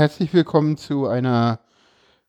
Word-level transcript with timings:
Herzlich 0.00 0.32
willkommen 0.32 0.78
zu 0.78 1.08
einer 1.08 1.60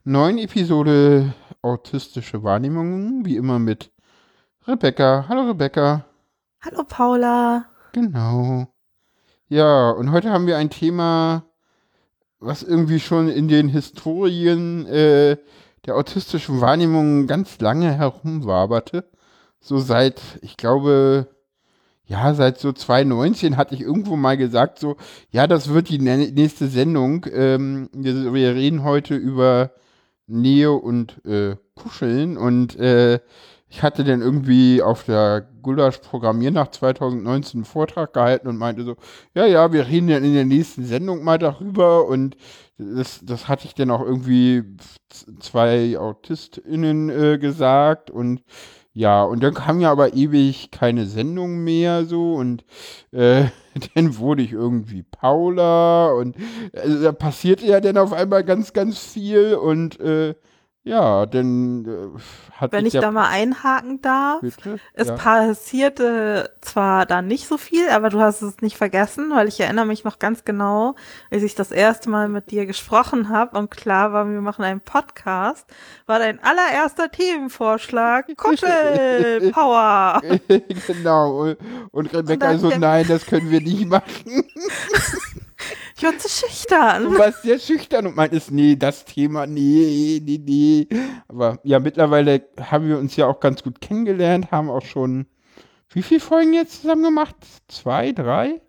neuen 0.04 0.40
Episode 0.40 1.34
Autistische 1.62 2.44
Wahrnehmungen, 2.44 3.24
wie 3.24 3.38
immer 3.38 3.60
mit 3.60 3.94
Rebecca. 4.68 5.24
Hallo 5.30 5.48
Rebecca. 5.48 6.04
Hallo 6.60 6.84
Paula. 6.84 7.68
Genau. 7.94 8.68
Ja, 9.48 9.92
und 9.92 10.12
heute 10.12 10.32
haben 10.32 10.48
wir 10.48 10.58
ein 10.58 10.70
Thema, 10.70 11.46
was 12.40 12.62
irgendwie 12.62 13.00
schon 13.00 13.30
in 13.30 13.48
den 13.48 13.70
Historien 13.70 14.86
äh, 14.88 15.38
der 15.86 15.96
autistischen 15.96 16.60
Wahrnehmung 16.60 17.26
ganz 17.26 17.62
lange 17.62 17.94
herumwaberte. 17.94 19.10
So 19.62 19.78
seit, 19.78 20.22
ich 20.42 20.58
glaube, 20.58 21.30
ja, 22.12 22.34
seit 22.34 22.60
so 22.60 22.74
2019 22.74 23.56
hatte 23.56 23.74
ich 23.74 23.82
irgendwo 23.82 24.18
mal 24.18 24.36
gesagt, 24.36 24.80
so, 24.80 24.98
ja, 25.32 25.48
das 25.48 25.70
wird 25.70 25.88
die 25.88 25.98
nächste 26.00 26.68
Sendung. 26.68 27.26
Ähm, 27.32 27.90
wir, 27.94 28.34
wir, 28.34 28.54
reden 28.54 28.84
heute 28.84 29.16
über 29.16 29.72
Nähe 30.28 30.74
und 30.74 31.24
äh, 31.26 31.56
Kuscheln 31.74 32.36
und 32.36 32.78
äh, 32.78 33.22
ich 33.70 33.82
hatte 33.82 34.04
dann 34.04 34.22
irgendwie 34.22 34.82
auf 34.82 35.06
der 35.06 35.48
Gulasch 35.62 36.00
Programmiernacht 36.00 36.74
2019 36.74 37.60
einen 37.60 37.66
Vortrag 37.66 38.12
gehalten 38.12 38.50
und 38.50 38.58
meinte 38.58 38.84
so, 38.84 38.98
ja, 39.34 39.46
ja, 39.46 39.72
wir 39.72 39.88
reden 39.88 40.10
dann 40.10 40.26
in 40.26 40.34
der 40.34 40.44
nächsten 40.44 40.84
Sendung 40.84 41.24
mal 41.24 41.38
darüber 41.38 42.06
und 42.08 42.36
das, 42.78 43.22
das 43.24 43.48
hatte 43.48 43.68
ich 43.68 43.74
dann 43.74 43.90
auch 43.90 44.02
irgendwie 44.02 44.64
zwei 45.40 45.98
AutistInnen 45.98 47.10
äh, 47.10 47.38
gesagt 47.38 48.12
und 48.12 48.44
ja, 48.94 49.24
und 49.24 49.42
dann 49.42 49.54
kam 49.54 49.80
ja 49.80 49.92
aber 49.92 50.14
ewig 50.14 50.70
keine 50.72 51.06
Sendung 51.06 51.64
mehr 51.64 52.06
so 52.06 52.36
und 52.36 52.66
äh, 53.12 53.46
dann 53.96 54.18
wurde 54.18 54.44
ich 54.44 54.52
irgendwie 54.52 55.04
Paula 55.04 56.12
und 56.12 56.36
also, 56.74 57.04
da 57.04 57.12
passierte 57.14 57.66
ja 57.66 57.80
dann 57.80 57.98
auf 57.98 58.12
einmal 58.14 58.44
ganz, 58.44 58.74
ganz 58.74 59.00
viel 59.00 59.56
und 59.56 60.00
äh, 60.00 60.36
ja, 60.84 61.28
dann 61.28 61.86
äh, 61.86 62.20
hat 62.60 62.72
Wenn 62.72 62.88
ich 62.88 62.94
da 62.94 63.12
mal 63.12 63.28
einhaken 63.28 64.02
darf. 64.02 64.42
Bitte? 64.42 64.80
Es 64.94 65.10
ja. 65.10 65.16
passierte 65.16 66.56
zwar 66.62 67.06
da 67.06 67.22
nicht 67.22 67.48
so 67.48 67.58
viel, 67.58 67.88
aber 67.90 68.10
du 68.10 68.20
hast 68.20 68.42
es 68.42 68.62
nicht 68.62 68.78
vergessen, 68.78 69.30
weil 69.32 69.48
ich 69.48 69.60
erinnere 69.60 69.86
mich 69.86 70.04
noch 70.04 70.18
ganz 70.18 70.44
genau, 70.44 70.96
als 71.30 71.44
ich 71.44 71.54
das 71.54 71.72
erste 71.72 72.10
Mal 72.10 72.30
mit 72.30 72.50
dir 72.50 72.66
gesprochen 72.66 73.30
habe 73.30 73.60
und 73.60 73.70
klar 73.70 74.12
war, 74.12 74.28
wir 74.28 74.42
machen 74.42 74.66
einen 74.66 74.82
Podcast, 74.82 75.68
war 76.08 76.18
dein 76.18 76.40
allererster 76.44 77.12
Themenvorschlag 77.12 78.26
Kuschel 78.38 79.52
Power. 79.54 80.20
genau. 80.88 81.54
Und 81.92 82.12
Rebecca 82.12 82.52
und 82.52 82.60
so, 82.60 82.70
nein, 82.70 83.06
das 83.08 83.28
können 83.28 83.52
wir 83.52 83.62
nicht 83.62 83.88
machen. 83.88 84.04
Ich 86.02 86.08
war 86.08 86.18
zu 86.18 86.30
schüchtern. 86.30 87.04
Du 87.04 87.20
warst 87.20 87.44
sehr 87.44 87.60
schüchtern 87.60 88.08
und 88.08 88.16
meintest, 88.16 88.50
nee, 88.50 88.76
das 88.76 89.06
Thema, 89.06 89.46
nee, 89.46 90.20
nee, 90.26 90.42
nee. 90.44 90.88
Aber 91.28 91.60
ja, 91.64 91.78
mittlerweile 91.78 92.44
haben 92.60 92.88
wir 92.88 92.98
uns 92.98 93.16
ja 93.18 93.28
auch 93.28 93.40
ganz 93.40 93.62
gut 93.62 93.80
kennengelernt, 93.82 94.50
haben 94.50 94.72
auch 94.72 94.84
schon, 94.84 95.28
wie 95.90 96.02
viele 96.02 96.20
Folgen 96.20 96.54
jetzt 96.54 96.82
zusammen 96.82 97.04
gemacht? 97.04 97.36
Zwei, 97.68 98.14
drei? 98.14 98.62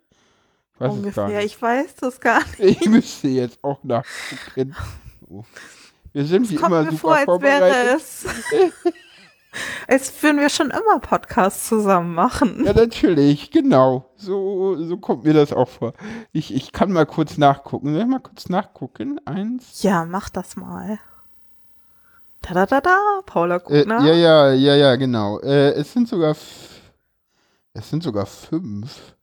Weiß 0.77 0.91
Ungefähr, 0.91 1.43
ich 1.43 1.59
weiß 1.59 1.95
das 1.95 2.21
gar 2.21 2.43
nicht. 2.59 2.81
Ich 2.81 2.87
müsste 2.87 3.29
jetzt 3.29 3.63
auch 3.63 3.83
nachgucken. 3.83 4.75
Wir 6.13 6.25
sind 6.25 6.51
wie 6.51 6.55
immer 6.55 6.83
super 6.83 6.97
vor, 6.97 7.15
als 7.15 7.25
vorbereitet. 7.25 7.61
Wäre 7.61 7.95
es. 7.95 8.25
Als 9.87 10.21
würden 10.23 10.39
wir 10.39 10.49
schon 10.49 10.71
immer 10.71 10.99
Podcasts 10.99 11.67
zusammen 11.67 12.13
machen. 12.13 12.63
Ja, 12.65 12.73
natürlich, 12.73 13.51
genau. 13.51 14.09
So, 14.15 14.75
so 14.83 14.97
kommt 14.97 15.23
mir 15.23 15.33
das 15.33 15.53
auch 15.53 15.69
vor. 15.69 15.93
Ich, 16.31 16.53
ich 16.53 16.71
kann 16.71 16.91
mal 16.91 17.05
kurz 17.05 17.37
nachgucken. 17.37 17.93
Soll 17.93 18.01
ich 18.01 18.07
mal 18.07 18.19
kurz 18.19 18.49
nachgucken? 18.49 19.19
Eins. 19.25 19.83
Ja, 19.83 20.05
mach 20.05 20.29
das 20.29 20.55
mal. 20.55 20.99
Da 22.41 22.53
da 22.53 22.65
da 22.65 22.81
da, 22.81 22.97
Paula 23.25 23.59
guckt 23.59 23.71
äh. 23.71 23.87
Ja, 23.87 24.13
ja, 24.13 24.51
ja, 24.51 24.75
ja, 24.75 24.95
genau. 24.97 25.39
Äh, 25.39 25.71
es 25.73 25.93
sind 25.93 26.09
sogar 26.09 26.35
es 27.75 27.89
sind 27.89 28.03
sogar 28.03 28.25
fünf. 28.25 29.15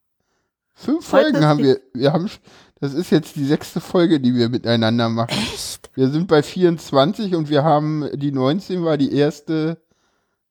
Fünf 0.74 1.12
Heute 1.12 1.30
Folgen 1.30 1.46
haben 1.46 1.62
wir. 1.62 1.80
Wir 1.92 2.12
haben 2.12 2.30
das 2.80 2.94
ist 2.94 3.10
jetzt 3.10 3.36
die 3.36 3.44
sechste 3.44 3.78
Folge, 3.78 4.20
die 4.20 4.34
wir 4.34 4.48
miteinander 4.48 5.10
machen. 5.10 5.36
Echt? 5.52 5.90
Wir 5.94 6.08
sind 6.08 6.28
bei 6.28 6.42
24 6.42 7.34
und 7.34 7.50
wir 7.50 7.62
haben 7.62 8.08
die 8.14 8.32
19 8.32 8.82
war 8.84 8.96
die 8.96 9.14
erste 9.14 9.76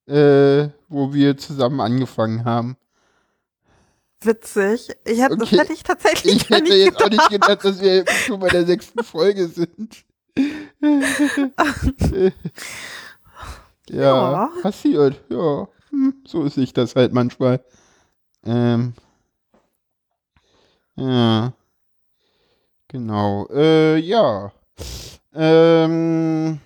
äh, 0.09 0.69
wo 0.87 1.13
wir 1.13 1.37
zusammen 1.37 1.79
angefangen 1.79 2.43
haben. 2.45 2.77
Witzig. 4.21 4.89
Ich 5.05 5.21
hab, 5.21 5.31
okay. 5.31 5.39
Das 5.39 5.51
hätte 5.59 5.73
ich 5.73 5.83
tatsächlich 5.83 6.35
Ich 6.35 6.49
hätte 6.49 6.73
jetzt 6.73 6.97
gedacht. 6.97 7.03
auch 7.03 7.09
nicht 7.09 7.29
gedacht, 7.29 7.63
dass 7.65 7.81
wir 7.81 8.05
schon 8.07 8.39
bei 8.39 8.49
der 8.49 8.65
sechsten 8.65 9.03
Folge 9.03 9.47
sind. 9.47 10.03
ja, 10.81 12.31
ja, 13.89 14.49
passiert. 14.61 15.21
Ja, 15.29 15.67
hm, 15.89 16.15
so 16.25 16.43
ist 16.43 16.55
sich 16.55 16.73
das 16.73 16.95
halt 16.95 17.13
manchmal. 17.13 17.63
Ähm, 18.45 18.93
ja. 20.95 21.53
Genau. 22.89 23.47
Äh, 23.53 23.97
ja. 23.97 24.51
Ähm, 25.33 26.59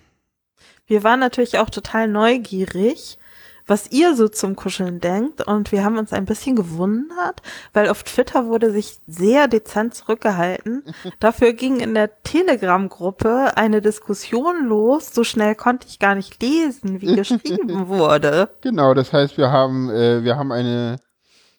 wir 0.86 1.04
waren 1.04 1.20
natürlich 1.20 1.58
auch 1.58 1.70
total 1.70 2.08
neugierig, 2.08 3.18
was 3.66 3.90
ihr 3.90 4.14
so 4.14 4.28
zum 4.28 4.56
Kuscheln 4.56 5.00
denkt. 5.00 5.46
Und 5.46 5.72
wir 5.72 5.84
haben 5.84 5.98
uns 5.98 6.12
ein 6.12 6.24
bisschen 6.24 6.56
gewundert, 6.56 7.42
weil 7.72 7.88
auf 7.88 8.02
Twitter 8.02 8.46
wurde 8.46 8.70
sich 8.70 8.98
sehr 9.06 9.48
dezent 9.48 9.94
zurückgehalten. 9.94 10.82
Dafür 11.20 11.52
ging 11.52 11.80
in 11.80 11.94
der 11.94 12.22
Telegram-Gruppe 12.22 13.56
eine 13.56 13.80
Diskussion 13.80 14.66
los. 14.66 15.14
So 15.14 15.24
schnell 15.24 15.54
konnte 15.54 15.88
ich 15.88 15.98
gar 15.98 16.14
nicht 16.14 16.42
lesen, 16.42 17.00
wie 17.00 17.14
geschrieben 17.14 17.88
wurde. 17.88 18.50
Genau, 18.60 18.94
das 18.94 19.12
heißt, 19.12 19.38
wir 19.38 19.50
haben, 19.50 19.90
äh, 19.90 20.24
wir 20.24 20.36
haben 20.36 20.52
eine, 20.52 20.96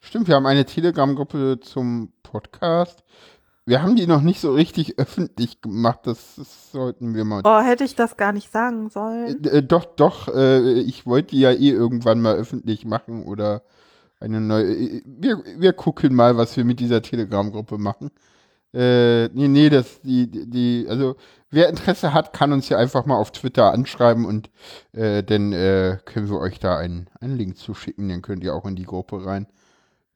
stimmt, 0.02 0.28
wir 0.28 0.36
haben 0.36 0.46
eine 0.46 0.66
Telegram-Gruppe 0.66 1.60
zum 1.62 2.14
Podcast. 2.24 3.04
Wir 3.68 3.82
haben 3.82 3.96
die 3.96 4.06
noch 4.06 4.22
nicht 4.22 4.40
so 4.40 4.54
richtig 4.54 5.00
öffentlich 5.00 5.60
gemacht, 5.62 6.02
das, 6.04 6.36
das 6.38 6.72
sollten 6.72 7.16
wir 7.16 7.26
mal. 7.26 7.42
Oh, 7.46 7.62
hätte 7.62 7.84
ich 7.84 7.96
das 7.96 8.16
gar 8.16 8.32
nicht 8.32 8.52
sagen 8.52 8.90
sollen? 8.90 9.44
Äh, 9.44 9.58
äh, 9.58 9.64
doch, 9.64 9.86
doch, 9.86 10.28
äh, 10.28 10.80
ich 10.82 11.08
wollte 11.08 11.30
die 11.32 11.40
ja 11.40 11.52
eh 11.52 11.72
irgendwann 11.72 12.22
mal 12.22 12.36
öffentlich 12.36 12.86
machen 12.86 13.24
oder 13.24 13.64
eine 14.20 14.40
neue. 14.40 14.66
Äh, 14.66 15.02
wir, 15.06 15.44
wir 15.58 15.74
gucken 15.74 16.14
mal, 16.14 16.38
was 16.38 16.56
wir 16.56 16.64
mit 16.64 16.80
dieser 16.80 17.02
Telegram-Gruppe 17.02 17.80
machen. 17.80 18.12
Äh, 18.72 19.30
nee, 19.30 19.48
nee, 19.48 19.70
das, 19.70 20.02
die, 20.02 20.30
die, 20.30 20.86
also 20.88 21.16
wer 21.50 21.70
Interesse 21.70 22.14
hat, 22.14 22.34
kann 22.34 22.52
uns 22.54 22.70
ja 22.70 22.78
einfach 22.78 23.06
mal 23.06 23.18
auf 23.18 23.32
Twitter 23.32 23.72
anschreiben 23.72 24.26
und 24.26 24.52
äh, 24.92 25.24
dann 25.24 25.54
äh, 25.54 25.98
können 26.06 26.30
wir 26.30 26.40
euch 26.40 26.60
da 26.60 26.78
einen, 26.78 27.08
einen 27.20 27.38
Link 27.38 27.58
zuschicken, 27.58 28.10
dann 28.10 28.22
könnt 28.22 28.44
ihr 28.44 28.54
auch 28.54 28.66
in 28.66 28.76
die 28.76 28.84
Gruppe 28.84 29.26
rein. 29.26 29.48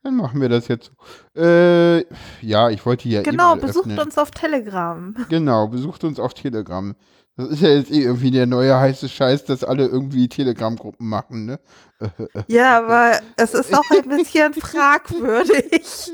Dann 0.04 0.16
machen 0.16 0.40
wir 0.40 0.48
das 0.48 0.68
jetzt. 0.70 0.92
Äh, 1.36 2.00
ja, 2.42 2.70
ich 2.70 2.86
wollte 2.86 3.10
ja. 3.10 3.22
Genau, 3.22 3.56
besucht 3.56 3.86
öffnen. 3.86 4.00
uns 4.00 4.18
auf 4.18 4.32
Telegram. 4.32 5.14
Genau, 5.28 5.68
besucht 5.68 6.04
uns 6.06 6.20
auf 6.20 6.34
Telegram. 6.34 6.96
Das 7.40 7.50
ist 7.52 7.62
ja 7.62 7.70
jetzt 7.70 7.92
eh 7.92 8.02
irgendwie 8.02 8.32
der 8.32 8.48
neue 8.48 8.78
heiße 8.78 9.08
Scheiß, 9.08 9.46
dass 9.46 9.64
alle 9.64 9.88
irgendwie 9.88 10.28
Telegram-Gruppen 10.28 11.08
machen, 11.08 11.46
ne? 11.46 11.60
Ja, 12.48 12.80
aber 12.80 13.20
es 13.38 13.54
ist 13.54 13.74
auch 13.74 13.90
ein 13.92 14.10
bisschen 14.10 14.54
fragwürdig. 14.60 16.12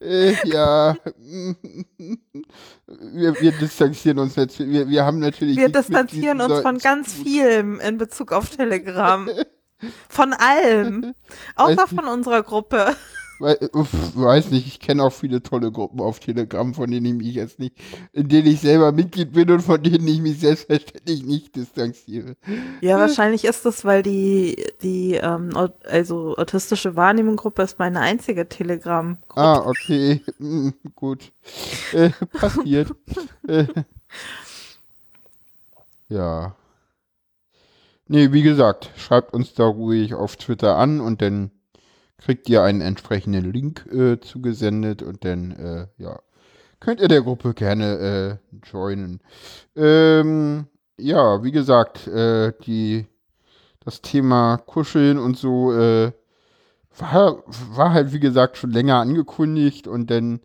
Äh, 0.00 0.48
ja, 0.48 0.96
wir, 2.86 3.40
wir, 3.40 3.52
distanzieren 3.52 4.18
uns 4.18 4.34
jetzt. 4.36 4.58
Wir, 4.58 4.88
wir 4.88 5.04
haben 5.04 5.18
natürlich. 5.20 5.56
Wir 5.56 5.68
distanzieren 5.68 6.40
uns 6.40 6.60
von 6.60 6.78
ganz 6.78 7.12
vielem 7.12 7.78
in 7.80 7.98
Bezug 7.98 8.32
auf 8.32 8.50
Telegram. 8.50 9.28
Von 10.08 10.32
allem. 10.32 11.14
Außer 11.56 11.86
von 11.86 12.06
unserer 12.06 12.42
Gruppe. 12.42 12.94
weiß 13.40 14.50
nicht, 14.50 14.66
ich 14.66 14.80
kenne 14.80 15.02
auch 15.02 15.12
viele 15.12 15.42
tolle 15.42 15.72
Gruppen 15.72 16.00
auf 16.00 16.20
Telegram, 16.20 16.74
von 16.74 16.90
denen 16.90 17.06
ich 17.06 17.14
mich 17.14 17.34
jetzt 17.34 17.58
nicht, 17.58 17.74
in 18.12 18.28
denen 18.28 18.46
ich 18.46 18.60
selber 18.60 18.92
Mitglied 18.92 19.32
bin 19.32 19.50
und 19.50 19.62
von 19.62 19.82
denen 19.82 20.06
ich 20.06 20.20
mich 20.20 20.40
selbstverständlich 20.40 21.24
nicht 21.24 21.56
distanziere. 21.56 22.36
Ja, 22.82 22.98
wahrscheinlich 22.98 23.46
ist 23.46 23.64
das, 23.64 23.84
weil 23.84 24.02
die, 24.02 24.62
die, 24.82 25.14
ähm, 25.14 25.50
also 25.84 26.36
autistische 26.36 26.96
Wahrnehmung 26.96 27.36
Gruppe 27.36 27.62
ist 27.62 27.78
meine 27.78 28.00
einzige 28.00 28.46
Telegram-Gruppe. 28.46 29.40
Ah, 29.40 29.66
okay, 29.66 30.22
hm, 30.36 30.74
gut. 30.94 31.32
Äh, 31.92 32.10
passiert. 32.38 32.90
äh. 33.48 33.64
Ja. 36.10 36.56
Nee, 38.12 38.32
wie 38.32 38.42
gesagt, 38.42 38.90
schreibt 38.96 39.34
uns 39.34 39.54
da 39.54 39.64
ruhig 39.64 40.14
auf 40.14 40.34
Twitter 40.34 40.76
an 40.76 41.00
und 41.00 41.22
dann 41.22 41.52
kriegt 42.18 42.48
ihr 42.48 42.60
einen 42.64 42.80
entsprechenden 42.80 43.52
Link 43.52 43.86
äh, 43.86 44.18
zugesendet 44.18 45.00
und 45.00 45.24
dann, 45.24 45.52
äh, 45.52 45.86
ja, 45.96 46.18
könnt 46.80 47.00
ihr 47.00 47.06
der 47.06 47.22
Gruppe 47.22 47.54
gerne 47.54 48.40
äh, 48.42 48.58
joinen. 48.68 49.20
Ähm, 49.76 50.66
ja, 50.98 51.44
wie 51.44 51.52
gesagt, 51.52 52.08
äh, 52.08 52.52
die, 52.66 53.06
das 53.78 54.02
Thema 54.02 54.56
Kuscheln 54.56 55.16
und 55.16 55.36
so 55.36 55.72
äh, 55.72 56.10
war, 56.98 57.44
war 57.76 57.92
halt, 57.92 58.12
wie 58.12 58.18
gesagt, 58.18 58.56
schon 58.56 58.72
länger 58.72 58.96
angekündigt 58.96 59.86
und 59.86 60.10
dann 60.10 60.40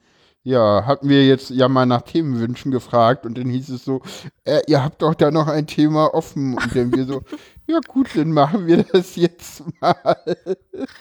ja, 0.46 0.86
hatten 0.86 1.10
wir 1.10 1.26
jetzt 1.26 1.50
ja 1.50 1.68
mal 1.68 1.88
nach 1.88 2.04
Themenwünschen 2.04 2.72
gefragt 2.72 3.26
und 3.26 3.36
dann 3.36 3.50
hieß 3.50 3.70
es 3.70 3.84
so, 3.84 4.04
äh, 4.44 4.62
ihr 4.68 4.84
habt 4.84 5.02
doch 5.02 5.16
da 5.16 5.32
noch 5.32 5.48
ein 5.48 5.66
Thema 5.66 6.14
offen. 6.14 6.54
Und 6.54 6.76
dann 6.76 6.96
wir 6.96 7.06
so, 7.06 7.24
ja 7.68 7.80
gut, 7.88 8.10
dann 8.16 8.32
machen 8.32 8.68
wir 8.68 8.84
das 8.84 9.16
jetzt 9.16 9.64
mal. 9.82 10.28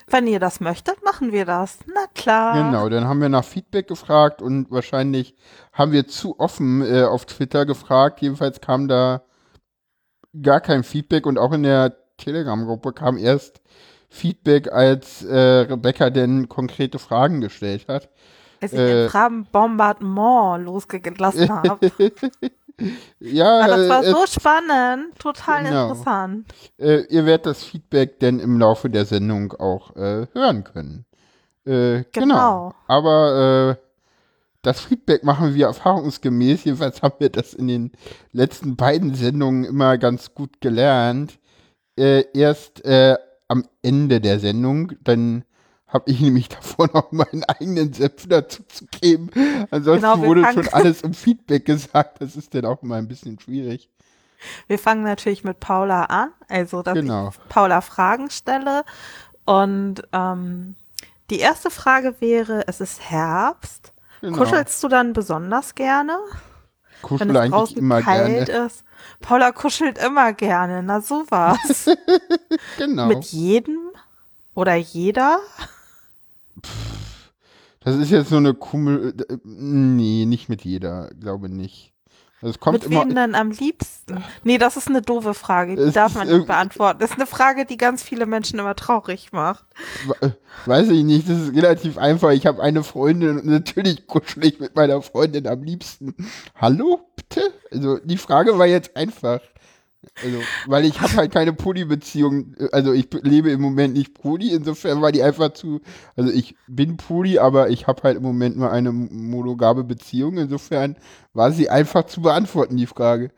Wenn 0.07 0.27
ihr 0.27 0.41
das 0.41 0.61
möchtet, 0.61 1.05
machen 1.05 1.33
wir 1.33 1.45
das. 1.45 1.79
Na 1.87 2.07
klar. 2.15 2.55
Genau, 2.55 2.89
dann 2.89 3.05
haben 3.05 3.21
wir 3.21 3.29
nach 3.29 3.45
Feedback 3.45 3.89
gefragt 3.89 4.41
und 4.41 4.71
wahrscheinlich 4.71 5.37
haben 5.73 5.93
wir 5.93 6.07
zu 6.07 6.39
offen 6.41 6.83
äh, 6.83 7.05
auf 7.05 7.27
Twitter 7.27 7.67
gefragt. 7.67 8.23
Jedenfalls 8.23 8.61
kam 8.61 8.89
da 8.89 9.23
gar 10.41 10.61
kein 10.61 10.85
Feedback 10.85 11.27
und 11.27 11.39
auch 11.39 11.53
in 11.53 11.63
der 11.65 11.97
Telegram-Gruppe 12.17 12.93
kam 12.93 13.19
erst 13.19 13.61
Feedback, 14.09 14.73
als 14.73 15.25
äh, 15.25 15.37
Rebecca 15.37 16.09
denn 16.11 16.49
konkrete 16.49 16.99
Fragen 16.99 17.41
gestellt 17.41 17.87
hat. 17.89 18.09
Als 18.61 18.73
ich 18.73 18.79
äh, 18.79 19.05
ein 19.05 19.11
Fragenbombardement 19.11 20.65
losgelassen 20.65 21.49
habe. 21.51 21.91
Ja, 23.21 23.61
Aber 23.61 23.77
das 23.77 23.89
war 23.89 24.05
äh, 24.05 24.11
so 24.11 24.27
spannend, 24.27 25.19
total 25.19 25.65
genau. 25.65 25.89
interessant. 25.89 26.47
Äh, 26.79 27.03
ihr 27.09 27.27
werdet 27.27 27.47
das 27.47 27.65
Feedback 27.65 28.21
denn 28.21 28.41
im 28.41 28.59
Laufe 28.59 28.91
der 28.91 29.05
Sendung 29.05 29.53
auch 29.53 29.95
äh, 29.97 30.27
hören 30.33 30.65
können. 30.65 31.05
Äh, 31.65 32.05
genau. 32.13 32.13
genau. 32.13 32.75
Aber 32.89 33.79
äh, 33.79 33.85
das 34.63 34.81
Feedback 34.81 35.25
machen 35.25 35.55
wir 35.55 35.67
erfahrungsgemäß. 35.67 36.65
Jedenfalls 36.65 37.03
haben 37.03 37.17
wir 37.19 37.31
das 37.31 37.55
in 37.55 37.69
den 37.69 37.93
letzten 38.33 38.77
beiden 38.77 39.15
Sendungen 39.15 39.65
immer 39.65 39.99
ganz 39.99 40.35
gut 40.35 40.61
gelernt. 40.61 41.39
Äh, 41.97 42.25
erst 42.33 42.85
äh, 42.85 43.17
am 43.47 43.65
Ende 43.83 44.21
der 44.21 44.41
Sendung, 44.41 44.93
dann 45.05 45.45
habe 45.95 46.11
ich 46.11 46.21
nämlich 46.21 46.49
davor 46.51 46.91
noch 46.93 47.13
meinen 47.13 47.45
eigenen 47.45 47.93
Senf 47.95 48.29
dazu 48.29 48.63
zu 48.65 48.85
geben. 48.87 49.31
Ansonsten 49.71 50.03
genau, 50.03 50.27
wurde 50.27 50.45
schon 50.53 50.69
alles 50.69 51.03
um 51.03 51.15
Feedback 51.15 51.65
gesagt. 51.65 52.21
Das 52.21 52.37
ist 52.37 52.55
dann 52.55 52.67
auch 52.67 52.83
immer 52.83 52.97
ein 52.97 53.09
bisschen 53.09 53.39
schwierig. 53.41 53.89
Wir 54.67 54.79
fangen 54.79 55.05
natürlich 55.05 55.43
mit 55.45 55.61
Paula 55.61 56.05
an, 56.05 56.31
also 56.49 56.83
dass 56.83 56.95
genau. 56.95 57.31
ich 57.31 57.49
Paula 57.49 57.81
Fragen 57.81 58.29
stelle. 58.29 58.85
Und 59.47 60.03
ähm, 60.13 60.75
die 61.31 61.39
erste 61.39 61.71
Frage 61.71 62.21
wäre, 62.21 62.67
es 62.67 62.81
ist 62.81 63.09
Herbst. 63.09 63.93
Genau. 64.21 64.37
Kuschelst 64.37 64.83
du 64.83 64.89
dann 64.89 65.13
besonders 65.13 65.75
gerne? 65.75 66.19
Kuschel 67.01 67.29
wenn 67.29 67.37
es 67.37 67.43
eigentlich 67.43 67.77
immer 67.77 68.03
kalt 68.03 68.47
gerne. 68.47 68.67
ist. 68.67 68.85
Paula 69.21 69.53
kuschelt 69.53 69.99
immer 69.99 70.33
gerne, 70.33 70.83
na 70.83 71.01
sowas. 71.01 71.91
genau. 72.79 73.07
Mit 73.07 73.25
jedem 73.27 73.91
oder 74.55 74.75
jeder? 74.75 75.39
Das 77.81 77.97
ist 77.97 78.11
jetzt 78.11 78.31
so 78.31 78.37
eine 78.37 78.55
Kummel. 78.55 79.15
Nee, 79.45 80.25
nicht 80.25 80.49
mit 80.49 80.65
jeder, 80.65 81.11
glaube 81.21 81.49
nicht. 81.49 81.95
Also 82.45 82.59
kommt 82.59 82.83
mit 82.83 82.91
wem 82.91 83.15
denn 83.15 83.35
am 83.35 83.53
liebsten? 83.53 84.23
Nee, 84.43 84.59
das 84.59 84.77
ist 84.77 84.89
eine 84.89 85.01
doofe 85.01 85.33
Frage, 85.33 85.77
die 85.77 85.93
darf 85.93 86.15
man 86.15 86.29
nicht 86.29 86.47
beantworten. 86.47 86.99
Das 87.01 87.11
ist 87.11 87.17
eine 87.17 87.27
Frage, 87.27 87.65
die 87.65 87.79
ganz 87.79 88.03
viele 88.03 88.27
Menschen 88.27 88.59
immer 88.59 88.77
traurig 88.77 89.33
macht. 89.33 89.65
Äh, 90.21 90.31
weiß 90.67 90.91
ich 90.91 91.05
nicht, 91.05 91.29
das 91.29 91.41
ist 91.41 91.55
relativ 91.55 91.97
einfach. 91.97 92.33
Ich 92.33 92.45
habe 92.45 92.63
eine 92.63 92.83
Freundin 92.83 93.39
und 93.39 93.47
natürlich 93.47 94.07
kuschel 94.07 94.45
ich 94.45 94.61
mit 94.61 94.77
meiner 94.77 95.01
Freundin 95.01 95.47
am 95.47 95.63
liebsten. 95.63 96.15
Hallo, 96.55 97.01
bitte? 97.17 97.51
Also 97.73 97.99
die 98.05 98.19
Frage 98.19 98.59
war 98.59 98.67
jetzt 98.67 98.95
einfach. 98.95 99.41
Also, 100.23 100.39
weil 100.67 100.85
ich 100.85 101.01
habe 101.01 101.15
halt 101.15 101.33
keine 101.33 101.53
Poly-Beziehung, 101.53 102.55
also 102.73 102.93
ich 102.93 103.09
lebe 103.23 103.51
im 103.51 103.61
Moment 103.61 103.95
nicht 103.95 104.15
Poly, 104.15 104.53
insofern 104.53 105.03
war 105.03 105.13
die 105.13 105.23
einfach 105.23 105.53
zu, 105.53 105.81
also 106.17 106.33
ich 106.33 106.57
bin 106.67 106.97
Poly, 106.97 107.39
aber 107.39 107.71
ich 107.71 107.87
habe 107.87 108.03
halt 108.03 108.17
im 108.17 108.23
Moment 108.23 108.57
nur 108.57 108.71
eine 108.71 108.93
monogame 108.93 109.85
Beziehung, 109.85 110.39
insofern 110.39 110.97
war 111.33 111.53
sie 111.53 111.69
einfach 111.69 112.07
zu 112.07 112.23
beantworten, 112.23 112.77
die 112.77 112.87
Frage. 112.87 113.31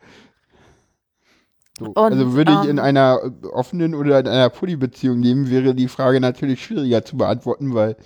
So, 1.79 1.85
Und, 1.85 1.97
also 1.97 2.33
würde 2.33 2.51
ich 2.51 2.57
um, 2.59 2.69
in 2.69 2.77
ähm, 2.77 2.83
einer 2.83 3.19
offenen 3.51 3.93
oder 3.93 4.19
in 4.19 4.27
einer 4.27 4.49
Poly-Beziehung 4.49 5.21
leben, 5.21 5.49
wäre 5.49 5.75
die 5.75 5.87
Frage 5.87 6.19
natürlich 6.19 6.63
schwieriger 6.63 7.05
zu 7.05 7.17
beantworten, 7.17 7.73
weil, 7.75 7.97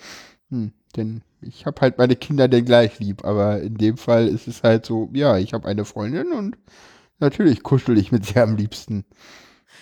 hm, 0.49 0.73
denn 0.95 1.21
ich 1.41 1.65
habe 1.65 1.79
halt 1.81 1.97
meine 1.97 2.15
Kinder 2.15 2.47
denn 2.47 2.65
gleich 2.65 2.99
lieb, 2.99 3.23
aber 3.25 3.61
in 3.61 3.75
dem 3.75 3.97
Fall 3.97 4.27
ist 4.27 4.47
es 4.47 4.63
halt 4.63 4.85
so, 4.85 5.09
ja, 5.13 5.37
ich 5.37 5.53
habe 5.53 5.67
eine 5.67 5.85
Freundin 5.85 6.33
und 6.33 6.57
Natürlich 7.21 7.61
kuschel 7.61 7.97
ich 7.97 8.11
mit 8.11 8.25
sehr 8.25 8.43
am 8.43 8.57
liebsten. 8.57 9.05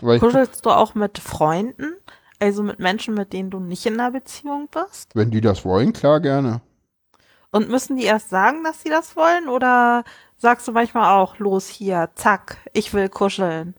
Kuschelst 0.02 0.66
du 0.66 0.70
auch 0.70 0.94
mit 0.94 1.18
Freunden? 1.18 1.96
Also 2.40 2.64
mit 2.64 2.80
Menschen, 2.80 3.16
mit 3.16 3.34
denen 3.34 3.50
du 3.50 3.60
nicht 3.60 3.86
in 3.86 4.00
einer 4.00 4.12
Beziehung 4.12 4.70
bist? 4.72 5.16
Wenn 5.16 5.32
die 5.32 5.42
das 5.42 5.66
wollen, 5.66 5.94
klar, 5.94 6.20
gerne. 6.20 6.62
Und 7.52 7.70
müssen 7.70 7.98
die 7.98 8.04
erst 8.04 8.30
sagen, 8.30 8.64
dass 8.64 8.84
sie 8.84 8.90
das 8.90 9.16
wollen? 9.16 9.50
Oder 9.50 10.04
sagst 10.38 10.68
du 10.68 10.74
manchmal 10.74 11.18
auch, 11.18 11.40
los 11.40 11.68
hier, 11.68 12.10
zack, 12.16 12.58
ich 12.74 12.94
will 12.94 13.10
kuscheln? 13.10 13.74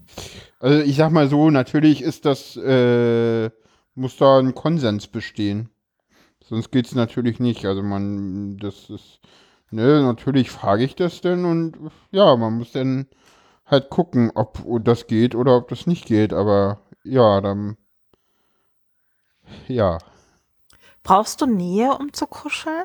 Also 0.59 0.81
ich 0.81 0.97
sag 0.97 1.11
mal 1.11 1.29
so, 1.29 1.51
natürlich 1.51 2.03
ist 2.03 2.25
das, 2.27 2.57
äh, 2.57 3.51
muss 3.95 4.17
da 4.17 4.39
ein 4.39 4.55
Konsens 4.55 5.07
bestehen. 5.07 5.71
Sonst 6.43 6.71
geht's 6.71 6.95
natürlich 6.95 7.41
nicht. 7.41 7.65
Also 7.65 7.83
man, 7.83 8.57
das 8.59 8.91
ist, 8.91 9.21
ne, 9.71 10.03
natürlich 10.03 10.51
frage 10.51 10.85
ich 10.85 10.97
das 10.97 11.21
denn 11.21 11.45
und 11.45 11.77
ja, 12.11 12.37
man 12.37 12.59
muss 12.59 12.73
dann 12.73 13.07
halt 13.71 13.91
gucken, 13.91 14.33
ob 14.35 14.63
das 14.85 15.07
geht 15.07 15.35
oder 15.35 15.57
ob 15.57 15.69
das 15.69 15.87
nicht 15.87 16.07
geht. 16.07 16.33
Aber 16.33 16.81
ja, 17.05 17.41
dann. 17.41 17.77
Ja. 19.69 19.99
Brauchst 21.03 21.41
du 21.41 21.47
Nähe, 21.47 21.97
um 21.99 22.13
zu 22.13 22.27
kuscheln? 22.27 22.85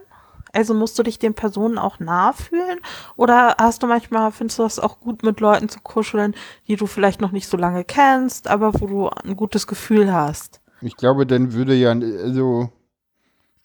Also 0.56 0.74
musst 0.74 0.98
du 0.98 1.04
dich 1.04 1.20
den 1.20 1.34
Personen 1.34 1.78
auch 1.78 2.00
nah 2.00 2.32
fühlen? 2.32 2.80
Oder 3.18 3.58
hast 3.60 3.84
du 3.84 3.88
manchmal, 3.88 4.32
findest 4.32 4.58
du 4.58 4.64
das 4.64 4.80
auch 4.80 5.02
gut, 5.02 5.22
mit 5.22 5.42
Leuten 5.42 5.68
zu 5.68 5.82
kuscheln, 5.82 6.34
die 6.68 6.78
du 6.78 6.88
vielleicht 6.88 7.20
noch 7.20 7.32
nicht 7.32 7.50
so 7.50 7.58
lange 7.58 7.84
kennst, 7.84 8.48
aber 8.48 8.74
wo 8.80 8.88
du 8.88 9.10
ein 9.10 9.36
gutes 9.36 9.68
Gefühl 9.68 10.14
hast? 10.14 10.62
Ich 10.80 10.96
glaube, 10.96 11.28
dann 11.28 11.52
würde 11.52 11.76
ja, 11.76 11.90
also, 11.90 12.70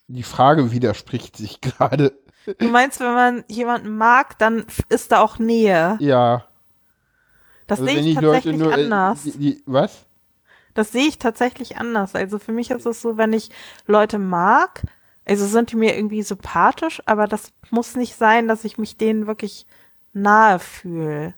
die 0.09 0.25
Frage 0.25 0.73
widerspricht 0.73 1.37
sich 1.37 1.61
gerade. 1.61 2.13
Du 2.59 2.69
meinst, 2.69 2.99
wenn 2.99 3.15
man 3.15 3.45
jemanden 3.47 3.97
mag, 3.97 4.37
dann 4.39 4.67
ist 4.89 5.13
da 5.13 5.21
auch 5.21 5.39
Nähe? 5.39 5.97
Ja. 6.01 6.45
Das 7.71 7.81
also 7.81 7.93
sehe 7.93 8.03
ich 8.03 8.15
tatsächlich 8.17 8.57
nur, 8.57 8.77
äh, 8.77 8.83
anders. 8.85 9.23
Die, 9.23 9.31
die, 9.39 9.63
was? 9.65 10.05
Das 10.75 10.91
sehe 10.91 11.07
ich 11.07 11.19
tatsächlich 11.19 11.77
anders. 11.77 12.17
Also 12.17 12.41
für 12.41 12.51
mich 12.51 12.73
ist 12.73 12.85
es 12.85 13.01
so, 13.01 13.17
wenn 13.17 13.33
ich 13.33 13.51
Leute 13.87 14.19
mag, 14.19 14.83
also 15.25 15.47
sind 15.47 15.71
die 15.71 15.77
mir 15.77 15.97
irgendwie 15.97 16.23
sympathisch, 16.23 17.01
aber 17.07 17.29
das 17.29 17.53
muss 17.71 17.95
nicht 17.95 18.17
sein, 18.17 18.49
dass 18.49 18.65
ich 18.65 18.77
mich 18.77 18.97
denen 18.97 19.29
wirklich 19.29 19.67
nahe 20.13 20.59
fühle. 20.59 21.35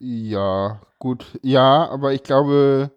Ja, 0.00 0.80
gut. 0.98 1.38
Ja, 1.42 1.88
aber 1.88 2.14
ich 2.14 2.24
glaube, 2.24 2.90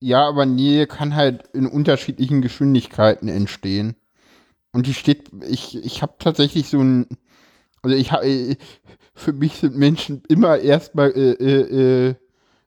ja, 0.00 0.26
aber 0.26 0.44
Nähe 0.44 0.88
kann 0.88 1.14
halt 1.14 1.44
in 1.52 1.68
unterschiedlichen 1.68 2.42
Geschwindigkeiten 2.42 3.28
entstehen. 3.28 3.94
Und 4.72 4.88
die 4.88 4.94
steht, 4.94 5.30
ich, 5.48 5.76
ich 5.84 6.02
habe 6.02 6.14
tatsächlich 6.18 6.68
so 6.68 6.80
ein, 6.80 7.06
also 7.82 7.96
ich 7.96 8.12
habe, 8.12 8.56
für 9.14 9.32
mich 9.32 9.56
sind 9.56 9.76
Menschen 9.76 10.22
immer 10.28 10.58
erstmal, 10.58 11.10
äh, 11.10 11.32
äh, 11.32 12.08
äh, 12.08 12.14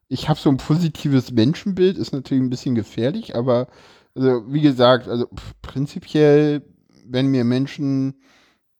ich 0.08 0.28
habe 0.28 0.38
so 0.38 0.50
ein 0.50 0.58
positives 0.58 1.32
Menschenbild, 1.32 1.98
ist 1.98 2.12
natürlich 2.12 2.42
ein 2.42 2.50
bisschen 2.50 2.74
gefährlich, 2.74 3.34
aber 3.34 3.66
also 4.14 4.44
wie 4.52 4.60
gesagt, 4.60 5.08
also 5.08 5.26
prinzipiell, 5.62 6.62
wenn 7.06 7.26
mir 7.26 7.44
Menschen 7.44 8.22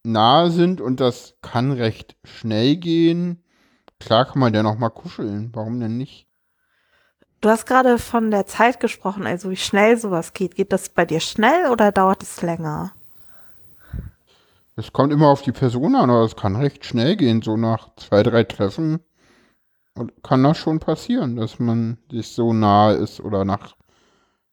nahe 0.04 0.50
sind 0.50 0.80
und 0.80 1.00
das 1.00 1.34
kann 1.42 1.72
recht 1.72 2.16
schnell 2.24 2.76
gehen, 2.76 3.42
klar 3.98 4.24
kann 4.24 4.38
man 4.38 4.54
ja 4.54 4.62
noch 4.62 4.78
mal 4.78 4.90
kuscheln, 4.90 5.50
warum 5.52 5.80
denn 5.80 5.96
nicht? 5.96 6.26
Du 7.40 7.50
hast 7.50 7.66
gerade 7.66 7.98
von 7.98 8.30
der 8.30 8.46
Zeit 8.46 8.80
gesprochen, 8.80 9.26
also 9.26 9.50
wie 9.50 9.56
schnell 9.56 9.98
sowas 9.98 10.32
geht. 10.32 10.56
Geht 10.56 10.72
das 10.72 10.88
bei 10.88 11.04
dir 11.04 11.20
schnell 11.20 11.70
oder 11.70 11.92
dauert 11.92 12.22
es 12.22 12.40
länger? 12.42 12.95
Es 14.76 14.92
kommt 14.92 15.12
immer 15.12 15.28
auf 15.28 15.40
die 15.40 15.52
Person 15.52 15.96
an, 15.96 16.10
aber 16.10 16.24
es 16.24 16.36
kann 16.36 16.54
recht 16.54 16.84
schnell 16.84 17.16
gehen. 17.16 17.40
So 17.40 17.56
nach 17.56 17.88
zwei, 17.96 18.22
drei 18.22 18.44
Treffen 18.44 19.00
kann 20.22 20.42
das 20.42 20.58
schon 20.58 20.78
passieren, 20.78 21.36
dass 21.36 21.58
man 21.58 21.96
sich 22.10 22.28
so 22.28 22.52
nahe 22.52 22.94
ist 22.94 23.20
oder 23.20 23.46
nach 23.46 23.74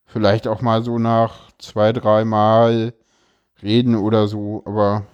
vielleicht 0.05 0.47
auch 0.47 0.61
mal 0.61 0.83
so 0.83 0.97
nach 0.97 1.51
zwei, 1.57 1.91
drei 1.91 2.23
Mal 2.23 2.93
reden 3.61 3.95
oder 3.95 4.27
so, 4.27 4.63
aber 4.65 5.05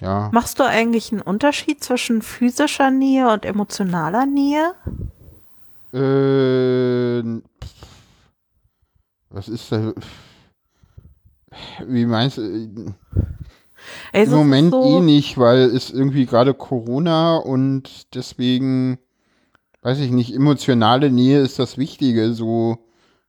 ja. 0.00 0.28
Machst 0.32 0.60
du 0.60 0.64
eigentlich 0.64 1.10
einen 1.10 1.22
Unterschied 1.22 1.82
zwischen 1.82 2.20
physischer 2.22 2.90
Nähe 2.90 3.32
und 3.32 3.44
emotionaler 3.46 4.26
Nähe? 4.26 4.74
Äh, 5.92 7.42
was 9.30 9.48
ist 9.48 9.72
da? 9.72 9.92
Wie 11.86 12.04
meinst 12.04 12.36
du? 12.36 12.94
Also 14.12 14.32
Im 14.32 14.38
Moment 14.38 14.70
so 14.72 14.84
eh 14.84 15.00
nicht, 15.00 15.38
weil 15.38 15.60
es 15.60 15.90
irgendwie 15.90 16.26
gerade 16.26 16.54
Corona 16.54 17.36
und 17.36 18.14
deswegen, 18.14 18.98
weiß 19.82 19.98
ich 20.00 20.10
nicht, 20.10 20.34
emotionale 20.34 21.10
Nähe 21.10 21.40
ist 21.40 21.58
das 21.58 21.78
Wichtige. 21.78 22.32
So, 22.32 22.78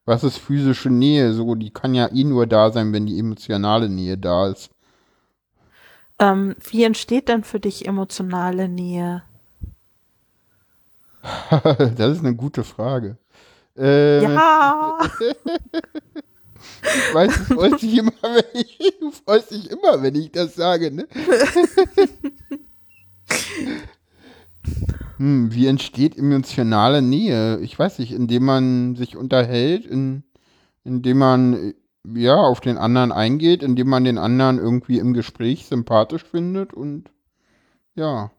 was 0.06 0.24
ist 0.24 0.38
physische 0.38 0.90
Nähe? 0.90 1.34
So, 1.34 1.56
die 1.56 1.72
kann 1.72 1.94
ja 1.94 2.08
eh 2.12 2.24
nur 2.24 2.48
da 2.48 2.72
sein, 2.72 2.94
wenn 2.94 3.06
die 3.06 3.20
emotionale 3.20 3.90
Nähe 3.90 4.18
da 4.18 4.48
ist. 4.48 4.70
Ähm, 6.20 6.56
wie 6.70 6.84
entsteht 6.84 7.30
denn 7.30 7.44
für 7.44 7.60
dich 7.60 7.88
emotionale 7.88 8.68
Nähe? 8.68 9.24
das 11.52 12.18
ist 12.18 12.26
eine 12.26 12.36
gute 12.36 12.64
Frage. 12.64 13.18
Äh, 13.78 14.24
ja. 14.24 14.98
ich 16.81 17.13
weiß, 17.13 17.48
du 17.48 17.55
freust 17.55 17.81
dich 17.81 17.98
immer, 17.98 18.13
wenn 18.22 18.62
ich, 18.62 18.93
du 19.00 19.12
freust 19.12 19.51
dich 19.51 19.69
immer, 19.69 20.01
wenn 20.01 20.15
ich 20.15 20.31
das 20.31 20.55
sage, 20.55 20.91
ne? 20.91 21.07
hm, 25.17 25.53
wie 25.53 25.67
entsteht 25.67 26.17
emotionale 26.17 27.01
Nähe? 27.01 27.60
Ich 27.60 27.77
weiß 27.77 28.00
nicht, 28.00 28.12
indem 28.12 28.46
man 28.46 28.96
sich 28.96 29.15
unterhält, 29.15 29.86
in, 29.86 30.24
indem 30.84 31.17
man 31.17 31.74
ja 32.15 32.36
auf 32.36 32.62
den 32.62 32.77
anderen 32.77 33.12
eingeht, 33.12 33.63
indem 33.63 33.89
man 33.89 34.03
den 34.03 34.17
anderen 34.17 34.57
irgendwie 34.57 35.00
im 35.00 35.13
Gespräch 35.13 35.65
sympathisch 35.65 36.24
findet 36.24 36.74
und 36.74 37.10
ja. 37.96 38.31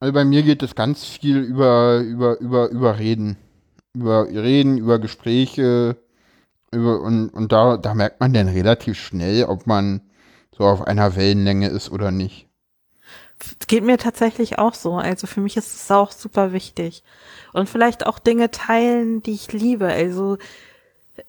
Also 0.00 0.14
bei 0.14 0.24
mir 0.24 0.42
geht 0.42 0.62
es 0.62 0.74
ganz 0.74 1.04
viel 1.04 1.38
über, 1.38 2.00
über, 2.00 2.40
über, 2.40 2.70
über 2.70 2.98
Reden. 2.98 3.36
Über 3.94 4.26
Reden, 4.26 4.78
über 4.78 4.98
Gespräche, 4.98 5.96
und, 6.72 7.30
und 7.30 7.52
da, 7.52 7.76
da 7.76 7.94
merkt 7.94 8.20
man 8.20 8.32
dann 8.32 8.48
relativ 8.48 8.98
schnell, 8.98 9.44
ob 9.44 9.66
man 9.66 10.02
so 10.56 10.64
auf 10.64 10.82
einer 10.82 11.16
Wellenlänge 11.16 11.68
ist 11.68 11.90
oder 11.90 12.10
nicht. 12.10 12.48
Geht 13.66 13.84
mir 13.84 13.96
tatsächlich 13.96 14.58
auch 14.58 14.74
so. 14.74 14.96
Also 14.96 15.26
für 15.26 15.40
mich 15.40 15.56
ist 15.56 15.74
es 15.74 15.90
auch 15.90 16.12
super 16.12 16.52
wichtig. 16.52 17.02
Und 17.52 17.68
vielleicht 17.68 18.06
auch 18.06 18.18
Dinge 18.18 18.50
teilen, 18.50 19.22
die 19.22 19.32
ich 19.32 19.52
liebe. 19.52 19.86
Also 19.86 20.36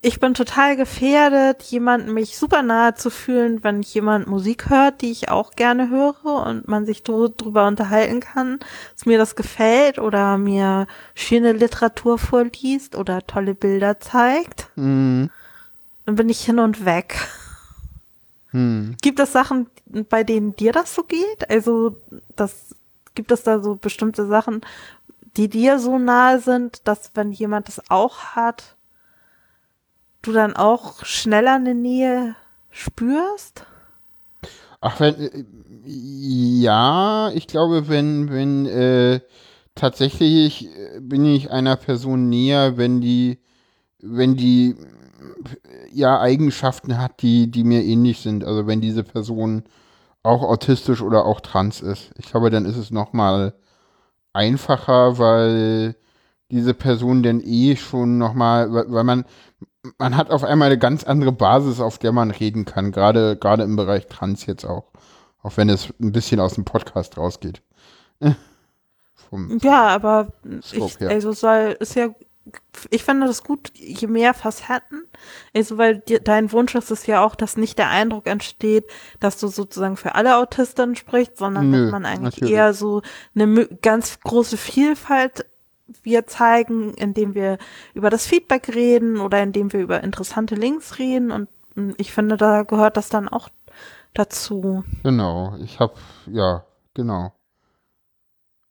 ich 0.02 0.20
bin 0.20 0.34
total 0.34 0.78
gefährdet, 0.78 1.64
jemanden 1.64 2.14
mich 2.14 2.38
super 2.38 2.64
nahe 2.64 2.96
zu 2.96 3.10
fühlen, 3.10 3.64
wenn 3.64 3.82
jemand 3.82 4.28
Musik 4.28 4.70
hört, 4.70 5.02
die 5.02 5.12
ich 5.12 5.30
auch 5.30 5.52
gerne 5.52 5.90
höre 5.90 6.46
und 6.48 6.68
man 6.68 6.86
sich 6.86 7.04
drüber 7.04 7.68
unterhalten 7.68 8.20
kann, 8.20 8.60
dass 8.96 9.06
mir 9.06 9.18
das 9.18 9.36
gefällt 9.36 10.00
oder 10.00 10.38
mir 10.38 10.88
schöne 11.14 11.52
Literatur 11.52 12.18
vorliest 12.18 12.96
oder 12.96 13.26
tolle 13.26 13.54
Bilder 13.54 14.00
zeigt. 14.00 14.70
Mhm. 14.76 15.30
Dann 16.06 16.16
bin 16.16 16.30
ich 16.30 16.46
hin 16.46 16.60
und 16.60 16.86
weg. 16.86 17.18
Mhm. 18.52 18.96
Gibt 19.02 19.20
es 19.20 19.32
Sachen, 19.32 19.68
bei 20.10 20.24
denen 20.24 20.56
dir 20.56 20.72
das 20.72 20.96
so 20.96 21.04
geht? 21.04 21.50
Also, 21.50 21.98
das, 22.36 22.76
gibt 23.16 23.32
es 23.32 23.44
da 23.44 23.62
so 23.62 23.76
bestimmte 23.76 24.26
Sachen, 24.26 24.62
die 25.38 25.48
dir 25.48 25.80
so 25.80 25.98
nahe 25.98 26.40
sind, 26.40 26.88
dass 26.88 27.12
wenn 27.14 27.32
jemand 27.32 27.68
das 27.68 27.90
auch 27.90 28.36
hat, 28.36 28.76
du 30.22 30.32
dann 30.32 30.56
auch 30.56 31.06
schneller 31.06 31.56
eine 31.56 31.76
Nähe 31.76 32.36
spürst? 32.70 33.66
Ach, 34.80 35.00
wenn, 35.00 35.16
äh, 35.16 35.46
ja, 35.86 37.32
ich 37.34 37.48
glaube, 37.48 37.88
wenn, 37.88 38.32
wenn, 38.32 38.66
äh, 38.66 39.20
tatsächlich 39.76 40.68
äh, 40.76 41.00
bin 41.00 41.26
ich 41.26 41.52
einer 41.52 41.76
Person 41.76 42.30
näher, 42.30 42.78
wenn 42.78 43.02
die, 43.02 43.40
wenn 44.00 44.36
die, 44.36 44.76
ja, 45.92 46.20
Eigenschaften 46.20 46.98
hat, 46.98 47.22
die, 47.22 47.50
die 47.52 47.64
mir 47.64 47.84
ähnlich 47.84 48.20
sind. 48.20 48.44
Also 48.44 48.68
wenn 48.68 48.82
diese 48.82 49.04
Person 49.04 49.64
auch 50.24 50.44
autistisch 50.44 51.02
oder 51.02 51.26
auch 51.26 51.42
trans 51.42 51.82
ist. 51.82 52.12
Ich 52.18 52.28
glaube, 52.28 52.50
dann 52.50 52.66
ist 52.66 52.78
es 52.78 52.92
nochmal 52.92 53.54
einfacher, 54.34 55.18
weil 55.18 55.96
diese 56.52 56.74
Person 56.74 57.24
denn 57.24 57.42
eh 57.44 57.76
schon 57.76 58.18
nochmal, 58.18 58.72
weil 58.72 59.04
man, 59.04 59.26
man 59.98 60.16
hat 60.16 60.30
auf 60.30 60.44
einmal 60.44 60.68
eine 60.68 60.78
ganz 60.78 61.04
andere 61.04 61.32
Basis, 61.32 61.80
auf 61.80 61.98
der 61.98 62.12
man 62.12 62.32
reden 62.32 62.66
kann, 62.66 62.92
gerade, 62.92 63.36
gerade 63.38 63.64
im 63.64 63.76
Bereich 63.76 64.08
Trans 64.08 64.46
jetzt 64.46 64.66
auch. 64.66 64.86
Auch 65.44 65.58
wenn 65.58 65.70
es 65.70 65.92
ein 66.00 66.12
bisschen 66.12 66.40
aus 66.40 66.54
dem 66.54 66.66
Podcast 66.66 67.18
rausgeht. 67.18 67.62
ja, 69.62 69.88
aber 69.88 70.34
ich, 70.72 71.02
also 71.02 71.32
soll, 71.32 71.76
ist 71.80 71.96
ja, 71.96 72.10
ich 72.92 73.04
finde 73.04 73.26
das 73.26 73.44
gut, 73.44 73.72
je 73.74 74.08
mehr 74.08 74.36
Facetten, 74.36 75.08
also 75.56 75.80
weil 75.80 75.98
dir, 75.98 76.20
dein 76.20 76.52
Wunsch 76.52 76.76
ist 76.76 76.92
es 76.92 77.08
ja 77.08 77.24
auch, 77.24 77.34
dass 77.34 77.58
nicht 77.58 77.80
der 77.80 77.90
Eindruck 77.90 78.28
entsteht, 78.28 78.86
dass 79.20 79.40
du 79.40 79.48
sozusagen 79.48 79.98
für 79.98 80.14
alle 80.14 80.38
Autisten 80.38 80.96
sprichst, 80.96 81.38
sondern 81.38 81.72
Nö, 81.72 81.84
dass 81.84 81.92
man 81.92 82.06
eigentlich 82.06 82.36
natürlich. 82.36 82.54
eher 82.54 82.74
so 82.76 83.02
eine 83.34 83.68
ganz 83.82 84.20
große 84.20 84.58
Vielfalt 84.58 85.46
wir 86.04 86.28
zeigen, 86.28 86.94
indem 86.94 87.36
wir 87.36 87.58
über 87.94 88.10
das 88.10 88.26
Feedback 88.26 88.74
reden 88.74 89.18
oder 89.18 89.42
indem 89.42 89.74
wir 89.74 89.82
über 89.82 90.04
interessante 90.04 90.56
Links 90.56 91.00
reden. 91.00 91.32
Und 91.32 91.50
ich 91.98 92.12
finde, 92.12 92.38
da 92.38 92.64
gehört 92.64 92.98
das 92.98 93.10
dann 93.10 93.28
auch 93.28 93.50
dazu. 94.14 94.84
Genau, 95.04 95.56
ich 95.64 95.80
habe, 95.80 95.94
ja, 96.28 96.66
genau. 96.94 97.34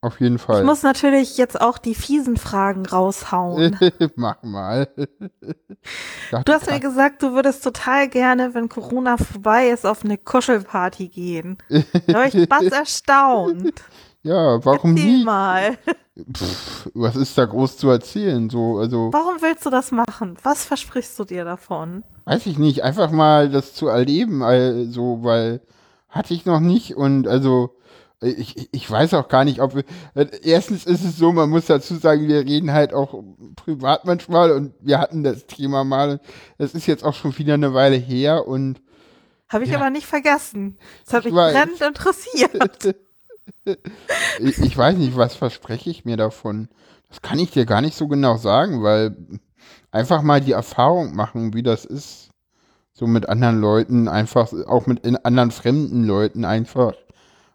Auf 0.03 0.19
jeden 0.19 0.39
Fall. 0.39 0.61
Ich 0.61 0.67
muss 0.67 0.83
natürlich 0.83 1.37
jetzt 1.37 1.61
auch 1.61 1.77
die 1.77 1.95
fiesen 1.95 2.39
Fragen 2.39 2.87
raushauen. 2.87 3.79
Mach 4.17 4.43
mal. 4.43 4.89
du 4.97 6.53
hast 6.53 6.71
mir 6.71 6.81
gesagt, 6.81 7.23
du 7.23 7.33
würdest 7.33 7.63
total 7.63 8.09
gerne, 8.09 8.55
wenn 8.55 8.71
Corona 8.71 9.19
vorbei 9.19 9.69
ist, 9.69 9.85
auf 9.85 10.03
eine 10.03 10.17
Kuschelparty 10.17 11.09
gehen. 11.09 11.59
Da 11.69 12.15
war 12.15 12.27
ich 12.27 12.35
was 12.51 12.63
erstaunt. 12.73 13.83
Ja, 14.23 14.65
warum 14.65 14.97
Erzähl 14.97 15.19
nie? 15.19 15.25
mal. 15.25 15.79
Pff, 16.37 16.91
was 16.95 17.17
ist 17.17 17.39
da 17.39 17.47
groß 17.47 17.79
zu 17.79 17.89
erzählen? 17.89 18.51
So, 18.51 18.79
also. 18.79 19.11
Warum 19.13 19.41
willst 19.41 19.65
du 19.65 19.71
das 19.71 19.91
machen? 19.93 20.37
Was 20.43 20.65
versprichst 20.65 21.19
du 21.19 21.25
dir 21.25 21.45
davon? 21.45 22.05
Weiß 22.27 22.47
ich 22.47 22.59
nicht. 22.59 22.83
Einfach 22.83 23.11
mal 23.11 23.49
das 23.49 23.75
zu 23.75 23.89
erleben, 23.89 24.43
also, 24.43 25.21
weil 25.23 25.61
hatte 26.11 26.35
ich 26.35 26.45
noch 26.45 26.61
nicht 26.61 26.97
und 26.97 27.29
also 27.29 27.77
ich, 28.23 28.69
ich 28.73 28.91
weiß 28.91 29.15
auch 29.15 29.29
gar 29.29 29.45
nicht, 29.45 29.61
ob 29.61 29.75
wir, 29.75 29.85
erstens 30.43 30.85
ist 30.85 31.05
es 31.05 31.17
so, 31.17 31.33
man 31.33 31.49
muss 31.49 31.67
dazu 31.67 31.95
sagen, 31.95 32.29
wir 32.29 32.41
reden 32.41 32.73
halt 32.73 32.93
auch 32.93 33.23
privat 33.57 34.05
manchmal 34.05 34.51
und 34.51 34.75
wir 34.81 34.99
hatten 34.99 35.25
das 35.25 35.47
Thema 35.47 35.85
mal. 35.85 36.21
Es 36.59 36.75
ist 36.75 36.87
jetzt 36.87 37.03
auch 37.03 37.15
schon 37.15 37.39
wieder 37.39 37.55
eine 37.55 37.73
Weile 37.73 37.97
her 37.97 38.47
und 38.47 38.83
habe 39.49 39.65
ich 39.65 39.71
ja. 39.71 39.79
aber 39.79 39.91
nicht 39.91 40.07
vergessen. 40.07 40.79
Das 41.05 41.15
hat 41.15 41.25
mich 41.25 41.35
brennend 41.35 41.81
interessiert. 41.81 42.97
ich, 44.39 44.59
ich 44.59 44.77
weiß 44.77 44.97
nicht, 44.97 45.17
was 45.17 45.35
verspreche 45.35 45.91
ich 45.91 46.05
mir 46.05 46.17
davon. 46.17 46.69
Das 47.09 47.23
kann 47.23 47.39
ich 47.39 47.51
dir 47.51 47.67
gar 47.67 47.81
nicht 47.81 47.97
so 47.97 48.09
genau 48.09 48.37
sagen, 48.37 48.83
weil 48.83 49.17
einfach 49.91 50.23
mal 50.23 50.41
die 50.41 50.53
Erfahrung 50.53 51.15
machen, 51.15 51.55
wie 51.55 51.63
das 51.63 51.85
ist, 51.85 52.31
so 52.93 53.07
mit 53.07 53.29
anderen 53.29 53.61
Leuten, 53.61 54.09
einfach 54.09 54.53
auch 54.67 54.87
mit 54.87 55.25
anderen 55.25 55.51
fremden 55.51 56.05
Leuten 56.05 56.45
einfach 56.45 56.95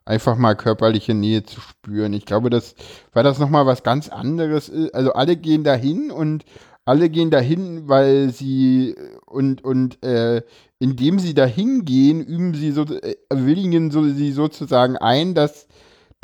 einfach 0.06 0.38
mal 0.38 0.56
körperliche 0.56 1.14
Nähe 1.14 1.44
zu 1.44 1.60
spüren. 1.60 2.14
Ich 2.14 2.26
glaube, 2.26 2.50
das, 2.50 2.76
weil 3.14 3.24
das 3.24 3.40
nochmal 3.40 3.66
was 3.66 3.84
ganz 3.84 4.10
anderes 4.10 4.70
ist. 4.70 4.94
Also 4.94 5.14
alle 5.14 5.36
gehen 5.36 5.64
dahin 5.64 6.12
und 6.12 6.46
alle 6.86 7.10
gehen 7.10 7.32
dahin, 7.32 7.88
weil 7.88 8.30
sie 8.30 8.96
und 9.26 9.64
und 9.64 10.04
äh, 10.04 10.44
indem 10.78 11.18
sie 11.18 11.34
dahin 11.34 11.84
gehen, 11.86 12.22
üben 12.22 12.54
sie 12.54 12.72
so 12.72 12.84
äh, 12.84 13.16
willigen 13.32 13.90
so 13.90 14.04
sie 14.04 14.32
sozusagen 14.32 14.96
ein, 14.98 15.34
dass 15.34 15.68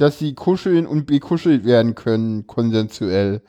dass 0.02 0.18
sie 0.18 0.34
kuscheln 0.34 0.88
und 0.88 1.06
bekuschelt 1.06 1.64
werden 1.64 1.94
können, 1.94 2.48
konsensuell. 2.48 3.42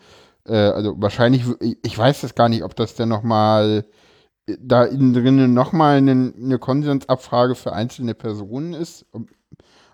Äh, 0.47 0.55
also 0.55 0.95
wahrscheinlich, 0.99 1.45
ich 1.61 1.97
weiß 1.97 2.21
das 2.21 2.35
gar 2.35 2.49
nicht, 2.49 2.63
ob 2.63 2.77
das 2.77 2.95
denn 2.95 3.09
nochmal 3.09 3.87
äh, 4.47 4.57
da 4.61 4.85
innen 4.85 5.15
drinnen 5.15 5.55
nochmal 5.55 5.97
eine, 5.97 6.35
eine 6.37 6.59
Konsensabfrage 6.59 7.55
für 7.55 7.73
einzelne 7.73 8.15
Personen 8.15 8.75
ist. 8.75 9.07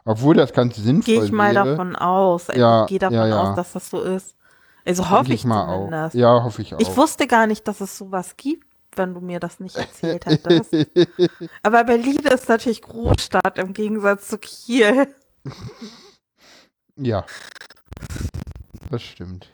Obwohl 0.04 0.34
das 0.34 0.52
ganz 0.52 0.76
sinnvoll 0.76 1.14
ist. 1.14 1.20
Gehe 1.20 1.24
ich 1.24 1.32
mal 1.32 1.54
wäre. 1.54 1.64
davon 1.64 1.94
aus. 1.94 2.48
Also 2.48 2.60
ja, 2.60 2.82
ich 2.82 2.88
gehe 2.88 2.98
davon 2.98 3.14
ja, 3.14 3.26
ja. 3.28 3.42
aus, 3.42 3.56
dass 3.56 3.72
das 3.72 3.90
so 3.90 4.00
ist. 4.02 4.34
Also 4.84 5.10
hoffe 5.10 5.28
ich, 5.28 5.40
ich 5.40 5.44
mal 5.44 5.66
zumindest. 5.66 6.16
Auch. 6.16 6.18
Ja, 6.18 6.42
hoffe 6.42 6.62
ich 6.62 6.74
auch. 6.74 6.80
Ich 6.80 6.96
wusste 6.96 7.26
gar 7.26 7.46
nicht, 7.46 7.68
dass 7.68 7.80
es 7.80 7.96
sowas 7.96 8.36
gibt, 8.36 8.66
wenn 8.96 9.14
du 9.14 9.20
mir 9.20 9.38
das 9.38 9.60
nicht 9.60 9.76
erzählt 9.76 10.24
hättest. 10.26 10.74
Aber 11.62 11.84
Berlin 11.84 12.20
ist 12.32 12.48
natürlich 12.48 12.82
Großstadt 12.82 13.58
im 13.58 13.74
Gegensatz 13.74 14.28
zu 14.28 14.38
Kiel. 14.38 15.08
Ja. 16.98 17.24
Das 18.90 19.02
stimmt. 19.02 19.48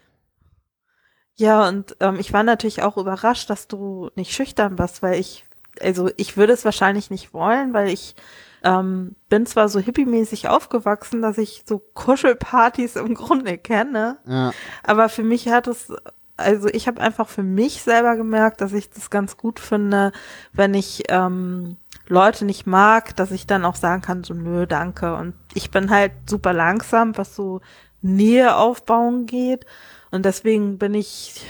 Ja, 1.36 1.68
und 1.68 1.96
ähm, 2.00 2.16
ich 2.18 2.32
war 2.32 2.42
natürlich 2.42 2.82
auch 2.82 2.96
überrascht, 2.96 3.50
dass 3.50 3.66
du 3.66 4.10
nicht 4.14 4.32
schüchtern 4.32 4.78
warst, 4.78 5.02
weil 5.02 5.18
ich, 5.18 5.44
also 5.80 6.10
ich 6.16 6.36
würde 6.36 6.52
es 6.52 6.64
wahrscheinlich 6.64 7.10
nicht 7.10 7.34
wollen, 7.34 7.72
weil 7.72 7.88
ich 7.88 8.14
ähm, 8.62 9.16
bin 9.28 9.44
zwar 9.44 9.68
so 9.68 9.80
hippiemäßig 9.80 10.48
aufgewachsen, 10.48 11.22
dass 11.22 11.38
ich 11.38 11.64
so 11.66 11.80
Kuschelpartys 11.80 12.96
im 12.96 13.14
Grunde 13.14 13.58
kenne, 13.58 14.18
ja. 14.26 14.52
aber 14.84 15.08
für 15.08 15.24
mich 15.24 15.48
hat 15.48 15.66
es, 15.66 15.92
also 16.36 16.68
ich 16.68 16.86
habe 16.86 17.00
einfach 17.00 17.28
für 17.28 17.42
mich 17.42 17.82
selber 17.82 18.16
gemerkt, 18.16 18.60
dass 18.60 18.72
ich 18.72 18.88
das 18.90 19.10
ganz 19.10 19.36
gut 19.36 19.58
finde, 19.58 20.12
wenn 20.52 20.72
ich 20.72 21.02
ähm, 21.08 21.76
Leute 22.08 22.44
nicht 22.44 22.66
mag, 22.66 23.16
dass 23.16 23.30
ich 23.30 23.46
dann 23.46 23.64
auch 23.64 23.76
sagen 23.76 24.02
kann, 24.02 24.24
so 24.24 24.34
nö, 24.34 24.66
danke. 24.66 25.14
Und 25.16 25.34
ich 25.54 25.70
bin 25.70 25.90
halt 25.90 26.12
super 26.28 26.52
langsam, 26.52 27.16
was 27.16 27.34
so 27.34 27.60
Nähe 28.02 28.56
aufbauen 28.56 29.26
geht. 29.26 29.66
Und 30.10 30.24
deswegen 30.24 30.78
bin 30.78 30.94
ich, 30.94 31.42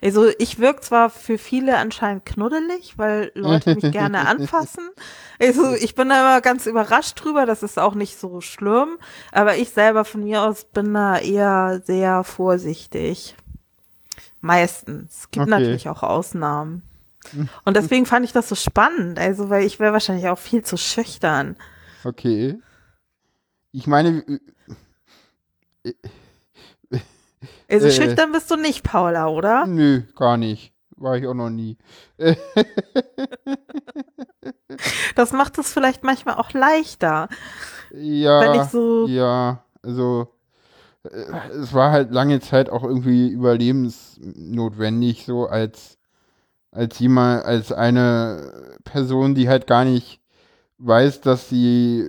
Also 0.00 0.28
ich 0.38 0.60
wirke 0.60 0.80
zwar 0.80 1.10
für 1.10 1.38
viele 1.38 1.76
anscheinend 1.76 2.24
knuddelig, 2.24 2.96
weil 2.98 3.32
Leute 3.34 3.74
mich 3.74 3.90
gerne 3.90 4.26
anfassen. 4.28 4.88
Also 5.40 5.74
ich 5.74 5.94
bin 5.96 6.08
da 6.10 6.20
immer 6.20 6.40
ganz 6.40 6.66
überrascht 6.66 7.22
drüber, 7.22 7.46
das 7.46 7.62
ist 7.64 7.78
auch 7.78 7.94
nicht 7.94 8.18
so 8.18 8.40
schlimm, 8.40 8.98
aber 9.32 9.56
ich 9.56 9.70
selber 9.70 10.04
von 10.04 10.22
mir 10.24 10.42
aus 10.42 10.64
bin 10.64 10.94
da 10.94 11.18
eher 11.18 11.82
sehr 11.84 12.22
vorsichtig. 12.24 13.34
Meistens. 14.40 15.10
Es 15.22 15.30
gibt 15.30 15.48
Okay. 15.48 15.50
natürlich 15.50 15.88
auch 15.88 16.02
Ausnahmen. 16.02 16.82
Und 17.64 17.76
deswegen 17.76 18.06
fand 18.06 18.24
ich 18.24 18.32
das 18.32 18.48
so 18.48 18.54
spannend, 18.54 19.18
also 19.18 19.50
weil 19.50 19.64
ich 19.64 19.78
wäre 19.80 19.92
wahrscheinlich 19.92 20.28
auch 20.28 20.38
viel 20.38 20.62
zu 20.64 20.76
schüchtern. 20.76 21.56
Okay. 22.04 22.58
Ich 23.72 23.86
meine, 23.86 24.24
äh, 25.84 25.92
Also 27.70 27.86
Äh. 27.88 27.90
schüchtern 27.90 28.32
bist 28.32 28.50
du 28.50 28.56
nicht, 28.56 28.82
Paula, 28.82 29.28
oder? 29.28 29.66
nö, 29.66 30.02
gar 30.16 30.36
nicht. 30.36 30.72
War 30.96 31.16
ich 31.16 31.26
auch 31.26 31.34
noch 31.34 31.50
nie. 31.50 31.76
Das 35.14 35.32
macht 35.32 35.58
es 35.58 35.72
vielleicht 35.72 36.04
manchmal 36.04 36.36
auch 36.36 36.52
leichter, 36.52 37.28
Ja, 37.92 38.40
wenn 38.40 38.54
ich 38.60 38.68
so 38.68 39.06
ja, 39.08 39.64
also 39.82 40.28
äh, 41.04 41.08
es 41.60 41.72
war 41.72 41.90
halt 41.90 42.10
lange 42.12 42.40
Zeit 42.40 42.70
auch 42.70 42.84
irgendwie 42.84 43.28
überlebensnotwendig, 43.28 45.24
so 45.26 45.46
als 45.46 45.97
als 46.78 46.96
jemand, 47.00 47.44
als 47.44 47.72
eine 47.72 48.76
Person, 48.84 49.34
die 49.34 49.48
halt 49.48 49.66
gar 49.66 49.84
nicht 49.84 50.20
weiß, 50.78 51.22
dass 51.22 51.48
sie, 51.48 52.04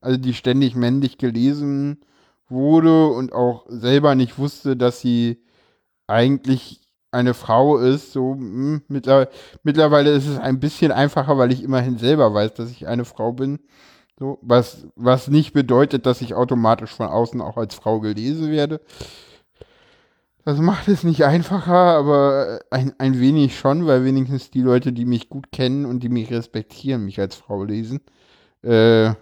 also 0.00 0.18
die 0.18 0.34
ständig 0.34 0.74
männlich 0.74 1.18
gelesen 1.18 2.00
wurde 2.48 3.06
und 3.06 3.32
auch 3.32 3.64
selber 3.68 4.16
nicht 4.16 4.38
wusste, 4.38 4.76
dass 4.76 5.00
sie 5.00 5.40
eigentlich 6.08 6.80
eine 7.12 7.32
Frau 7.32 7.78
ist. 7.78 8.12
So 8.12 8.32
hm, 8.32 8.82
mittler, 8.88 9.28
mittlerweile 9.62 10.10
ist 10.10 10.26
es 10.26 10.38
ein 10.38 10.58
bisschen 10.58 10.90
einfacher, 10.90 11.38
weil 11.38 11.52
ich 11.52 11.62
immerhin 11.62 11.96
selber 11.98 12.34
weiß, 12.34 12.54
dass 12.54 12.72
ich 12.72 12.88
eine 12.88 13.04
Frau 13.04 13.30
bin. 13.32 13.60
So, 14.18 14.40
was, 14.42 14.88
was 14.96 15.28
nicht 15.28 15.52
bedeutet, 15.52 16.06
dass 16.06 16.22
ich 16.22 16.34
automatisch 16.34 16.90
von 16.90 17.06
außen 17.06 17.40
auch 17.40 17.56
als 17.56 17.76
Frau 17.76 18.00
gelesen 18.00 18.50
werde. 18.50 18.80
Das 20.44 20.58
macht 20.58 20.88
es 20.88 21.04
nicht 21.04 21.24
einfacher, 21.24 21.72
aber 21.72 22.60
ein, 22.70 22.94
ein 22.98 23.20
wenig 23.20 23.56
schon, 23.56 23.86
weil 23.86 24.04
wenigstens 24.04 24.50
die 24.50 24.60
Leute, 24.60 24.92
die 24.92 25.04
mich 25.04 25.28
gut 25.28 25.52
kennen 25.52 25.86
und 25.86 26.02
die 26.02 26.08
mich 26.08 26.30
respektieren, 26.30 27.04
mich 27.04 27.20
als 27.20 27.36
Frau 27.36 27.62
lesen. 27.62 28.00
Äh, 28.62 29.12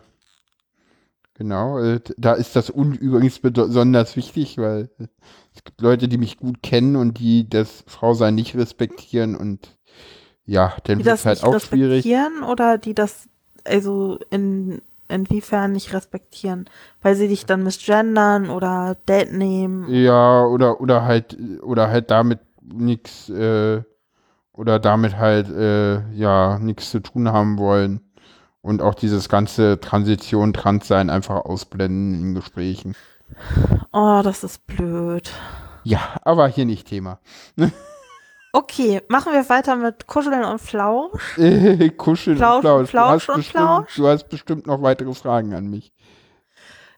genau, 1.35 1.79
äh, 1.79 2.01
da 2.17 2.33
ist 2.33 2.57
das 2.57 2.71
un 2.71 2.95
übrigens 2.95 3.39
besonders 3.39 4.17
wichtig, 4.17 4.57
weil 4.57 4.91
äh, 4.99 5.09
es 5.55 5.63
gibt 5.63 5.83
Leute, 5.83 6.09
die 6.09 6.17
mich 6.19 6.39
gut 6.39 6.63
kennen 6.63 6.97
und 6.97 7.19
die 7.19 7.49
das 7.49 7.85
Frausein 7.87 8.35
nicht 8.35 8.57
respektieren 8.57 9.37
und 9.37 9.77
ja, 10.47 10.75
dann 10.85 10.99
die 11.01 11.05
wird 11.05 11.13
das 11.13 11.21
es 11.21 11.27
halt 11.27 11.45
auch 11.45 11.61
schwierig. 11.61 12.05
respektieren 12.05 12.43
oder 12.45 12.79
die 12.79 12.95
das 12.95 13.29
also 13.65 14.19
in 14.31 14.81
inwiefern 15.11 15.73
nicht 15.73 15.93
respektieren, 15.93 16.69
weil 17.03 17.15
sie 17.15 17.29
dich 17.29 17.47
dann 17.47 17.63
misgendern 17.63 18.51
oder 18.51 18.97
Date 19.09 19.33
nehmen. 19.33 19.93
Ja, 19.93 20.45
oder, 20.45 20.81
oder 20.81 21.05
halt, 21.05 21.37
oder 21.63 21.89
halt 21.89 22.11
damit 22.11 22.41
nichts, 22.63 23.29
äh, 23.29 23.83
oder 24.53 24.79
damit 24.79 25.17
halt, 25.17 25.51
äh, 25.51 26.09
ja, 26.13 26.59
nichts 26.59 26.91
zu 26.91 27.01
tun 27.01 27.31
haben 27.31 27.59
wollen. 27.59 28.01
Und 28.63 28.83
auch 28.83 28.95
dieses 28.95 29.29
ganze 29.29 29.81
Transition, 29.81 30.53
Transsein 30.53 31.09
einfach 31.09 31.45
ausblenden 31.45 32.15
in 32.21 32.35
Gesprächen. 32.35 32.95
Oh, 33.93 34.21
das 34.23 34.45
ist 34.45 34.67
blöd. 34.67 35.33
Ja, 35.83 36.01
aber 36.23 36.47
hier 36.49 36.67
nicht 36.67 36.87
Thema. 36.87 37.21
Okay, 38.53 39.01
machen 39.09 39.33
wir 39.33 39.49
weiter 39.49 39.77
mit 39.77 40.07
Kuscheln 40.07 40.45
und 40.45 40.61
Flausch. 40.61 41.37
Kuscheln 41.97 42.37
Flausch, 42.37 42.65
und 42.65 42.87
Flausch. 42.89 42.91
Flausch 42.91 42.91
du, 42.91 42.99
hast 42.99 43.29
und 43.29 43.37
bestimmt, 43.37 43.65
Flausch? 43.65 43.97
du 43.97 44.09
hast 44.09 44.29
bestimmt 44.29 44.67
noch 44.67 44.83
weitere 44.83 45.15
Fragen 45.15 45.55
an 45.55 45.69
mich. 45.69 45.93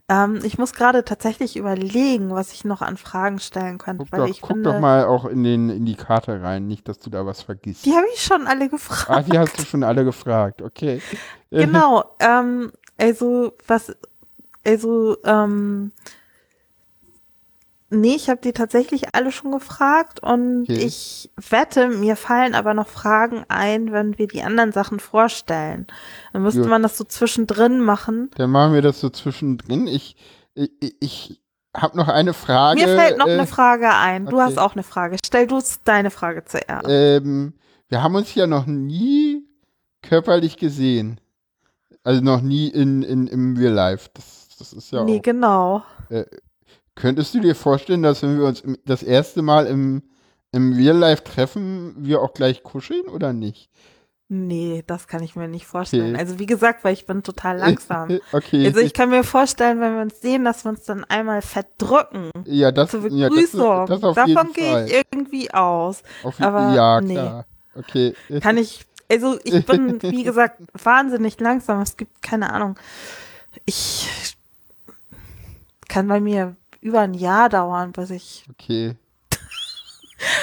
Ähm, 0.08 0.40
ich 0.44 0.58
muss 0.58 0.72
gerade 0.72 1.04
tatsächlich 1.04 1.56
überlegen, 1.56 2.30
was 2.30 2.52
ich 2.52 2.64
noch 2.64 2.82
an 2.82 2.96
Fragen 2.96 3.38
stellen 3.38 3.78
könnte, 3.78 4.04
Guck, 4.04 4.12
weil 4.12 4.20
doch, 4.20 4.28
ich 4.28 4.40
guck 4.40 4.52
finde, 4.52 4.72
doch 4.72 4.80
mal 4.80 5.04
auch 5.04 5.26
in, 5.26 5.44
den, 5.44 5.70
in 5.70 5.84
die 5.84 5.94
Karte 5.94 6.42
rein, 6.42 6.66
nicht, 6.66 6.88
dass 6.88 6.98
du 6.98 7.10
da 7.10 7.24
was 7.24 7.42
vergisst. 7.42 7.84
die 7.84 7.94
habe 7.94 8.06
ich 8.12 8.22
schon 8.22 8.46
alle 8.46 8.68
gefragt. 8.68 9.10
Ah, 9.10 9.22
die 9.22 9.38
hast 9.38 9.58
du 9.58 9.64
schon 9.64 9.84
alle 9.84 10.04
gefragt, 10.04 10.62
okay. 10.62 11.00
Genau, 11.50 12.04
ähm, 12.18 12.72
also 12.98 13.52
was, 13.66 13.94
also, 14.66 15.16
ähm, 15.24 15.92
nee, 17.92 18.14
ich 18.14 18.28
habe 18.28 18.40
die 18.40 18.52
tatsächlich 18.52 19.14
alle 19.14 19.33
schon 19.33 19.52
gefragt 19.52 20.20
und 20.20 20.62
Okay. 20.62 20.85
ich 20.85 21.31
wette, 21.50 21.88
mir 21.88 22.16
fallen 22.16 22.55
aber 22.55 22.74
noch 22.74 22.88
Fragen 22.88 23.44
ein, 23.48 23.92
wenn 23.92 24.18
wir 24.18 24.26
die 24.26 24.42
anderen 24.42 24.72
Sachen 24.72 25.00
vorstellen. 25.00 25.87
Dann 26.33 26.42
müsste 26.42 26.62
Gut. 26.62 26.70
man 26.70 26.83
das 26.83 26.98
so 26.98 27.05
zwischendrin 27.05 27.81
machen. 27.81 28.31
Dann 28.37 28.50
machen 28.50 28.74
wir 28.74 28.83
das 28.83 29.00
so 29.00 29.11
zwischendrin. 29.11 29.87
Ich, 29.87 30.16
ich, 30.55 30.96
ich 31.00 31.42
habe 31.76 31.96
noch 31.96 32.09
eine 32.09 32.35
Frage. 32.35 32.81
Mir 32.81 32.96
fällt 32.96 33.18
noch 33.18 33.26
äh, 33.26 33.33
eine 33.33 33.46
Frage 33.46 33.90
ein. 33.94 34.26
Du 34.26 34.37
okay. 34.37 34.44
hast 34.46 34.59
auch 34.59 34.74
eine 34.74 34.83
Frage. 34.83 35.16
Stell 35.24 35.46
du 35.46 35.61
deine 35.85 36.11
Frage 36.11 36.44
zuerst. 36.44 36.87
Ähm, 36.88 37.55
wir 37.88 38.02
haben 38.02 38.14
uns 38.14 38.35
ja 38.35 38.46
noch 38.46 38.66
nie 38.66 39.46
körperlich 40.02 40.57
gesehen. 40.57 41.20
Also 42.05 42.20
noch 42.20 42.40
nie 42.40 42.68
in, 42.68 43.02
in, 43.02 43.26
im 43.26 43.57
Real 43.57 43.72
Life. 43.72 44.11
Das, 44.14 44.48
das 44.59 44.72
ist 44.72 44.92
ja 44.92 45.05
nee, 45.05 45.18
auch. 45.18 45.22
genau. 45.22 45.83
Könntest 46.94 47.35
du 47.35 47.40
dir 47.40 47.55
vorstellen, 47.55 48.02
dass 48.02 48.22
wenn 48.22 48.38
wir 48.38 48.46
uns 48.46 48.62
das 48.85 49.02
erste 49.02 49.42
Mal 49.42 49.66
im, 49.66 50.02
im 50.52 50.72
Real 50.72 50.96
Life 50.96 51.24
treffen, 51.24 51.94
wir 51.96 52.20
auch 52.20 52.35
gleich 52.35 52.62
kuscheln 52.62 53.09
oder 53.09 53.33
nicht? 53.33 53.70
Nee, 54.35 54.83
das 54.87 55.09
kann 55.09 55.22
ich 55.22 55.37
mir 55.37 55.46
nicht 55.46 55.66
vorstellen. 55.66 56.14
Okay. 56.14 56.18
Also 56.18 56.38
wie 56.38 56.46
gesagt, 56.46 56.85
weil 56.85 56.94
ich 56.94 57.05
bin 57.05 57.22
total 57.22 57.59
langsam. 57.59 58.18
okay. 58.33 58.64
Also 58.64 58.81
ich 58.81 58.94
kann 58.94 59.11
mir 59.11 59.24
vorstellen, 59.24 59.78
wenn 59.78 59.94
wir 59.94 60.00
uns 60.00 60.22
sehen, 60.22 60.44
dass 60.44 60.64
wir 60.64 60.70
uns 60.70 60.85
dann 60.85 61.05
einmal 61.05 61.42
verdrücken. 61.42 62.31
ja, 62.46 62.72
das, 62.72 62.92
Zur 62.92 63.11
ja, 63.11 63.28
das, 63.28 63.37
Begrüßung. 63.37 63.87
das 63.87 64.00
Davon 64.00 64.52
gehe 64.55 64.87
ich 64.87 64.94
irgendwie 64.94 65.52
aus. 65.52 66.02
Auf, 66.22 66.40
aber 66.40 66.74
ja, 66.74 67.00
nee. 67.02 67.12
klar. 67.12 67.44
Okay. 67.74 68.14
Kann 68.40 68.57
ich, 68.57 68.87
also 69.11 69.38
ich 69.44 69.66
bin, 69.66 70.02
wie 70.02 70.22
gesagt, 70.24 70.62
wahnsinnig 70.83 71.38
langsam. 71.38 71.83
Es 71.83 71.98
gibt 71.98 72.22
keine 72.22 72.55
Ahnung. 72.55 72.78
Ich 73.66 74.09
kann 75.88 76.09
bei 76.09 76.20
mir 76.20 76.57
über 76.83 77.01
ein 77.01 77.14
Jahr 77.14 77.49
dauern, 77.49 77.92
bis 77.92 78.11
ich. 78.11 78.45
Okay. 78.51 78.97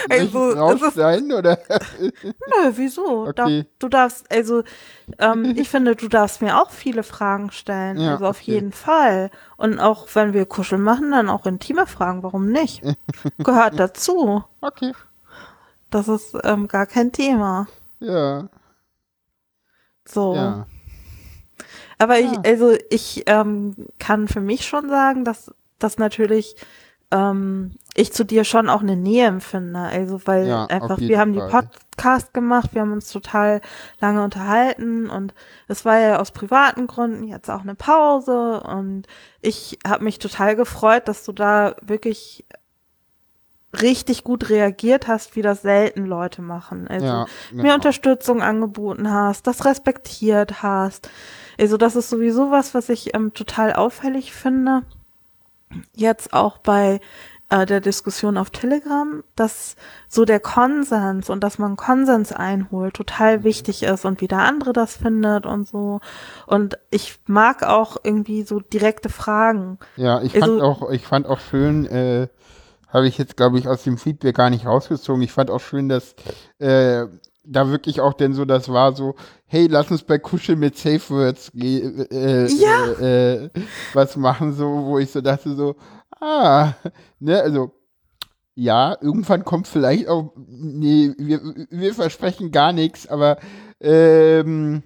Also, 0.09 0.51
es 0.73 0.81
ist- 0.81 0.95
sein 0.95 1.31
oder? 1.31 1.57
Nö, 2.01 2.71
wieso? 2.75 3.27
Okay. 3.27 3.65
Du 3.79 3.87
darfst, 3.87 4.29
also 4.29 4.63
ähm, 5.19 5.53
ich 5.55 5.69
finde, 5.73 5.95
du 5.95 6.09
darfst 6.09 6.41
mir 6.41 6.61
auch 6.61 6.69
viele 6.69 7.01
Fragen 7.03 7.49
stellen. 7.51 7.97
Ja, 7.97 8.11
also 8.13 8.25
auf 8.25 8.41
okay. 8.41 8.55
jeden 8.55 8.73
Fall. 8.73 9.31
Und 9.55 9.79
auch 9.79 10.07
wenn 10.15 10.33
wir 10.33 10.45
kuscheln 10.45 10.81
machen, 10.81 11.11
dann 11.11 11.29
auch 11.29 11.45
intime 11.45 11.87
Fragen. 11.87 12.23
Warum 12.23 12.49
nicht? 12.51 12.81
Gehört 13.37 13.79
dazu. 13.79 14.43
Okay. 14.59 14.91
Das 15.91 16.09
ist 16.09 16.35
ähm, 16.43 16.67
gar 16.67 16.85
kein 16.85 17.13
Thema. 17.13 17.67
Ja. 18.01 18.49
So. 20.05 20.35
Ja. 20.35 20.67
Aber 21.97 22.17
Ja. 22.17 22.31
ich, 22.33 22.45
also 22.45 22.75
ich 22.89 23.23
ähm, 23.27 23.75
kann 23.97 24.27
für 24.27 24.41
mich 24.41 24.67
schon 24.67 24.89
sagen, 24.89 25.23
dass 25.23 25.53
das 25.79 25.97
natürlich 25.97 26.55
ähm, 27.11 27.71
ich 27.95 28.13
zu 28.13 28.23
dir 28.23 28.43
schon 28.43 28.69
auch 28.69 28.81
eine 28.81 28.95
Nähe 28.95 29.27
empfinde. 29.27 29.79
Also 29.79 30.21
weil 30.25 30.47
Ja, 30.47 30.65
einfach, 30.65 30.99
wir 30.99 31.19
haben 31.19 31.33
die 31.33 31.39
Fall. 31.39 31.49
Podcast 31.49 32.33
gemacht, 32.33 32.69
wir 32.73 32.81
haben 32.81 32.93
uns 32.93 33.11
total 33.11 33.61
lange 33.99 34.23
unterhalten 34.23 35.09
und 35.09 35.33
es 35.67 35.85
war 35.85 35.99
ja 35.99 36.19
aus 36.19 36.31
privaten 36.31 36.87
Gründen 36.87 37.23
jetzt 37.23 37.49
auch 37.49 37.61
eine 37.61 37.75
Pause 37.75 38.61
und 38.61 39.07
ich 39.41 39.79
habe 39.85 40.03
mich 40.03 40.19
total 40.19 40.55
gefreut, 40.55 41.07
dass 41.07 41.25
du 41.25 41.31
da 41.31 41.75
wirklich 41.81 42.45
richtig 43.81 44.23
gut 44.23 44.49
reagiert 44.49 45.07
hast, 45.07 45.35
wie 45.35 45.43
das 45.43 45.61
selten 45.61 46.05
Leute 46.05 46.41
machen. 46.41 46.87
Also 46.87 47.05
ja. 47.05 47.25
mir 47.51 47.63
genau. 47.63 47.75
Unterstützung 47.75 48.41
angeboten 48.41 49.11
hast, 49.11 49.45
das 49.45 49.65
respektiert 49.65 50.63
hast. 50.63 51.09
Also 51.59 51.77
das 51.77 51.95
ist 51.95 52.09
sowieso 52.09 52.49
was, 52.49 52.73
was 52.73 52.89
ich 52.89 53.13
ähm, 53.15 53.33
total 53.33 53.73
auffällig 53.73 54.33
finde. 54.33 54.83
Jetzt 55.95 56.33
auch 56.33 56.57
bei 56.57 56.99
äh, 57.49 57.65
der 57.65 57.81
Diskussion 57.81 58.37
auf 58.37 58.49
Telegram, 58.51 59.23
dass 59.35 59.75
so 60.07 60.23
der 60.25 60.39
Konsens 60.39 61.29
und 61.29 61.43
dass 61.43 61.57
man 61.57 61.77
Konsens 61.77 62.31
einholt 62.31 62.93
total 62.95 63.43
wichtig 63.43 63.83
ist 63.83 64.05
und 64.05 64.21
wie 64.21 64.27
der 64.27 64.39
andere 64.39 64.73
das 64.73 64.95
findet 64.97 65.45
und 65.45 65.67
so. 65.67 65.99
Und 66.47 66.77
ich 66.91 67.19
mag 67.25 67.63
auch 67.63 67.97
irgendwie 68.03 68.43
so 68.43 68.59
direkte 68.59 69.09
Fragen. 69.09 69.79
Ja, 69.95 70.21
ich 70.21 70.35
Also- 70.35 70.59
fand 70.59 70.61
auch, 70.61 70.89
ich 70.91 71.05
fand 71.05 71.25
auch 71.27 71.39
schön, 71.39 71.85
äh, 71.87 72.27
habe 72.87 73.07
ich 73.07 73.17
jetzt, 73.19 73.37
glaube 73.37 73.59
ich, 73.59 73.67
aus 73.67 73.83
dem 73.83 73.97
Feedback 73.97 74.35
gar 74.35 74.49
nicht 74.49 74.65
rausgezogen. 74.65 75.21
Ich 75.21 75.31
fand 75.31 75.51
auch 75.51 75.59
schön, 75.61 75.89
dass 75.89 76.15
äh, 76.59 77.05
da 77.43 77.69
wirklich 77.69 78.01
auch 78.01 78.13
denn 78.13 78.33
so, 78.33 78.45
das 78.45 78.69
war 78.69 78.95
so, 78.95 79.15
hey, 79.45 79.67
lass 79.67 79.89
uns 79.91 80.03
bei 80.03 80.19
Kuschel 80.19 80.55
mit 80.55 80.77
Safe 80.77 81.01
Words 81.09 81.51
ge- 81.53 82.05
äh, 82.11 82.47
Ja. 82.47 82.85
äh, 82.99 83.45
äh, 83.45 83.49
was 83.93 84.15
machen, 84.17 84.53
so, 84.53 84.65
wo 84.85 84.99
ich 84.99 85.09
so 85.11 85.21
dachte, 85.21 85.55
so, 85.55 85.75
ah, 86.19 86.73
ne, 87.19 87.41
also 87.41 87.71
ja, 88.55 88.97
irgendwann 89.01 89.45
kommt 89.45 89.67
vielleicht 89.67 90.09
auch, 90.09 90.33
nee, 90.35 91.13
wir, 91.17 91.39
wir 91.69 91.93
versprechen 91.93 92.51
gar 92.51 92.73
nichts, 92.73 93.07
aber 93.07 93.37
ähm, 93.79 94.83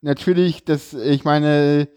natürlich, 0.00 0.64
das, 0.64 0.94
ich 0.94 1.24
meine, 1.24 1.88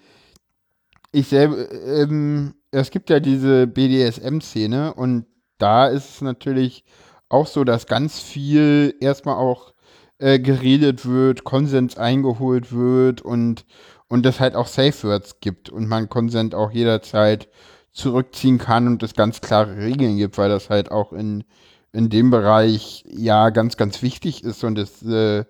ich 1.13 1.27
selber, 1.29 1.71
ähm, 1.71 2.53
es 2.71 2.89
gibt 2.91 3.09
ja 3.09 3.19
diese 3.21 3.65
BDSM-Szene 3.67 4.93
und 4.93 5.25
da 5.57 5.87
ist 5.87 6.09
es 6.15 6.21
natürlich 6.21 6.83
auch 7.33 7.47
so, 7.47 7.63
dass 7.63 7.87
ganz 7.87 8.19
viel 8.19 8.95
erstmal 8.99 9.35
auch 9.35 9.73
äh, 10.19 10.39
geredet 10.39 11.05
wird, 11.05 11.43
Konsens 11.43 11.97
eingeholt 11.97 12.71
wird 12.71 13.21
und, 13.21 13.65
und 14.07 14.25
es 14.25 14.39
halt 14.39 14.55
auch 14.55 14.67
Safe 14.67 15.07
Words 15.07 15.39
gibt 15.41 15.69
und 15.69 15.87
man 15.87 16.09
Konsent 16.09 16.55
auch 16.55 16.71
jederzeit 16.71 17.49
zurückziehen 17.91 18.57
kann 18.57 18.87
und 18.87 19.03
es 19.03 19.13
ganz 19.15 19.41
klare 19.41 19.77
Regeln 19.77 20.17
gibt, 20.17 20.37
weil 20.37 20.49
das 20.49 20.69
halt 20.69 20.91
auch 20.91 21.13
in, 21.13 21.43
in 21.91 22.09
dem 22.09 22.29
Bereich 22.29 23.03
ja 23.07 23.49
ganz, 23.49 23.77
ganz 23.77 24.01
wichtig 24.01 24.43
ist 24.43 24.63
und 24.63 24.77
es 24.77 25.03
äh, 25.03 25.45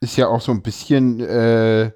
ist 0.00 0.16
ja 0.16 0.28
auch 0.28 0.40
so 0.40 0.52
ein 0.52 0.62
bisschen 0.62 1.20
äh, 1.20 1.90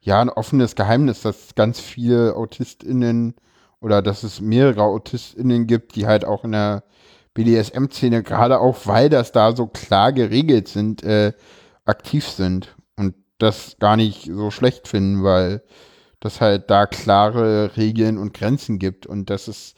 ja 0.00 0.20
ein 0.20 0.30
offenes 0.30 0.74
Geheimnis, 0.74 1.22
dass 1.22 1.54
ganz 1.54 1.80
viele 1.80 2.34
AutistInnen 2.34 3.34
oder 3.80 4.02
dass 4.02 4.22
es 4.22 4.40
mehrere 4.40 4.82
AutistInnen 4.82 5.66
gibt, 5.66 5.96
die 5.96 6.06
halt 6.06 6.24
auch 6.24 6.44
in 6.44 6.52
der 6.52 6.84
BDSM-Szene, 7.34 8.22
gerade 8.22 8.60
auch 8.60 8.86
weil 8.86 9.08
das 9.08 9.32
da 9.32 9.54
so 9.54 9.66
klar 9.66 10.12
geregelt 10.12 10.68
sind, 10.68 11.02
äh, 11.02 11.32
aktiv 11.84 12.28
sind 12.28 12.76
und 12.96 13.14
das 13.38 13.76
gar 13.80 13.96
nicht 13.96 14.26
so 14.26 14.50
schlecht 14.50 14.88
finden, 14.88 15.22
weil 15.24 15.62
das 16.20 16.40
halt 16.40 16.70
da 16.70 16.86
klare 16.86 17.76
Regeln 17.76 18.18
und 18.18 18.34
Grenzen 18.34 18.78
gibt 18.78 19.06
und 19.06 19.30
das 19.30 19.48
ist 19.48 19.76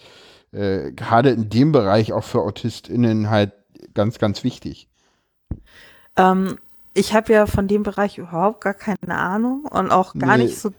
äh, 0.52 0.92
gerade 0.92 1.30
in 1.30 1.48
dem 1.48 1.72
Bereich 1.72 2.12
auch 2.12 2.24
für 2.24 2.42
AutistInnen 2.42 3.30
halt 3.30 3.52
ganz, 3.94 4.18
ganz 4.18 4.44
wichtig. 4.44 4.88
Ähm, 6.16 6.58
ich 6.92 7.14
habe 7.14 7.32
ja 7.32 7.46
von 7.46 7.66
dem 7.66 7.82
Bereich 7.82 8.18
überhaupt 8.18 8.62
gar 8.62 8.74
keine 8.74 9.16
Ahnung 9.16 9.64
und 9.64 9.90
auch 9.90 10.14
gar 10.14 10.36
nee. 10.36 10.44
nicht 10.44 10.58
so 10.58 10.70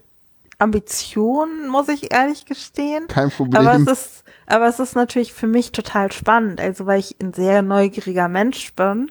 Ambitionen, 0.58 1.68
muss 1.68 1.88
ich 1.88 2.12
ehrlich 2.12 2.46
gestehen. 2.46 3.08
Kein 3.08 3.30
Problem. 3.30 3.66
Aber 3.66 3.76
es 3.76 3.86
ist, 3.86 4.24
aber 4.46 4.66
es 4.68 4.78
ist 4.80 4.94
natürlich 4.94 5.32
für 5.32 5.46
mich 5.46 5.72
total 5.72 6.12
spannend, 6.12 6.60
also 6.60 6.86
weil 6.86 7.00
ich 7.00 7.16
ein 7.20 7.32
sehr 7.32 7.62
neugieriger 7.62 8.28
Mensch 8.28 8.72
bin 8.74 9.10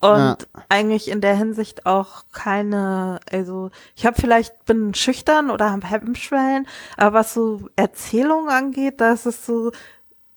und 0.00 0.18
ja. 0.18 0.36
eigentlich 0.68 1.08
in 1.08 1.20
der 1.20 1.34
Hinsicht 1.34 1.86
auch 1.86 2.24
keine, 2.32 3.20
also 3.30 3.70
ich 3.96 4.04
habe 4.04 4.20
vielleicht 4.20 4.66
bin 4.66 4.92
schüchtern 4.94 5.50
oder 5.50 5.72
habe 5.72 5.88
Hemmschwellen, 5.88 6.66
aber 6.96 7.20
was 7.20 7.34
so 7.34 7.68
Erzählungen 7.74 8.50
angeht, 8.50 9.00
da 9.00 9.14
ist 9.14 9.24
es 9.24 9.46
so, 9.46 9.72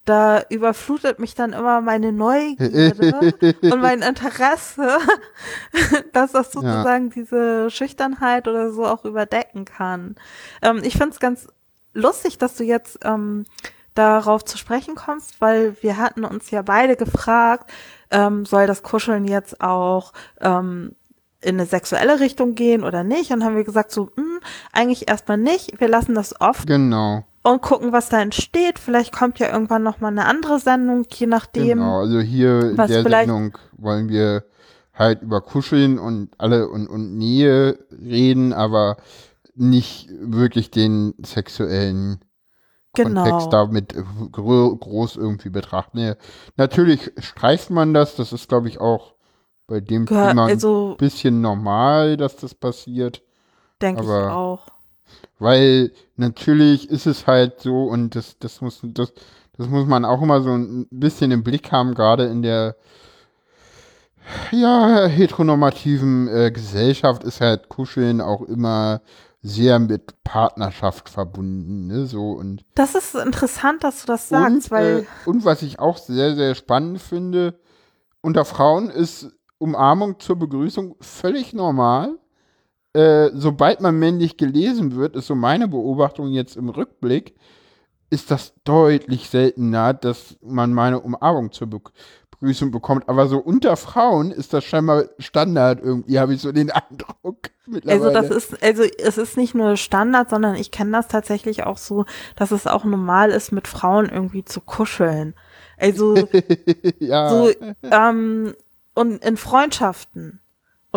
da 0.07 0.41
überflutet 0.49 1.19
mich 1.19 1.35
dann 1.35 1.51
immer 1.51 1.81
meine 1.81 2.13
Neugierde 2.13 3.35
und 3.61 3.81
mein 3.81 4.01
Interesse, 4.01 4.99
dass 6.13 6.31
das 6.31 6.53
sozusagen 6.53 7.09
ja. 7.09 7.13
diese 7.13 7.69
Schüchternheit 7.69 8.47
oder 8.47 8.71
so 8.71 8.85
auch 8.85 9.03
überdecken 9.03 9.65
kann. 9.65 10.15
Ähm, 10.61 10.79
ich 10.83 10.93
finde 10.93 11.09
es 11.09 11.19
ganz 11.19 11.47
lustig, 11.93 12.37
dass 12.37 12.55
du 12.55 12.63
jetzt 12.63 12.99
ähm, 13.03 13.45
darauf 13.95 14.45
zu 14.45 14.57
sprechen 14.57 14.95
kommst, 14.95 15.41
weil 15.41 15.75
wir 15.81 15.97
hatten 15.97 16.23
uns 16.23 16.51
ja 16.51 16.61
beide 16.61 16.95
gefragt, 16.95 17.69
ähm, 18.09 18.45
soll 18.45 18.65
das 18.65 18.83
Kuscheln 18.83 19.25
jetzt 19.25 19.59
auch 19.59 20.13
ähm, 20.39 20.95
in 21.41 21.55
eine 21.55 21.65
sexuelle 21.65 22.21
Richtung 22.21 22.55
gehen 22.55 22.85
oder 22.85 23.03
nicht? 23.03 23.31
Und 23.31 23.43
haben 23.43 23.57
wir 23.57 23.65
gesagt, 23.65 23.91
so, 23.91 24.11
mh, 24.15 24.23
hm, 24.23 24.39
eigentlich 24.71 25.09
erstmal 25.09 25.37
nicht. 25.37 25.81
Wir 25.81 25.89
lassen 25.89 26.15
das 26.15 26.39
oft. 26.39 26.65
Genau. 26.65 27.25
Und 27.47 27.61
gucken, 27.61 27.93
was 27.93 28.09
da 28.09 28.21
entsteht. 28.21 28.77
Vielleicht 28.77 29.13
kommt 29.13 29.39
ja 29.39 29.49
irgendwann 29.51 29.81
nochmal 29.81 30.11
eine 30.11 30.25
andere 30.25 30.59
Sendung, 30.59 31.05
je 31.09 31.27
nachdem. 31.27 31.79
Genau, 31.79 31.99
also 32.01 32.19
hier 32.19 32.71
in 32.71 32.75
der 32.75 32.87
Sendung 32.87 33.57
wollen 33.77 34.09
wir 34.09 34.43
halt 34.93 35.21
über 35.21 35.39
Kuscheln 35.39 35.97
und 35.97 36.29
alle 36.37 36.67
und, 36.67 36.87
und 36.87 37.17
Nähe 37.17 37.79
reden, 37.91 38.51
aber 38.51 38.97
nicht 39.55 40.09
wirklich 40.19 40.71
den 40.71 41.13
sexuellen 41.23 42.19
genau. 42.93 43.23
Kontext 43.23 43.53
damit 43.53 43.95
groß 44.33 45.15
irgendwie 45.15 45.49
betrachten. 45.49 46.15
Natürlich 46.57 47.13
streift 47.17 47.69
man 47.69 47.93
das, 47.93 48.17
das 48.17 48.33
ist, 48.33 48.49
glaube 48.49 48.67
ich, 48.67 48.81
auch 48.81 49.15
bei 49.67 49.79
dem 49.79 50.05
Gehör, 50.05 50.29
Thema 50.29 50.45
also, 50.47 50.91
ein 50.91 50.97
bisschen 50.97 51.39
normal, 51.39 52.17
dass 52.17 52.35
das 52.35 52.53
passiert. 52.55 53.21
Denke 53.81 54.03
ich 54.03 54.09
auch. 54.09 54.67
Weil 55.39 55.91
natürlich 56.15 56.89
ist 56.89 57.05
es 57.05 57.27
halt 57.27 57.61
so, 57.61 57.83
und 57.83 58.15
das, 58.15 58.37
das 58.39 58.61
muss, 58.61 58.79
das, 58.83 59.13
das 59.57 59.67
muss 59.67 59.87
man 59.87 60.05
auch 60.05 60.21
immer 60.21 60.41
so 60.41 60.55
ein 60.55 60.87
bisschen 60.89 61.31
im 61.31 61.43
Blick 61.43 61.71
haben, 61.71 61.93
gerade 61.93 62.25
in 62.25 62.41
der 62.41 62.75
ja, 64.51 65.05
heteronormativen 65.05 66.27
äh, 66.27 66.51
Gesellschaft 66.51 67.23
ist 67.23 67.41
halt 67.41 67.69
Kuscheln 67.69 68.19
auch 68.19 68.41
immer 68.41 69.01
sehr 69.41 69.79
mit 69.79 70.23
Partnerschaft 70.23 71.09
verbunden, 71.09 71.87
ne, 71.87 72.05
so 72.05 72.31
und. 72.31 72.65
Das 72.75 72.95
ist 72.95 73.15
interessant, 73.15 73.83
dass 73.83 74.01
du 74.01 74.07
das 74.07 74.29
sagst, 74.29 74.65
und, 74.65 74.71
weil. 74.71 74.99
Äh, 74.99 75.29
und 75.29 75.45
was 75.45 75.61
ich 75.61 75.79
auch 75.79 75.97
sehr, 75.97 76.35
sehr 76.35 76.55
spannend 76.55 77.01
finde, 77.01 77.59
unter 78.21 78.43
Frauen 78.45 78.89
ist 78.89 79.31
Umarmung 79.57 80.19
zur 80.19 80.37
Begrüßung 80.37 80.95
völlig 80.99 81.53
normal. 81.53 82.17
Äh, 82.97 83.29
sobald 83.35 83.79
man 83.79 83.99
männlich 83.99 84.37
gelesen 84.37 84.95
wird, 84.95 85.15
ist 85.15 85.27
so 85.27 85.35
meine 85.35 85.67
Beobachtung 85.67 86.31
jetzt 86.31 86.57
im 86.57 86.69
Rückblick, 86.69 87.35
ist 88.09 88.31
das 88.31 88.55
deutlich 88.63 89.29
seltener, 89.29 89.93
dass 89.93 90.35
man 90.41 90.73
meine 90.73 90.99
Umarmung 90.99 91.51
zur 91.51 91.67
Be 91.67 91.79
Begrüßung 92.31 92.71
bekommt. 92.71 93.07
Aber 93.07 93.27
so 93.27 93.37
unter 93.37 93.77
Frauen 93.77 94.31
ist 94.31 94.51
das 94.53 94.63
scheinbar 94.63 95.05
Standard 95.19 95.79
irgendwie, 95.79 96.19
habe 96.19 96.33
ich 96.33 96.41
so 96.41 96.51
den 96.51 96.71
Eindruck. 96.71 97.51
Also 97.85 98.11
das 98.11 98.31
ist, 98.31 98.63
also 98.63 98.83
es 98.83 99.19
ist 99.19 99.37
nicht 99.37 99.53
nur 99.53 99.77
Standard, 99.77 100.31
sondern 100.31 100.55
ich 100.55 100.71
kenne 100.71 100.91
das 100.91 101.07
tatsächlich 101.07 101.63
auch 101.63 101.77
so, 101.77 102.05
dass 102.35 102.49
es 102.49 102.65
auch 102.65 102.83
normal 102.83 103.29
ist, 103.29 103.51
mit 103.51 103.67
Frauen 103.67 104.09
irgendwie 104.09 104.43
zu 104.43 104.59
kuscheln. 104.59 105.35
Also 105.77 106.15
ja. 106.99 107.29
so 107.29 107.51
ähm, 107.83 108.55
und 108.95 109.23
in 109.23 109.37
Freundschaften. 109.37 110.39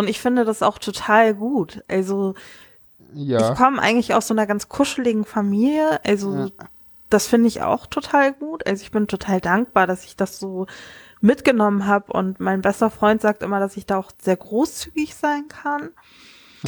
Und 0.01 0.09
ich 0.09 0.19
finde 0.21 0.47
das 0.47 0.63
auch 0.63 0.79
total 0.79 1.35
gut. 1.35 1.85
Also 1.87 2.35
ja. 3.13 3.51
ich 3.51 3.59
komme 3.59 3.81
eigentlich 3.81 4.15
aus 4.15 4.27
so 4.27 4.35
einer 4.35 4.47
ganz 4.47 4.69
kuscheligen 4.71 5.27
Familie. 5.27 6.01
Also 6.05 6.35
ja. 6.35 6.49
das 7.11 7.27
finde 7.27 7.49
ich 7.49 7.61
auch 7.61 7.87
total 7.87 8.33
gut. 8.33 8.67
Also 8.67 8.83
ich 8.83 8.91
bin 8.91 9.07
total 9.07 9.43
dankbar, 9.43 9.87
dass 9.87 10.07
ich 10.07 10.17
das 10.17 10.39
so 10.39 10.67
mitgenommen 11.21 11.87
habe. 11.87 12.13
Und 12.15 12.41
mein 12.41 12.63
bester 12.63 12.89
Freund 12.89 13.21
sagt 13.21 13.43
immer, 13.43 13.61
dass 13.61 13.77
ich 13.77 13.85
da 13.85 13.99
auch 13.99 14.11
sehr 14.21 14.39
großzügig 14.39 15.15
sein 15.15 15.49
kann. 15.49 15.91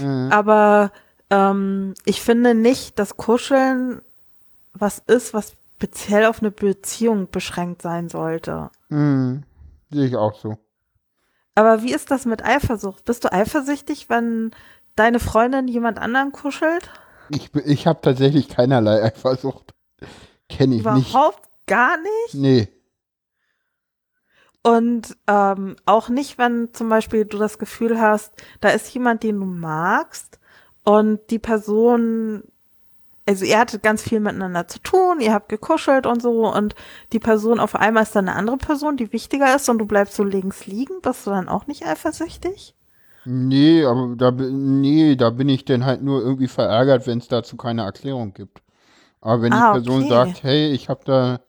Mhm. 0.01 0.31
Aber 0.31 0.92
ähm, 1.31 1.95
ich 2.05 2.21
finde 2.21 2.55
nicht, 2.55 2.99
dass 2.99 3.16
Kuscheln 3.16 4.03
was 4.75 4.99
ist, 5.07 5.33
was 5.33 5.55
speziell 5.77 6.27
auf 6.27 6.40
eine 6.40 6.51
Beziehung 6.51 7.29
beschränkt 7.31 7.81
sein 7.81 8.11
sollte. 8.11 8.68
Mhm. 8.90 9.42
Sehe 9.90 10.07
ich 10.07 10.16
auch 10.16 10.38
so. 10.38 10.59
Aber 11.55 11.83
wie 11.83 11.93
ist 11.93 12.11
das 12.11 12.25
mit 12.25 12.45
Eifersucht? 12.45 13.05
Bist 13.05 13.25
du 13.25 13.33
eifersüchtig, 13.33 14.09
wenn 14.09 14.53
deine 14.97 15.21
Freundin 15.21 15.69
jemand 15.69 15.99
anderen 15.99 16.33
kuschelt? 16.33 16.91
Ich, 17.29 17.55
ich 17.55 17.87
habe 17.87 18.01
tatsächlich 18.03 18.49
keinerlei 18.49 19.03
Eifersucht. 19.03 19.75
Kenne 20.49 20.77
ich 20.77 20.81
Überhaupt 20.81 20.99
nicht. 20.99 21.11
Überhaupt 21.11 21.49
gar 21.67 21.97
nicht? 21.99 22.35
Nee. 22.35 22.69
Und 24.62 25.17
ähm, 25.27 25.77
auch 25.87 26.09
nicht, 26.09 26.38
wenn 26.38 26.73
zum 26.73 26.88
Beispiel 26.88 27.25
du 27.25 27.37
das 27.37 27.59
Gefühl 27.59 28.01
hast, 28.01 28.33
da 28.61 28.71
ist 28.71 28.93
jemand, 28.95 29.23
den 29.23 29.41
du 29.41 29.47
magst 29.47 30.38
und 30.85 31.21
die 31.31 31.41
Person, 31.41 32.45
also 33.26 33.44
ihr 33.44 33.58
hattet 33.58 33.82
ganz 33.82 34.02
viel 34.02 34.20
miteinander 34.20 34.66
zu 34.66 34.80
tun, 34.80 35.20
ihr 35.20 35.32
habt 35.32 35.48
gekuschelt 35.48 36.06
und 36.06 36.20
so 36.20 36.52
und 36.52 36.74
die 37.12 37.18
Person 37.18 37.61
auf 37.61 37.74
einmal 37.74 38.02
ist 38.02 38.16
dann 38.16 38.28
eine 38.28 38.37
andere 38.37 38.56
Person, 38.56 38.96
die 38.96 39.12
wichtiger 39.12 39.54
ist 39.54 39.68
und 39.68 39.78
du 39.78 39.87
bleibst 39.87 40.14
so 40.14 40.24
links 40.24 40.66
liegen, 40.66 41.00
bist 41.02 41.26
du 41.26 41.30
dann 41.30 41.48
auch 41.48 41.66
nicht 41.66 41.87
eifersüchtig? 41.87 42.74
Nee, 43.24 43.85
aber 43.85 44.14
da, 44.16 44.32
nee, 44.32 45.14
da 45.14 45.30
bin 45.30 45.48
ich 45.48 45.64
dann 45.64 45.85
halt 45.85 46.02
nur 46.02 46.20
irgendwie 46.20 46.48
verärgert, 46.48 47.06
wenn 47.06 47.18
es 47.18 47.28
dazu 47.28 47.56
keine 47.56 47.82
Erklärung 47.82 48.35
gibt. 48.35 48.62
Aber 49.20 49.42
wenn 49.42 49.52
ah, 49.52 49.72
die 49.72 49.78
Person 49.78 50.02
okay. 50.02 50.11
sagt, 50.11 50.42
hey, 50.42 50.72
ich 50.72 50.88
habe 50.88 51.02
da 51.04 51.40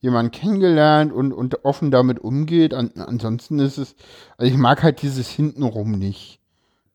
jemanden 0.00 0.32
kennengelernt 0.32 1.12
und, 1.12 1.32
und 1.32 1.64
offen 1.64 1.90
damit 1.90 2.18
umgeht. 2.18 2.74
An, 2.74 2.90
ansonsten 2.96 3.58
ist 3.58 3.78
es, 3.78 3.94
also 4.38 4.50
ich 4.50 4.58
mag 4.58 4.82
halt 4.82 5.02
dieses 5.02 5.28
Hintenrum 5.28 5.92
nicht. 5.92 6.40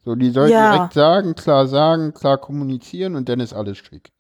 So, 0.03 0.15
die 0.15 0.31
soll 0.31 0.49
ja. 0.49 0.73
direkt 0.73 0.93
sagen, 0.93 1.35
klar 1.35 1.67
sagen, 1.67 2.13
klar 2.13 2.37
kommunizieren 2.37 3.15
und 3.15 3.29
dann 3.29 3.39
ist 3.39 3.53
alles 3.53 3.77
schick. 3.77 4.11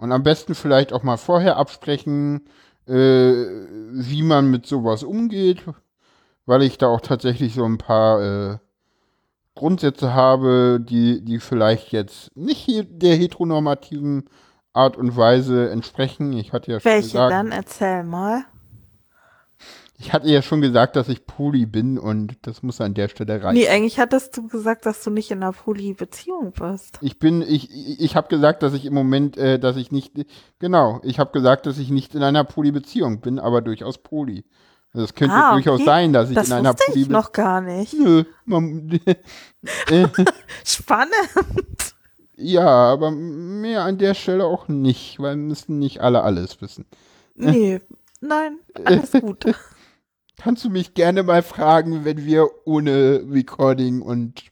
Und 0.00 0.12
am 0.12 0.22
besten 0.22 0.54
vielleicht 0.54 0.92
auch 0.92 1.02
mal 1.02 1.18
vorher 1.18 1.58
absprechen, 1.58 2.46
äh, 2.86 2.92
wie 2.94 4.22
man 4.22 4.50
mit 4.50 4.66
sowas 4.66 5.02
umgeht, 5.02 5.62
weil 6.46 6.62
ich 6.62 6.78
da 6.78 6.88
auch 6.88 7.02
tatsächlich 7.02 7.54
so 7.54 7.64
ein 7.64 7.76
paar 7.76 8.22
äh, 8.22 8.58
Grundsätze 9.54 10.14
habe, 10.14 10.80
die, 10.80 11.22
die 11.22 11.38
vielleicht 11.38 11.92
jetzt 11.92 12.34
nicht 12.34 12.66
der 12.90 13.14
heteronormativen 13.16 14.24
Art 14.72 14.96
und 14.96 15.16
Weise 15.16 15.68
entsprechen. 15.70 16.32
Ich 16.32 16.54
hatte 16.54 16.72
ja 16.72 16.80
schon 16.80 16.92
Welche 16.92 17.08
gesagt, 17.08 17.32
dann? 17.32 17.52
Erzähl 17.52 18.02
mal. 18.02 18.44
Ich 20.02 20.14
hatte 20.14 20.28
ja 20.28 20.40
schon 20.40 20.62
gesagt, 20.62 20.96
dass 20.96 21.10
ich 21.10 21.26
Poly 21.26 21.66
bin 21.66 21.98
und 21.98 22.38
das 22.42 22.62
muss 22.62 22.80
an 22.80 22.94
der 22.94 23.08
Stelle 23.08 23.42
reichen. 23.44 23.58
Nee, 23.58 23.68
eigentlich 23.68 23.98
hattest 24.00 24.34
du 24.34 24.48
gesagt, 24.48 24.86
dass 24.86 25.04
du 25.04 25.10
nicht 25.10 25.30
in 25.30 25.42
einer 25.42 25.52
Poly-Beziehung 25.52 26.52
bist. 26.52 26.96
Ich 27.02 27.18
bin, 27.18 27.42
ich, 27.42 27.70
ich, 27.70 28.00
ich 28.00 28.16
habe 28.16 28.28
gesagt, 28.28 28.62
dass 28.62 28.72
ich 28.72 28.86
im 28.86 28.94
Moment, 28.94 29.36
äh, 29.36 29.58
dass 29.58 29.76
ich 29.76 29.92
nicht, 29.92 30.12
genau, 30.58 31.00
ich 31.04 31.18
habe 31.18 31.32
gesagt, 31.32 31.66
dass 31.66 31.76
ich 31.76 31.90
nicht 31.90 32.14
in 32.14 32.22
einer 32.22 32.44
Poly-Beziehung 32.44 33.20
bin, 33.20 33.38
aber 33.38 33.60
durchaus 33.60 33.98
Poly. 33.98 34.44
Also 34.94 35.04
es 35.04 35.14
könnte 35.14 35.34
Ah, 35.36 35.52
durchaus 35.52 35.76
okay. 35.80 35.84
sein, 35.84 36.12
dass 36.14 36.30
ich 36.30 36.34
Das 36.34 36.46
in 36.48 36.54
einer 36.54 36.70
wusste 36.70 36.84
ich 36.86 36.92
Poly-Beziehung 36.92 37.12
noch 37.20 37.32
gar 37.32 37.60
nicht. 37.60 37.92
Nö, 37.92 38.24
man, 38.46 38.98
äh, 39.90 40.08
Spannend. 40.64 41.12
ja, 42.36 42.66
aber 42.66 43.10
mehr 43.10 43.82
an 43.84 43.98
der 43.98 44.14
Stelle 44.14 44.46
auch 44.46 44.66
nicht, 44.66 45.20
weil 45.20 45.36
müssen 45.36 45.78
nicht 45.78 46.00
alle 46.00 46.22
alles 46.22 46.62
wissen. 46.62 46.86
Nee, 47.34 47.80
nein, 48.22 48.60
alles 48.84 49.12
gut. 49.12 49.44
Kannst 50.42 50.64
du 50.64 50.70
mich 50.70 50.94
gerne 50.94 51.22
mal 51.22 51.42
fragen, 51.42 52.04
wenn 52.04 52.24
wir 52.24 52.48
ohne 52.64 53.22
Recording 53.30 54.00
und 54.00 54.42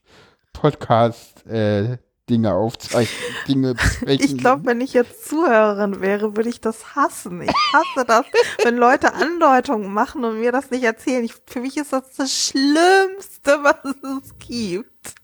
Podcast 0.53 1.45
äh, 1.47 1.97
Dinge 2.29 2.53
aufzeichnen, 2.53 3.17
Dinge 3.47 3.73
besprechen. 3.73 4.23
Ich 4.23 4.37
glaube, 4.37 4.65
wenn 4.67 4.81
ich 4.81 4.93
jetzt 4.93 5.27
Zuhörerin 5.27 5.99
wäre, 5.99 6.37
würde 6.37 6.49
ich 6.49 6.61
das 6.61 6.95
hassen. 6.95 7.41
Ich 7.41 7.49
hasse 7.73 8.05
das, 8.05 8.25
wenn 8.63 8.75
Leute 8.77 9.15
Andeutungen 9.15 9.91
machen 9.91 10.23
und 10.23 10.39
mir 10.39 10.51
das 10.51 10.69
nicht 10.69 10.83
erzählen. 10.83 11.23
Ich, 11.25 11.33
für 11.47 11.61
mich 11.61 11.75
ist 11.77 11.91
das 11.91 12.03
das 12.15 12.31
Schlimmste, 12.31 13.57
was 13.63 13.77
es 14.23 14.37
gibt. 14.37 15.15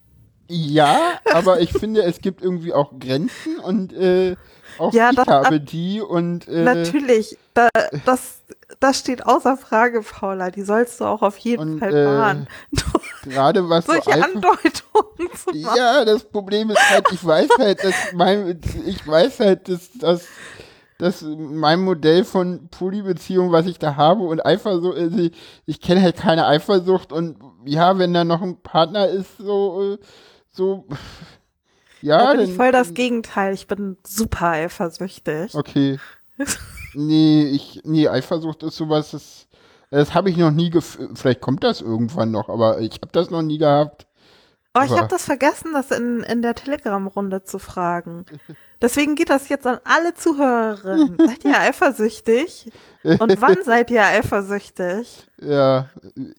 Ja, 0.47 1.19
aber 1.31 1.59
ich 1.59 1.73
finde, 1.73 2.03
es 2.03 2.19
gibt 2.21 2.41
irgendwie 2.41 2.73
auch 2.73 2.91
Grenzen 2.99 3.57
und 3.59 3.93
äh, 3.93 4.35
auch 4.79 4.93
Ja, 4.93 5.09
ich 5.11 5.15
das- 5.15 5.27
habe 5.27 5.59
die 5.59 6.01
und 6.01 6.47
äh, 6.47 6.63
Natürlich, 6.63 7.37
da, 7.53 7.69
das, 8.05 8.41
das 8.79 8.99
steht 8.99 9.25
außer 9.25 9.57
Frage, 9.57 10.01
Paula. 10.01 10.49
Die 10.51 10.63
sollst 10.63 10.99
du 10.99 11.05
auch 11.05 11.21
auf 11.21 11.37
jeden 11.37 11.73
Und, 11.73 11.79
Fall 11.79 11.93
äh, 11.95 12.05
wahren. 12.05 12.47
gerade 13.23 13.67
was 13.69 13.85
so 13.85 13.93
Solche 13.93 14.11
Alpha- 14.13 14.25
Andeutungen 14.25 15.35
zu 15.35 15.49
machen. 15.61 15.77
Ja, 15.77 16.05
das 16.05 16.23
Problem 16.23 16.69
ist 16.71 16.89
halt, 16.89 17.11
ich 17.11 17.23
weiß 17.25 17.49
halt, 17.59 17.83
dass 17.83 17.95
mein, 18.13 18.59
ich 18.85 19.07
weiß 19.07 19.39
halt, 19.39 19.69
dass, 19.69 19.91
dass, 19.93 20.25
dass 20.97 21.21
mein 21.21 21.81
Modell 21.81 22.23
von 22.23 22.67
Polybeziehung, 22.69 23.51
was 23.51 23.65
ich 23.67 23.79
da 23.79 23.95
habe 23.95 24.21
und 24.23 24.45
Eifersucht, 24.45 24.97
also 24.97 25.17
ich, 25.17 25.31
ich 25.65 25.81
kenne 25.81 26.01
halt 26.01 26.17
keine 26.17 26.45
Eifersucht 26.47 27.11
und 27.11 27.37
ja, 27.65 27.97
wenn 27.97 28.13
da 28.13 28.23
noch 28.23 28.41
ein 28.41 28.61
Partner 28.61 29.07
ist, 29.07 29.37
so, 29.37 29.93
äh, 29.93 29.97
so, 30.51 30.85
ja, 32.01 32.17
da 32.19 32.31
bin 32.31 32.39
dann, 32.41 32.49
ich 32.49 32.55
voll 32.55 32.71
das 32.71 32.93
Gegenteil. 32.93 33.53
Ich 33.53 33.67
bin 33.67 33.97
super 34.05 34.51
eifersüchtig. 34.51 35.53
okay. 35.55 35.99
Nee, 36.95 37.43
ich, 37.43 37.81
nee, 37.83 38.07
Eifersucht 38.07 38.63
ist 38.63 38.77
sowas, 38.77 39.11
das, 39.11 39.47
das 39.91 40.13
habe 40.13 40.29
ich 40.29 40.37
noch 40.37 40.51
nie 40.51 40.69
gef 40.69 40.97
vielleicht 41.13 41.41
kommt 41.41 41.63
das 41.63 41.81
irgendwann 41.81 42.31
noch, 42.31 42.49
aber 42.49 42.79
ich 42.79 42.95
habe 42.95 43.11
das 43.11 43.29
noch 43.29 43.41
nie 43.41 43.57
gehabt. 43.57 44.07
Oh, 44.77 44.81
ich 44.83 44.91
habe 44.91 45.07
das 45.07 45.23
vergessen, 45.23 45.71
das 45.73 45.89
in, 45.91 46.19
in 46.21 46.41
der 46.41 46.53
Telegram-Runde 46.53 47.43
zu 47.43 47.59
fragen. 47.59 48.25
Deswegen 48.81 49.15
geht 49.15 49.29
das 49.29 49.47
jetzt 49.47 49.65
an 49.65 49.79
alle 49.85 50.13
Zuhörerinnen. 50.13 51.15
Seid 51.25 51.45
ihr 51.45 51.57
eifersüchtig? 51.57 52.71
Und 53.03 53.41
wann 53.41 53.57
seid 53.63 53.89
ihr 53.89 54.03
eifersüchtig? 54.03 55.27
Ja. 55.41 55.89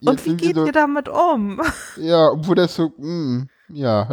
Und 0.05 0.23
wie 0.25 0.35
geht 0.35 0.55
so, 0.55 0.67
ihr 0.67 0.71
damit 0.71 1.09
um? 1.09 1.59
Ja, 1.95 2.29
obwohl 2.29 2.55
das 2.55 2.75
so, 2.75 2.93
mh, 2.97 3.47
ja, 3.69 4.09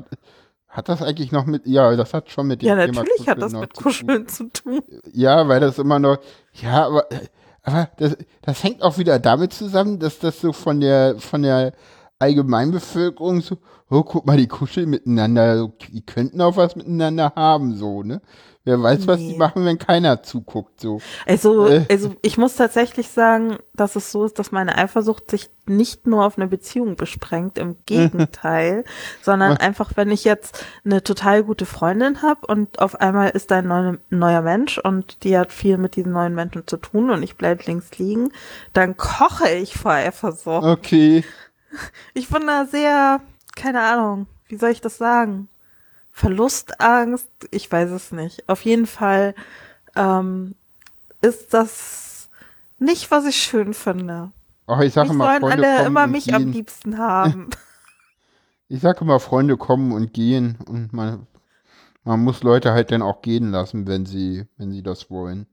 hat, 0.75 0.89
das 0.89 1.03
eigentlich 1.03 1.33
noch 1.33 1.47
mit, 1.47 1.67
ja, 1.67 1.95
das 1.97 2.13
hat 2.13 2.31
schon 2.31 2.49
mit 2.49 2.63
dem 2.63 2.69
Ja, 2.69 2.77
Thema 2.85 3.05
natürlich 3.05 3.29
hat 3.29 3.39
Kuscheln 3.39 3.41
das 3.41 3.53
noch 3.53 3.61
mit 3.61 3.75
zu 3.75 3.83
tun. 3.83 3.83
Kuscheln 3.83 4.29
zu 4.29 4.53
tun. 4.53 4.83
Ja, 5.13 5.49
weil 5.49 5.61
das 5.61 5.79
immer 5.79 5.99
noch, 5.99 6.19
ja, 6.53 6.87
aber, 6.87 7.07
aber 7.63 7.89
das, 7.97 8.17
das 8.43 8.63
hängt 8.63 8.83
auch 8.83 8.99
wieder 8.99 9.19
damit 9.19 9.53
zusammen, 9.53 9.99
dass 9.99 10.19
das 10.19 10.41
so 10.41 10.53
von 10.53 10.81
der, 10.81 11.19
von 11.19 11.43
der 11.43 11.73
Allgemeinbevölkerung 12.19 13.41
so, 13.41 13.59
oh, 13.91 14.03
guck 14.03 14.27
mal, 14.27 14.37
die 14.37 14.49
kuscheln 14.49 14.91
miteinander, 14.91 15.69
die 15.93 16.05
könnten 16.05 16.41
auch 16.41 16.57
was 16.57 16.77
miteinander 16.77 17.33
haben, 17.37 17.75
so, 17.77 18.03
ne? 18.03 18.21
Wer 18.67 18.83
weiß, 18.83 19.07
was 19.07 19.19
die 19.19 19.37
machen, 19.37 19.67
wenn 19.67 19.79
keiner 19.79 20.23
zuguckt, 20.23 20.81
so. 20.81 20.99
Also, 21.27 21.67
Äh. 21.67 21.85
also 21.91 22.15
ich 22.23 22.39
muss 22.39 22.57
tatsächlich 22.57 23.09
sagen, 23.09 23.59
dass 23.75 23.95
es 23.95 24.11
so 24.11 24.25
ist, 24.25 24.39
dass 24.39 24.53
meine 24.53 24.79
Eifersucht 24.79 25.31
sich 25.31 25.51
nicht 25.67 26.07
nur 26.07 26.25
auf 26.25 26.39
eine 26.39 26.47
Beziehung 26.47 26.97
beschränkt, 26.97 27.59
im 27.59 27.77
Gegenteil, 27.87 28.85
sondern 29.21 29.59
einfach, 29.59 29.93
wenn 29.97 30.11
ich 30.11 30.25
jetzt 30.25 30.65
eine 30.83 31.03
total 31.03 31.45
gute 31.45 31.67
Freundin 31.67 32.23
habe 32.23 32.47
und 32.47 32.79
auf 32.79 32.99
einmal 33.01 33.31
ist 33.31 33.51
da 33.51 33.59
ein 33.59 33.69
neuer, 33.69 33.99
neuer 34.09 34.41
Mensch 34.41 34.79
und 34.79 35.25
die 35.25 35.37
hat 35.37 35.53
viel 35.53 35.77
mit 35.77 35.97
diesen 35.97 36.13
neuen 36.13 36.35
Menschen 36.35 36.67
zu 36.67 36.79
tun 36.79 37.11
und 37.11 37.23
ich 37.23 37.37
bleib 37.37 37.67
links 37.67 37.99
liegen, 37.99 38.33
dann 38.73 38.97
koche 38.97 39.51
ich 39.51 39.75
vor 39.77 39.93
Eifersucht. 39.93 40.65
Okay. 40.65 41.23
Ich 42.15 42.29
bin 42.29 42.47
da 42.47 42.65
sehr, 42.65 43.21
keine 43.57 43.83
Ahnung, 43.83 44.27
wie 44.49 44.57
soll 44.57 44.71
ich 44.71 44.81
das 44.81 44.97
sagen? 44.97 45.49
Verlustangst, 46.17 47.29
ich 47.51 47.71
weiß 47.71 47.91
es 47.91 48.13
nicht. 48.13 48.49
Auf 48.49 48.65
jeden 48.65 48.87
Fall 48.87 49.35
ähm, 49.97 50.55
ist 51.21 51.53
das 51.53 52.29
nicht, 52.79 53.11
was 53.11 53.27
ich 53.27 53.35
schön 53.35 53.75
finde. 53.75 54.31
Ach, 54.69 54.81
ich 54.81 54.93
sage 54.93 55.09
sollen 55.09 55.19
Freunde 55.19 55.51
alle 55.51 55.77
kommen 55.77 55.87
immer 55.87 56.05
und 56.05 56.13
mich 56.13 56.27
gehen. 56.27 56.35
am 56.37 56.53
liebsten 56.53 56.99
haben. 56.99 57.51
Ich 58.69 58.81
sage 58.81 59.01
immer, 59.03 59.21
Freunde 59.21 59.57
kommen 59.57 59.93
und 59.93 60.15
gehen 60.15 60.57
und 60.67 60.93
man, 60.93 61.27
man 62.05 62.21
muss 62.21 62.43
Leute 62.43 62.73
halt 62.73 62.91
dann 62.93 63.03
auch 63.03 63.21
gehen 63.21 63.51
lassen, 63.51 63.87
wenn 63.87 64.07
sie, 64.07 64.47
wenn 64.57 64.73
sie 64.73 64.83
das 64.83 65.11
wollen. 65.11 65.47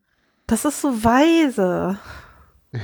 Das 0.47 0.63
ist 0.63 0.79
so 0.79 1.03
weise. 1.03 1.97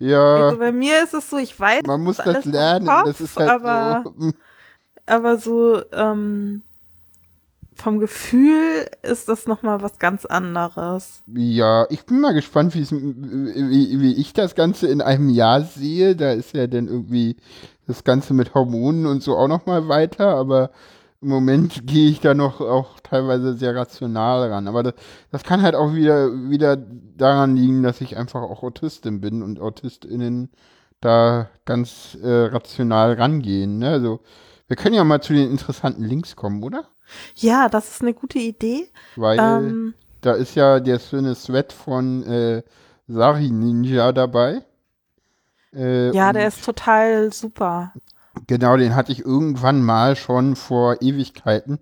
Ja, 0.00 0.46
Also 0.46 0.58
bei 0.58 0.72
mir 0.72 1.04
ist 1.04 1.14
es 1.14 1.30
so, 1.30 1.36
ich 1.36 1.58
weiß, 1.58 1.82
man 1.86 2.02
muss 2.02 2.16
das 2.16 2.44
lernen. 2.44 2.88
Kopf, 2.88 3.04
das 3.04 3.20
ist 3.20 3.36
halt 3.36 3.50
aber, 3.50 4.02
so. 4.18 4.32
aber 5.06 5.38
so 5.38 5.80
ähm, 5.92 6.64
vom 7.80 7.98
Gefühl 7.98 8.86
ist 9.02 9.28
das 9.28 9.46
nochmal 9.46 9.82
was 9.82 9.98
ganz 9.98 10.24
anderes. 10.24 11.22
Ja, 11.26 11.86
ich 11.90 12.04
bin 12.04 12.20
mal 12.20 12.34
gespannt, 12.34 12.74
wie, 12.74 12.90
wie, 12.90 14.14
ich 14.14 14.32
das 14.32 14.54
Ganze 14.54 14.88
in 14.88 15.00
einem 15.00 15.28
Jahr 15.30 15.62
sehe. 15.62 16.14
Da 16.16 16.32
ist 16.32 16.54
ja 16.54 16.66
dann 16.66 16.88
irgendwie 16.88 17.36
das 17.86 18.04
Ganze 18.04 18.34
mit 18.34 18.54
Hormonen 18.54 19.06
und 19.06 19.22
so 19.22 19.36
auch 19.36 19.48
noch 19.48 19.66
mal 19.66 19.88
weiter, 19.88 20.36
aber 20.36 20.70
im 21.20 21.28
Moment 21.28 21.86
gehe 21.86 22.10
ich 22.10 22.20
da 22.20 22.34
noch 22.34 22.60
auch 22.60 23.00
teilweise 23.00 23.54
sehr 23.54 23.74
rational 23.74 24.50
ran. 24.50 24.68
Aber 24.68 24.82
das, 24.82 24.94
das 25.30 25.42
kann 25.42 25.62
halt 25.62 25.74
auch 25.74 25.94
wieder, 25.94 26.30
wieder 26.50 26.76
daran 26.76 27.56
liegen, 27.56 27.82
dass 27.82 28.00
ich 28.00 28.16
einfach 28.16 28.42
auch 28.42 28.62
Autistin 28.62 29.20
bin 29.20 29.42
und 29.42 29.60
AutistInnen 29.60 30.50
da 31.00 31.48
ganz 31.64 32.16
äh, 32.22 32.46
rational 32.46 33.14
rangehen. 33.14 33.78
Ne? 33.78 33.88
Also 33.88 34.20
wir 34.68 34.76
können 34.76 34.94
ja 34.94 35.02
mal 35.02 35.22
zu 35.22 35.32
den 35.32 35.50
interessanten 35.50 36.04
Links 36.04 36.36
kommen, 36.36 36.62
oder? 36.62 36.84
Ja, 37.36 37.68
das 37.68 37.90
ist 37.90 38.02
eine 38.02 38.14
gute 38.14 38.38
Idee. 38.38 38.88
Weil 39.16 39.38
Ähm, 39.38 39.94
da 40.20 40.32
ist 40.32 40.54
ja 40.54 40.80
der 40.80 40.98
schöne 40.98 41.34
Thread 41.34 41.72
von 41.72 42.22
äh, 42.24 42.62
Sari 43.08 43.50
Ninja 43.50 44.12
dabei. 44.12 44.62
Äh, 45.74 46.14
ja, 46.14 46.32
der 46.32 46.48
ist 46.48 46.64
total 46.64 47.32
super. 47.32 47.92
Genau, 48.46 48.76
den 48.76 48.94
hatte 48.94 49.12
ich 49.12 49.24
irgendwann 49.24 49.82
mal 49.82 50.16
schon 50.16 50.56
vor 50.56 51.02
Ewigkeiten, 51.02 51.78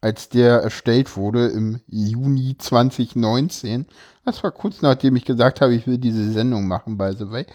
als 0.00 0.28
der 0.28 0.60
erstellt 0.62 1.16
wurde 1.16 1.48
im 1.48 1.80
Juni 1.88 2.56
2019. 2.58 3.86
Das 4.24 4.42
war 4.44 4.52
kurz 4.52 4.82
nachdem 4.82 5.16
ich 5.16 5.24
gesagt 5.24 5.60
habe, 5.60 5.74
ich 5.74 5.86
will 5.86 5.98
diese 5.98 6.30
Sendung 6.30 6.68
machen, 6.68 6.96
by 6.96 7.12
the 7.16 7.30
way. 7.30 7.46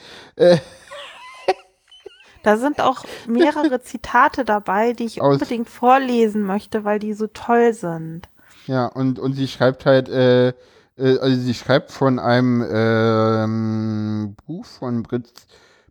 Da 2.48 2.56
sind 2.56 2.80
auch 2.80 3.04
mehrere 3.28 3.82
Zitate 3.84 4.46
dabei, 4.46 4.94
die 4.94 5.04
ich 5.04 5.22
Aus- 5.22 5.34
unbedingt 5.34 5.68
vorlesen 5.68 6.44
möchte, 6.44 6.86
weil 6.86 6.98
die 6.98 7.12
so 7.14 7.28
toll 7.28 7.74
sind. 7.74 8.30
Ja, 8.68 8.86
und, 8.86 9.20
und 9.20 9.34
sie 9.34 9.50
schreibt 9.50 9.86
halt, 9.86 10.08
äh, 10.08 10.48
äh, 10.48 10.54
also 10.96 11.36
sie 11.42 11.54
schreibt 11.54 11.92
von 11.92 12.20
einem 12.20 12.66
ähm, 12.72 14.38
Buch 14.46 14.64
von 14.64 15.04
Brit, 15.04 15.30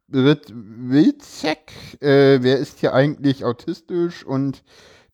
Brit 0.08 0.50
Wilczek, 0.50 1.72
äh, 2.00 2.38
wer 2.40 2.56
ist 2.56 2.78
hier 2.78 2.94
eigentlich 2.94 3.44
autistisch 3.44 4.24
und 4.24 4.62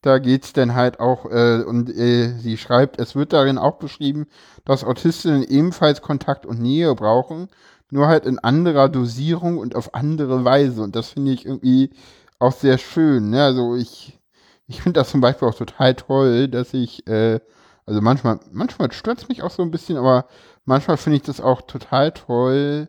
da 0.01 0.19
geht's 0.19 0.53
dann 0.53 0.77
halt 0.77 1.01
auch, 1.01 1.27
äh, 1.27 1.65
und 1.65 1.91
äh, 1.91 2.39
sie 2.39 2.57
schreibt, 2.57 3.01
es 3.01 3.17
wird 3.17 3.33
darin 3.33 3.59
auch 3.59 3.79
beschrieben, 3.79 4.27
dass 4.65 4.85
Autistinnen 4.85 5.43
ebenfalls 5.43 6.03
Kontakt 6.03 6.47
und 6.47 6.61
Nähe 6.61 6.95
brauchen, 6.95 7.49
nur 7.93 8.09
halt 8.09 8.25
in 8.25 8.39
anderer 8.39 8.89
Dosierung 8.89 9.59
und 9.59 9.77
auf 9.77 9.95
andere 9.95 10.45
Weise. 10.45 10.83
Und 10.83 10.97
das 10.97 11.11
finde 11.11 11.33
ich 11.33 11.45
irgendwie 11.45 11.91
auch 12.39 12.53
sehr 12.53 12.79
schön. 12.79 13.31
Ne? 13.31 13.45
Also 13.45 13.77
ich, 13.77 14.19
ich 14.67 14.81
finde 14.81 15.01
das 15.01 15.11
zum 15.11 15.21
Beispiel 15.21 15.47
auch 15.47 15.55
total 15.55 15.95
toll, 15.95 16.49
dass 16.49 16.73
ich, 16.73 17.07
äh, 17.07 17.41
also 17.85 18.01
manchmal, 18.01 18.41
manchmal 18.51 18.91
stört 18.93 19.19
es 19.19 19.29
mich 19.29 19.43
auch 19.43 19.51
so 19.51 19.63
ein 19.63 19.71
bisschen, 19.71 19.99
aber 19.99 20.27
manchmal 20.65 20.97
finde 20.97 21.17
ich 21.17 21.23
das 21.23 21.43
auch 21.43 21.61
total 21.63 22.13
toll, 22.13 22.89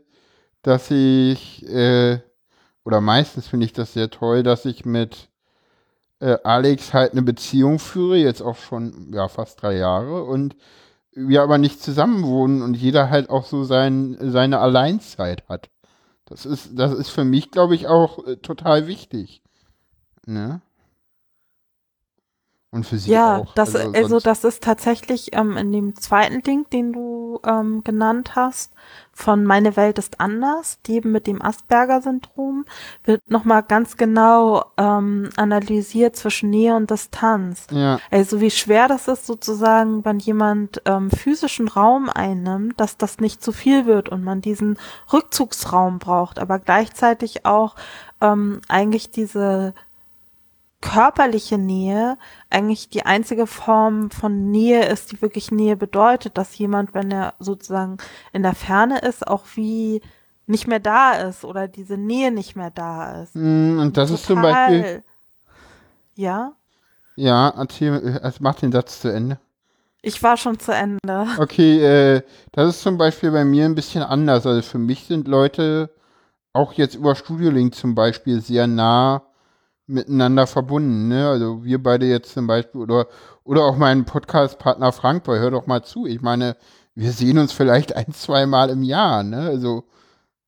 dass 0.62 0.90
ich, 0.90 1.68
äh, 1.68 2.20
oder 2.86 3.02
meistens 3.02 3.48
finde 3.48 3.66
ich 3.66 3.74
das 3.74 3.94
sehr 3.94 4.10
toll, 4.10 4.42
dass 4.42 4.64
ich 4.64 4.86
mit 4.86 5.28
äh, 6.20 6.38
Alex 6.46 6.94
halt 6.94 7.12
eine 7.12 7.24
Beziehung 7.24 7.78
führe, 7.80 8.18
jetzt 8.18 8.42
auch 8.42 8.56
schon, 8.56 9.12
ja, 9.14 9.28
fast 9.28 9.62
drei 9.62 9.76
Jahre 9.76 10.24
und 10.24 10.56
wir 11.16 11.42
aber 11.42 11.58
nicht 11.58 11.82
zusammen 11.82 12.24
wohnen 12.24 12.62
und 12.62 12.76
jeder 12.76 13.10
halt 13.10 13.30
auch 13.30 13.46
so 13.46 13.64
sein, 13.64 14.18
seine 14.20 14.60
Alleinzeit 14.60 15.48
hat. 15.48 15.70
Das 16.26 16.46
ist, 16.46 16.72
das 16.74 16.94
ist 16.94 17.10
für 17.10 17.24
mich, 17.24 17.52
glaube 17.52 17.76
ich, 17.76 17.88
auch 17.88 18.26
äh, 18.26 18.38
total 18.38 18.88
wichtig. 18.88 19.42
Ne? 20.26 20.62
Und 22.74 22.88
für 22.88 22.98
sie 22.98 23.12
Ja, 23.12 23.38
auch. 23.38 23.54
das, 23.54 23.76
also, 23.76 24.08
sonst- 24.08 24.26
das 24.26 24.44
ist 24.44 24.64
tatsächlich 24.64 25.30
ähm, 25.36 25.58
in 25.58 25.72
dem 25.72 25.96
zweiten 25.96 26.42
Link, 26.42 26.72
den 26.72 26.92
du 26.92 27.40
ähm, 27.46 27.84
genannt 27.84 28.36
hast, 28.36 28.74
von 29.12 29.44
Meine 29.46 29.76
Welt 29.78 30.00
ist 30.00 30.20
anders, 30.20 30.80
die 30.88 30.96
eben 30.96 31.12
mit 31.12 31.28
dem 31.28 31.40
Asperger-Syndrom, 31.40 32.66
wird 33.04 33.22
nochmal 33.30 33.62
ganz 33.62 33.96
genau 33.96 34.66
ähm, 34.78 35.30
analysiert 35.38 36.16
zwischen 36.16 36.50
Nähe 36.50 36.76
und 36.76 36.90
Distanz. 36.90 37.68
ja, 37.70 38.00
Also 38.10 38.42
wie 38.42 38.50
schwer 38.50 38.88
das 38.88 39.08
ist 39.08 39.28
sozusagen, 39.28 40.04
wenn 40.04 40.18
jemand 40.18 40.82
ähm, 40.86 41.12
physischen 41.12 41.68
Raum 41.68 42.10
einnimmt, 42.10 42.80
dass 42.80 42.98
das 42.98 43.20
nicht 43.20 43.44
zu 43.44 43.52
viel 43.52 43.86
wird 43.86 44.10
und 44.10 44.24
man 44.24 44.42
diesen 44.42 44.80
Rückzugsraum 45.14 46.00
braucht, 46.00 46.40
aber 46.40 46.58
gleichzeitig 46.58 47.46
auch 47.46 47.76
ähm, 48.20 48.62
eigentlich 48.68 49.12
diese 49.12 49.76
körperliche 50.84 51.58
Nähe 51.58 52.18
eigentlich 52.50 52.90
die 52.90 53.06
einzige 53.06 53.48
Form 53.48 54.12
von 54.12 54.52
Nähe 54.52 54.86
ist, 54.86 55.12
die 55.14 55.22
wirklich 55.22 55.50
Nähe 55.50 55.78
bedeutet, 55.78 56.38
dass 56.38 56.58
jemand, 56.58 56.94
wenn 56.94 57.10
er 57.10 57.36
sozusagen 57.40 57.98
in 58.34 58.44
der 58.44 58.54
Ferne 58.54 59.00
ist, 59.00 59.26
auch 59.26 59.46
wie 59.56 60.02
nicht 60.46 60.68
mehr 60.68 60.82
da 60.82 61.14
ist 61.14 61.46
oder 61.46 61.70
diese 61.70 61.98
Nähe 61.98 62.32
nicht 62.32 62.58
mehr 62.58 62.70
da 62.70 63.24
ist. 63.24 63.34
Mm, 63.34 63.80
und 63.80 63.96
das 63.96 64.12
ist 64.12 64.26
zum 64.26 64.42
Total- 64.42 64.54
Beispiel, 64.70 65.04
Ja, 66.16 66.52
ja, 67.16 67.50
erzähl, 67.58 68.20
mach 68.40 68.56
den 68.56 68.72
Satz 68.74 69.00
zu 69.00 69.08
Ende. 69.08 69.40
ich 70.02 70.22
war 70.22 70.36
schon 70.36 70.60
zu 70.60 70.74
Ende. 70.74 71.28
Okay, 71.40 71.80
äh, 71.82 72.22
das 72.52 72.70
ist 72.76 72.82
zum 72.82 72.98
Beispiel 72.98 73.32
bei 73.32 73.46
mir 73.46 73.64
ein 73.66 73.76
bisschen 73.76 74.04
anders. 74.04 74.46
Also 74.46 74.62
für 74.62 74.80
mich 74.80 75.06
sind 75.06 75.30
Leute 75.30 75.92
auch 76.52 76.74
jetzt 76.74 76.96
über 76.96 77.16
Studiolink 77.16 77.74
zum 77.74 77.96
Beispiel 77.96 78.42
sehr 78.42 78.68
nah 78.68 79.22
miteinander 79.88 80.48
verbunden. 80.48 81.08
Ne? 81.08 81.28
Also 81.28 81.64
wir 81.64 81.82
beide 81.82 82.06
jetzt 82.06 82.34
zum 82.34 82.48
Beispiel 82.48 82.82
oder, 82.82 83.08
oder 83.44 83.64
auch 83.64 83.78
mein 83.78 84.06
Podcast-Partner 84.06 84.92
Frank, 84.92 85.28
weil 85.28 85.40
hör 85.40 85.52
doch 85.52 85.68
mal 85.68 85.84
zu. 85.84 86.06
Ich 86.06 86.22
meine, 86.22 86.56
wir 86.96 87.12
sehen 87.12 87.38
uns 87.38 87.52
vielleicht 87.52 87.96
ein, 87.96 88.14
zwei 88.14 88.46
Mal 88.46 88.70
im 88.70 88.84
Jahr. 88.84 89.24
Ne? 89.24 89.42
Also 89.42 89.84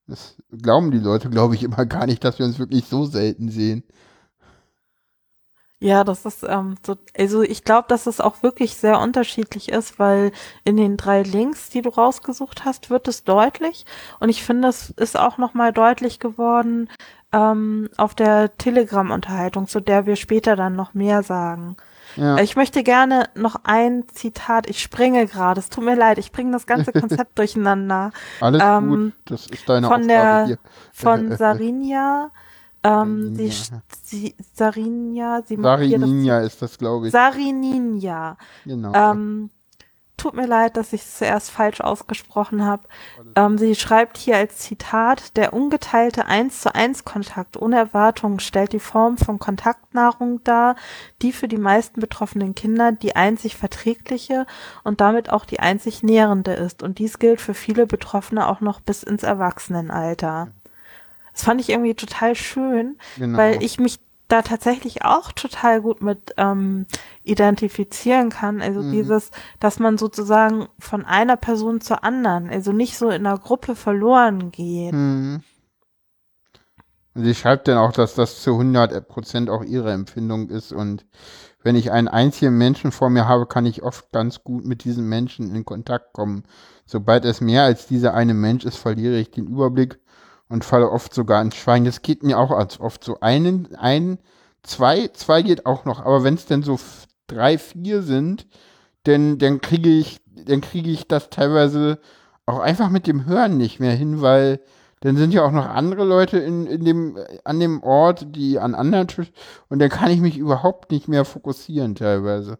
das 0.07 0.35
glauben 0.51 0.91
die 0.91 0.99
Leute, 0.99 1.29
glaube 1.29 1.55
ich, 1.55 1.63
immer 1.63 1.85
gar 1.85 2.05
nicht, 2.05 2.23
dass 2.23 2.39
wir 2.39 2.45
uns 2.45 2.59
wirklich 2.59 2.85
so 2.85 3.05
selten 3.05 3.49
sehen. 3.49 3.83
Ja, 5.79 6.03
das 6.03 6.25
ist 6.25 6.43
ähm, 6.43 6.75
so, 6.85 6.95
also 7.17 7.41
ich 7.43 7.63
glaube, 7.63 7.87
dass 7.89 8.07
es 8.07 8.21
auch 8.21 8.41
wirklich 8.41 8.75
sehr 8.75 8.99
unterschiedlich 8.99 9.69
ist, 9.69 9.99
weil 9.99 10.31
in 10.63 10.77
den 10.77 10.95
drei 10.95 11.21
Links, 11.21 11.69
die 11.69 11.81
du 11.81 11.89
rausgesucht 11.89 12.63
hast, 12.63 12.89
wird 12.89 13.07
es 13.07 13.23
deutlich. 13.23 13.85
Und 14.19 14.29
ich 14.29 14.41
finde, 14.43 14.69
es 14.69 14.91
ist 14.91 15.17
auch 15.17 15.37
nochmal 15.37 15.73
deutlich 15.73 16.19
geworden 16.19 16.89
ähm, 17.35 17.89
auf 17.97 18.15
der 18.15 18.55
Telegram-Unterhaltung, 18.57 19.67
zu 19.67 19.79
der 19.81 20.05
wir 20.05 20.15
später 20.15 20.55
dann 20.55 20.75
noch 20.75 20.93
mehr 20.93 21.21
sagen. 21.23 21.75
Ja, 22.15 22.37
Ich 22.37 22.55
möchte 22.55 22.81
gerne 22.83 23.27
noch 23.35 23.57
ein 23.65 24.05
Zitat, 24.07 24.69
ich 24.69 24.81
springe 24.81 25.25
gerade, 25.27 25.59
es 25.59 25.67
tut 25.69 25.83
mir 25.83 25.95
leid, 25.95 26.17
ich 26.17 26.31
bringe 26.31 26.51
das 26.53 26.65
ganze 26.65 26.93
Konzept 26.93 27.37
durcheinander. 27.37 28.11
alles 28.39 28.61
ähm, 28.63 28.87
gut. 28.89 29.13
Das 29.25 29.47
ist 29.47 29.67
deine 29.67 29.87
von 29.87 30.01
Aufgabe 30.01 30.07
der- 30.07 30.45
hier. 30.45 30.57
Von 30.93 31.31
Sarinja, 31.37 32.31
ähm, 32.83 33.35
sie, 33.35 33.49
Sarinja. 33.49 33.81
sie, 34.03 34.35
Sarinja, 34.53 35.41
sie 35.45 35.57
Sarininja 35.61 36.39
ist 36.39 36.61
das, 36.61 36.77
glaube 36.77 37.07
ich. 37.07 37.11
Sarininja. 37.11 38.37
genau. 38.63 38.93
Ähm, 38.93 39.49
tut 40.17 40.33
mir 40.33 40.47
leid, 40.47 40.77
dass 40.77 40.93
ich 40.93 41.01
es 41.01 41.17
zuerst 41.17 41.51
falsch 41.51 41.81
ausgesprochen 41.81 42.65
habe. 42.65 42.83
Ähm, 43.35 43.57
sie 43.57 43.75
schreibt 43.75 44.17
hier 44.17 44.37
als 44.37 44.57
Zitat, 44.57 45.35
der 45.37 45.53
ungeteilte 45.53 46.25
1 46.25 46.61
zu 46.61 46.73
1 46.73 47.05
Kontakt 47.05 47.57
ohne 47.57 47.77
Erwartungen 47.77 48.39
stellt 48.39 48.73
die 48.73 48.79
Form 48.79 49.17
von 49.17 49.39
Kontaktnahrung 49.39 50.43
dar, 50.43 50.75
die 51.21 51.31
für 51.31 51.47
die 51.47 51.57
meisten 51.57 51.99
betroffenen 51.99 52.55
Kinder 52.55 52.91
die 52.91 53.15
einzig 53.15 53.55
verträgliche 53.55 54.45
und 54.83 55.01
damit 55.01 55.29
auch 55.29 55.45
die 55.45 55.59
einzig 55.59 56.03
nährende 56.03 56.53
ist. 56.53 56.83
Und 56.83 56.99
dies 56.99 57.19
gilt 57.19 57.41
für 57.41 57.53
viele 57.53 57.85
Betroffene 57.85 58.47
auch 58.47 58.61
noch 58.61 58.79
bis 58.79 59.03
ins 59.03 59.23
Erwachsenenalter. 59.23 60.49
Das 61.33 61.43
fand 61.43 61.59
ich 61.59 61.69
irgendwie 61.69 61.95
total 61.95 62.33
schön, 62.33 62.97
genau. 63.17 63.37
weil 63.37 63.61
ich 63.61 63.77
mich 63.77 63.99
da 64.27 64.41
tatsächlich 64.41 65.03
auch 65.05 65.31
total 65.31 65.81
gut 65.81 66.01
mit 66.01 66.33
ähm, 66.37 66.85
identifizieren 67.23 68.29
kann. 68.29 68.61
Also 68.61 68.81
Mhm. 68.81 68.91
dieses, 68.91 69.31
dass 69.59 69.79
man 69.79 69.97
sozusagen 69.97 70.67
von 70.79 71.05
einer 71.05 71.37
Person 71.37 71.81
zur 71.81 72.03
anderen, 72.03 72.49
also 72.49 72.71
nicht 72.71 72.97
so 72.97 73.09
in 73.09 73.25
einer 73.25 73.37
Gruppe 73.37 73.75
verloren 73.75 74.51
geht. 74.51 74.93
Mhm. 74.93 75.43
Sie 77.13 77.33
schreibt 77.35 77.67
dann 77.67 77.77
auch, 77.77 77.93
dass 77.93 78.13
das 78.15 78.41
zu 78.41 78.51
100% 78.57 79.49
auch 79.49 79.63
ihre 79.63 79.91
Empfindung 79.93 80.49
ist 80.49 80.73
und 80.73 81.05
wenn 81.63 81.75
ich 81.75 81.91
einen 81.91 82.07
einzigen 82.07 82.57
Menschen 82.57 82.91
vor 82.91 83.09
mir 83.09 83.27
habe, 83.27 83.47
kann 83.47 83.65
ich 83.65 83.81
oft 83.81 84.11
ganz 84.11 84.43
gut 84.43 84.65
mit 84.65 84.83
diesem 84.83 85.09
Menschen 85.09 85.55
in 85.55 85.65
Kontakt 85.65 86.13
kommen. 86.13 86.43
Sobald 86.85 87.25
es 87.25 87.41
mehr 87.41 87.63
als 87.63 87.87
dieser 87.87 88.13
eine 88.13 88.35
Mensch 88.35 88.65
ist, 88.65 88.77
verliere 88.77 89.17
ich 89.17 89.31
den 89.31 89.47
Überblick 89.47 89.99
und 90.49 90.65
falle 90.65 90.89
oft 90.89 91.13
sogar 91.13 91.41
ins 91.41 91.55
Schweigen. 91.55 91.85
Das 91.85 92.01
geht 92.01 92.23
mir 92.23 92.37
auch 92.39 92.51
als 92.51 92.79
oft 92.79 93.03
so. 93.03 93.19
Einen, 93.19 93.75
ein, 93.75 94.19
zwei, 94.63 95.09
zwei 95.09 95.41
geht 95.41 95.65
auch 95.65 95.85
noch, 95.85 95.99
aber 95.99 96.23
wenn 96.23 96.35
es 96.35 96.45
denn 96.45 96.63
so 96.63 96.79
drei, 97.27 97.57
vier 97.57 98.01
sind, 98.01 98.47
dann, 99.03 99.37
dann 99.37 99.61
kriege 99.61 99.89
ich, 99.89 100.21
dann 100.25 100.61
kriege 100.61 100.89
ich 100.89 101.07
das 101.07 101.29
teilweise 101.29 101.99
auch 102.45 102.59
einfach 102.59 102.89
mit 102.89 103.07
dem 103.07 103.25
Hören 103.25 103.57
nicht 103.57 103.79
mehr 103.79 103.95
hin, 103.95 104.21
weil 104.21 104.59
dann 105.01 105.17
sind 105.17 105.33
ja 105.33 105.43
auch 105.43 105.51
noch 105.51 105.67
andere 105.67 106.03
Leute 106.03 106.37
in, 106.37 106.65
in 106.67 106.85
dem, 106.85 107.17
an 107.43 107.59
dem 107.59 107.83
Ort, 107.83 108.35
die 108.35 108.59
an 108.59 108.75
anderen 108.75 109.07
Tisch, 109.07 109.31
und 109.69 109.79
dann 109.79 109.89
kann 109.89 110.11
ich 110.11 110.19
mich 110.19 110.37
überhaupt 110.37 110.91
nicht 110.91 111.07
mehr 111.07 111.25
fokussieren 111.25 111.95
teilweise. 111.95 112.57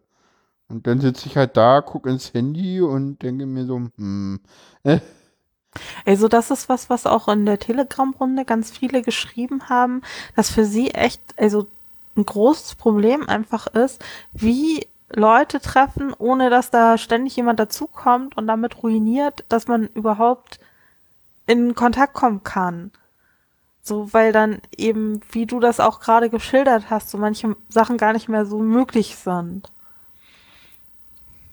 Und 0.67 0.87
dann 0.87 0.99
sitze 0.99 1.27
ich 1.27 1.37
halt 1.37 1.57
da, 1.57 1.81
gucke 1.81 2.09
ins 2.09 2.33
Handy 2.33 2.81
und 2.81 3.21
denke 3.21 3.45
mir 3.45 3.65
so, 3.65 3.81
hm, 3.97 4.39
Also 6.05 6.27
das 6.27 6.51
ist 6.51 6.69
was, 6.69 6.89
was 6.89 7.05
auch 7.05 7.27
in 7.27 7.45
der 7.45 7.59
Telegram-Runde 7.59 8.45
ganz 8.45 8.71
viele 8.71 9.01
geschrieben 9.01 9.69
haben, 9.69 10.01
dass 10.35 10.49
für 10.49 10.65
sie 10.65 10.91
echt, 10.91 11.21
also 11.37 11.67
ein 12.17 12.25
großes 12.25 12.75
Problem 12.75 13.27
einfach 13.27 13.67
ist, 13.67 14.03
wie 14.31 14.87
Leute 15.09 15.59
treffen, 15.59 16.13
ohne 16.17 16.49
dass 16.49 16.71
da 16.71 16.97
ständig 16.97 17.35
jemand 17.35 17.59
dazukommt 17.59 18.37
und 18.37 18.47
damit 18.47 18.81
ruiniert, 18.83 19.45
dass 19.49 19.67
man 19.67 19.87
überhaupt 19.87 20.59
in 21.45 21.75
Kontakt 21.75 22.13
kommen 22.13 22.43
kann. 22.43 22.91
So, 23.81 24.11
weil 24.13 24.31
dann 24.31 24.61
eben, 24.75 25.21
wie 25.31 25.45
du 25.45 25.59
das 25.59 25.79
auch 25.79 25.99
gerade 25.99 26.31
geschildert 26.31 26.89
hast, 26.89 27.11
so 27.11 27.19
manche 27.19 27.55
Sachen 27.69 27.97
gar 27.97 28.13
nicht 28.13 28.27
mehr 28.27 28.45
so 28.45 28.59
möglich 28.59 29.15
sind. 29.15 29.71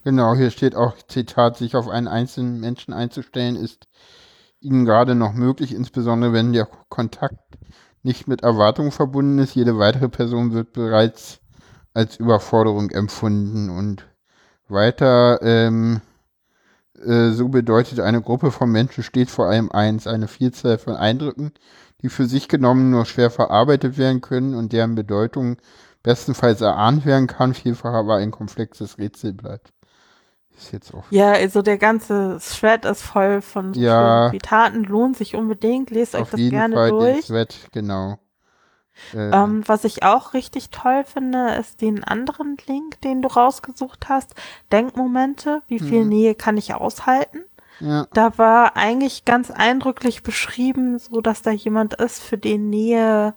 Genau, 0.05 0.35
hier 0.35 0.51
steht 0.51 0.75
auch, 0.75 0.97
Zitat, 1.07 1.57
sich 1.57 1.77
auf 1.77 1.89
einen 1.89 2.09
einzelnen 2.09 2.59
Menschen 2.59 2.93
einzustellen, 2.93 3.55
ist 3.57 3.87
ihnen 4.61 4.85
gerade 4.85 5.15
noch 5.15 5.33
möglich, 5.33 5.73
insbesondere 5.75 6.33
wenn 6.33 6.53
der 6.53 6.67
Kontakt 6.89 7.39
nicht 8.03 8.27
mit 8.27 8.43
Erwartungen 8.43 8.91
verbunden 8.91 9.39
ist. 9.39 9.55
Jede 9.55 9.79
weitere 9.79 10.09
Person 10.09 10.53
wird 10.53 10.73
bereits 10.73 11.41
als 11.95 12.17
Überforderung 12.17 12.91
empfunden. 12.91 13.71
Und 13.71 14.07
weiter, 14.69 15.41
ähm, 15.43 16.01
äh, 17.05 17.31
so 17.31 17.49
bedeutet 17.49 18.01
eine 18.01 18.23
Gruppe 18.23 18.51
von 18.51 18.71
Menschen 18.73 19.05
steht 19.05 19.31
vor 19.31 19.47
allem 19.47 19.71
eins, 19.71 20.07
eine 20.09 20.29
Vielzahl 20.29 20.79
von 20.79 20.97
Eindrücken, 20.97 21.53
die 22.03 22.09
für 22.09 22.27
sich 22.27 22.49
genommen 22.49 22.91
nur 22.91 23.07
schwer 23.07 23.31
verarbeitet 23.31 23.99
werden 23.99 24.21
können 24.21 24.55
und 24.55 24.73
deren 24.73 24.95
Bedeutung 24.97 25.59
bestenfalls 26.03 26.61
erahnt 26.61 27.07
werden 27.07 27.29
kann, 27.29 27.55
vielfach 27.55 27.93
aber 27.95 28.17
ein 28.17 28.33
komplexes 28.33 28.99
Rätsel 28.99 29.33
bleibt. 29.33 29.73
Ist 30.57 30.73
jetzt 30.73 30.95
auch. 30.95 31.05
Ja, 31.11 31.33
also 31.33 31.63
der 31.63 31.79
ganze 31.79 32.39
Thread 32.41 32.85
ist 32.85 33.03
voll 33.03 33.41
von 33.43 33.75
so 33.75 33.81
Ja. 33.81 34.31
Zitaten, 34.31 34.85
lohnt 34.85 35.17
sich 35.17 35.35
unbedingt, 35.35 35.91
lest 35.91 36.15
euch 36.15 36.21
auf 36.23 36.31
das 36.31 36.41
jeden 36.41 36.51
gerne 36.51 36.75
Fall 36.75 36.95
den 36.99 36.99
durch. 36.99 37.27
Thread, 37.27 37.69
genau. 37.73 38.19
Äh, 39.13 39.31
Ähm, 39.33 39.63
was 39.67 39.85
ich 39.85 40.03
auch 40.03 40.35
richtig 40.35 40.71
toll 40.71 41.05
finde, 41.05 41.55
ist 41.55 41.81
den 41.81 42.05
anderen 42.05 42.57
Link, 42.67 43.01
den 43.01 43.23
du 43.23 43.29
rausgesucht 43.29 44.09
hast. 44.09 44.35
Denkmomente, 44.71 45.63
wie 45.69 45.81
viel 45.81 46.03
Mhm. 46.03 46.09
Nähe 46.09 46.35
kann 46.35 46.57
ich 46.57 46.75
aushalten? 46.75 47.45
ja, 47.81 48.07
Da 48.13 48.37
war 48.39 48.77
eigentlich 48.77 49.25
ganz 49.25 49.51
eindrücklich 49.51 50.23
beschrieben, 50.23 50.99
so 50.99 51.21
dass 51.21 51.43
da 51.43 51.51
jemand 51.51 51.95
ist, 51.95 52.21
für 52.23 52.39
den 52.39 52.71
Nähe 52.71 53.35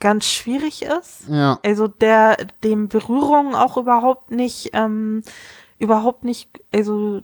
ganz 0.00 0.26
schwierig 0.26 0.82
ist. 0.82 1.28
ja, 1.28 1.58
Also 1.64 1.88
der 1.88 2.36
dem 2.62 2.88
Berührungen 2.88 3.54
auch 3.54 3.76
überhaupt 3.76 4.30
nicht, 4.30 4.70
ähm, 4.72 5.22
überhaupt 5.84 6.24
nicht, 6.24 6.48
also 6.74 7.20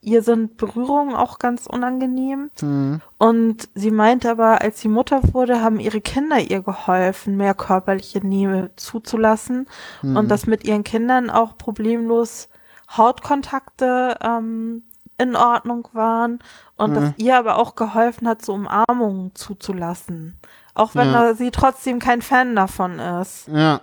ihr 0.00 0.22
sind 0.22 0.56
Berührungen 0.58 1.14
auch 1.14 1.38
ganz 1.38 1.66
unangenehm. 1.66 2.50
hm, 2.60 3.00
Und 3.18 3.68
sie 3.74 3.90
meinte 3.90 4.30
aber, 4.30 4.60
als 4.60 4.80
sie 4.80 4.88
Mutter 4.88 5.20
wurde, 5.32 5.62
haben 5.62 5.80
ihre 5.80 6.00
Kinder 6.00 6.38
ihr 6.38 6.60
geholfen, 6.62 7.36
mehr 7.36 7.54
körperliche 7.54 8.18
Nähe 8.26 8.70
zuzulassen 8.76 9.66
hm, 10.00 10.16
und 10.16 10.28
dass 10.30 10.46
mit 10.46 10.64
ihren 10.64 10.84
Kindern 10.84 11.30
auch 11.30 11.56
problemlos 11.56 12.48
Hautkontakte 12.96 14.16
ähm, 14.22 14.82
in 15.18 15.36
Ordnung 15.36 15.88
waren 15.92 16.40
und 16.76 16.90
Mhm. 16.90 16.94
dass 16.94 17.12
ihr 17.16 17.38
aber 17.38 17.56
auch 17.58 17.74
geholfen 17.76 18.28
hat, 18.28 18.44
so 18.44 18.52
Umarmungen 18.54 19.34
zuzulassen. 19.34 20.38
Auch 20.74 20.94
wenn 20.96 21.12
Ja. 21.12 21.34
sie 21.34 21.50
trotzdem 21.52 21.98
kein 22.00 22.20
Fan 22.20 22.56
davon 22.56 22.98
ist. 22.98 23.48
Ja. 23.48 23.80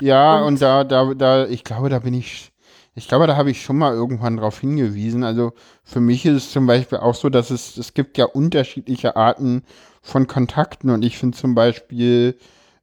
Ja, 0.00 0.36
Und- 0.38 0.44
und, 0.46 0.62
da, 0.62 0.84
da, 0.84 1.12
da, 1.14 1.46
ich 1.46 1.64
glaube, 1.64 1.88
da 1.88 1.98
bin 1.98 2.14
ich, 2.14 2.52
ich 2.98 3.08
glaube, 3.08 3.26
da 3.26 3.36
habe 3.36 3.50
ich 3.50 3.62
schon 3.62 3.78
mal 3.78 3.94
irgendwann 3.94 4.36
drauf 4.36 4.60
hingewiesen. 4.60 5.24
Also 5.24 5.52
für 5.84 6.00
mich 6.00 6.26
ist 6.26 6.34
es 6.36 6.50
zum 6.52 6.66
Beispiel 6.66 6.98
auch 6.98 7.14
so, 7.14 7.28
dass 7.30 7.50
es, 7.50 7.76
es 7.76 7.94
gibt 7.94 8.18
ja 8.18 8.26
unterschiedliche 8.26 9.16
Arten 9.16 9.62
von 10.02 10.26
Kontakten 10.26 10.90
und 10.90 11.04
ich 11.04 11.16
finde 11.18 11.36
zum 11.38 11.54
Beispiel 11.54 12.38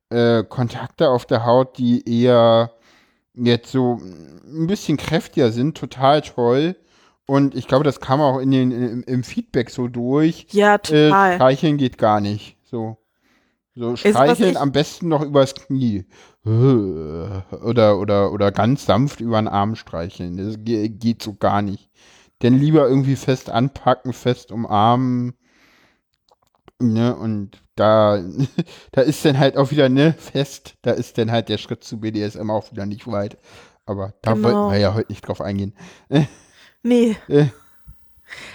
äh, 0.10 0.44
Kontakte 0.44 1.10
auf 1.10 1.26
der 1.26 1.46
Haut, 1.46 1.78
die 1.78 2.08
eher 2.10 2.72
jetzt 3.36 3.72
so 3.72 4.00
ein 4.46 4.68
bisschen 4.68 4.98
kräftiger 4.98 5.52
sind, 5.52 5.78
total 5.78 6.22
toll. 6.22 6.76
Und 7.28 7.56
ich 7.56 7.68
glaube, 7.68 7.84
das 7.84 8.00
kam 8.00 8.22
auch 8.22 8.40
in 8.40 8.52
den, 8.52 8.72
im, 8.72 9.04
im 9.04 9.24
Feedback 9.24 9.70
so 9.72 9.88
durch. 9.88 10.46
Ja, 10.52 10.76
Äh, 10.76 10.78
total. 10.80 11.36
streicheln 11.36 11.78
geht 11.78 11.98
gar 11.98 12.22
nicht. 12.22 12.56
So. 12.64 12.98
So 13.76 13.96
streicheln 13.96 14.52
ich- 14.52 14.60
am 14.60 14.72
besten 14.72 15.10
noch 15.10 15.22
übers 15.22 15.56
Knie. 15.56 16.06
Äh, 16.46 17.56
Oder, 17.56 18.00
oder, 18.00 18.32
oder 18.32 18.52
ganz 18.52 18.86
sanft 18.86 19.20
über 19.20 19.42
den 19.42 19.48
Arm 19.48 19.76
streicheln. 19.76 20.38
Das 20.38 20.58
ge- 20.64 20.90
geht 20.90 21.22
so 21.24 21.34
gar 21.34 21.62
nicht. 21.62 21.90
Denn 22.42 22.60
lieber 22.60 22.88
irgendwie 22.88 23.16
fest 23.16 23.50
anpacken, 23.50 24.14
fest 24.14 24.52
umarmen. 24.52 25.34
Ne, 26.80 27.16
und 27.16 27.62
da, 27.76 28.22
da 28.92 29.02
ist 29.02 29.24
dann 29.24 29.40
halt 29.40 29.56
auch 29.58 29.72
wieder, 29.72 29.88
ne, 29.90 30.14
fest, 30.18 30.76
da 30.82 30.92
ist 30.92 31.18
dann 31.18 31.32
halt 31.32 31.48
der 31.50 31.58
Schritt 31.58 31.84
zu 31.84 32.00
BDSM 32.02 32.50
auch 32.52 32.72
wieder 32.72 32.86
nicht 32.86 33.08
weit. 33.08 33.38
Aber 33.86 34.14
da 34.22 34.34
Genau. 34.34 34.44
wollten 34.44 34.68
wir 34.68 34.78
ja 34.78 34.94
heute 34.94 35.12
nicht 35.12 35.28
drauf 35.28 35.42
eingehen. 35.42 35.74
Nee. 36.84 37.18
Äh. 37.28 37.48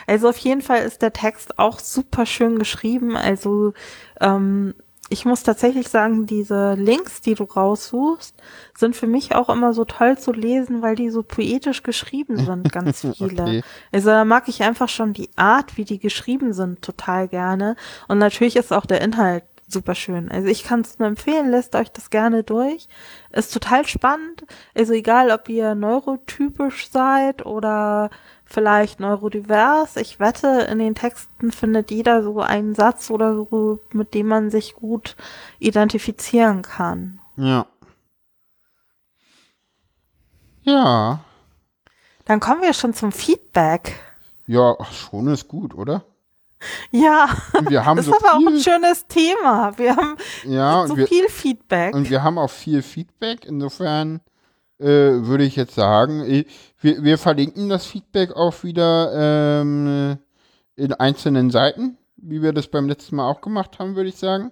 Also 0.07 0.29
auf 0.29 0.37
jeden 0.39 0.63
Fall 0.63 0.83
ist 0.83 1.03
der 1.03 1.13
Text 1.13 1.59
auch 1.59 1.79
super 1.79 2.27
schön 2.27 2.59
geschrieben. 2.59 3.17
Also 3.17 3.73
ähm, 4.21 4.75
ich 5.11 5.25
muss 5.25 5.43
tatsächlich 5.43 5.89
sagen, 5.89 6.25
diese 6.25 6.75
Links, 6.75 7.21
die 7.21 7.35
du 7.35 7.43
raussuchst, 7.43 8.35
sind 8.79 8.95
für 8.95 9.09
mich 9.09 9.35
auch 9.35 9.51
immer 9.51 9.75
so 9.75 9.85
toll 9.85 10.17
zu 10.17 10.33
lesen, 10.33 10.83
weil 10.83 10.95
die 10.95 11.11
so 11.11 11.25
poetisch 11.25 11.83
geschrieben 11.83 12.37
sind, 12.39 12.71
ganz 12.71 13.01
viele. 13.17 13.43
Okay. 13.43 13.63
Also 13.91 14.11
da 14.11 14.25
mag 14.25 14.49
ich 14.49 14.63
einfach 14.63 14.89
schon 14.89 15.13
die 15.13 15.29
Art, 15.35 15.77
wie 15.77 15.85
die 15.85 15.99
geschrieben 15.99 16.53
sind, 16.53 16.81
total 16.83 17.27
gerne. 17.27 17.75
Und 18.07 18.19
natürlich 18.19 18.55
ist 18.55 18.73
auch 18.73 18.87
der 18.87 19.01
Inhalt 19.01 19.43
super 19.67 19.97
schön. 19.97 20.31
Also 20.31 20.49
ich 20.49 20.65
kann 20.65 20.81
es 20.81 20.99
nur 20.99 21.09
empfehlen, 21.09 21.51
lest 21.51 21.75
euch 21.75 21.91
das 21.91 22.11
gerne 22.11 22.45
durch. 22.45 22.89
Ist 23.33 23.53
total 23.53 23.87
spannend. 23.87 24.45
Also 24.77 24.93
egal, 24.93 25.31
ob 25.33 25.49
ihr 25.49 25.75
neurotypisch 25.75 26.89
seid 26.91 27.45
oder 27.45 28.11
vielleicht 28.51 29.01
neurodivers. 29.01 29.97
Ich 29.97 30.19
wette, 30.19 30.67
in 30.71 30.81
den 30.81 30.95
Texten 30.95 31.53
findet 31.53 31.91
jeder 31.91 32.23
so 32.23 32.41
einen 32.41 32.75
Satz 32.75 33.11
oder 33.11 33.35
so, 33.35 33.79
mit 33.93 34.13
dem 34.13 34.27
man 34.27 34.51
sich 34.51 34.75
gut 34.75 35.17
identifizieren 35.61 36.63
kann. 36.63 37.21
Ja. 37.37 37.67
Ja. 40.63 41.21
Dann 42.25 42.41
kommen 42.41 42.63
wir 42.63 42.75
schon 42.75 42.93
zum 42.93 43.13
Feedback. 43.13 44.01
Ja, 44.47 44.77
schon 44.93 45.29
ist 45.29 45.49
gut, 45.49 45.75
oder? 45.75 46.05
Ja, 46.91 47.29
wir 47.69 47.87
haben 47.87 47.97
das 47.97 48.07
so 48.07 48.13
ist 48.13 48.23
aber 48.23 48.35
auch 48.35 48.47
ein 48.47 48.61
schönes 48.61 49.07
Thema. 49.07 49.79
Wir 49.79 49.97
haben 49.97 50.17
ja, 50.45 50.87
so 50.87 50.97
wir, 50.97 51.07
viel 51.07 51.29
Feedback. 51.29 51.95
und 51.95 52.11
wir 52.11 52.23
haben 52.23 52.37
auch 52.37 52.51
viel 52.51 52.83
Feedback. 52.83 53.47
Insofern 53.47 54.21
äh, 54.81 55.27
würde 55.27 55.45
ich 55.45 55.57
jetzt 55.57 55.75
sagen, 55.75 56.25
eh, 56.25 56.47
wir, 56.81 57.05
wir 57.05 57.19
verlinken 57.19 57.69
das 57.69 57.87
Feedback 57.87 58.33
auch 58.33 58.65
wieder 58.65 59.13
ähm, 59.61 60.19
in 60.77 60.93
einzelnen 60.95 61.51
Seiten, 61.51 61.99
wie 62.17 62.43
wir 62.43 62.53
das 62.53 62.69
beim 62.69 62.89
letzten 62.89 63.17
Mal 63.17 63.29
auch 63.29 63.41
gemacht 63.41 63.79
haben, 63.79 63.97
würde 63.97 64.09
ich 64.09 64.17
sagen. 64.17 64.51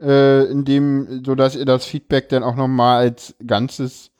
Äh, 0.00 0.46
in 0.50 0.64
dem, 0.64 1.24
so 1.24 1.34
dass 1.34 1.54
ihr 1.54 1.64
das 1.64 1.84
Feedback 1.84 2.28
dann 2.28 2.42
auch 2.42 2.56
nochmal 2.56 3.04
als 3.04 3.36
Ganzes, 3.46 4.10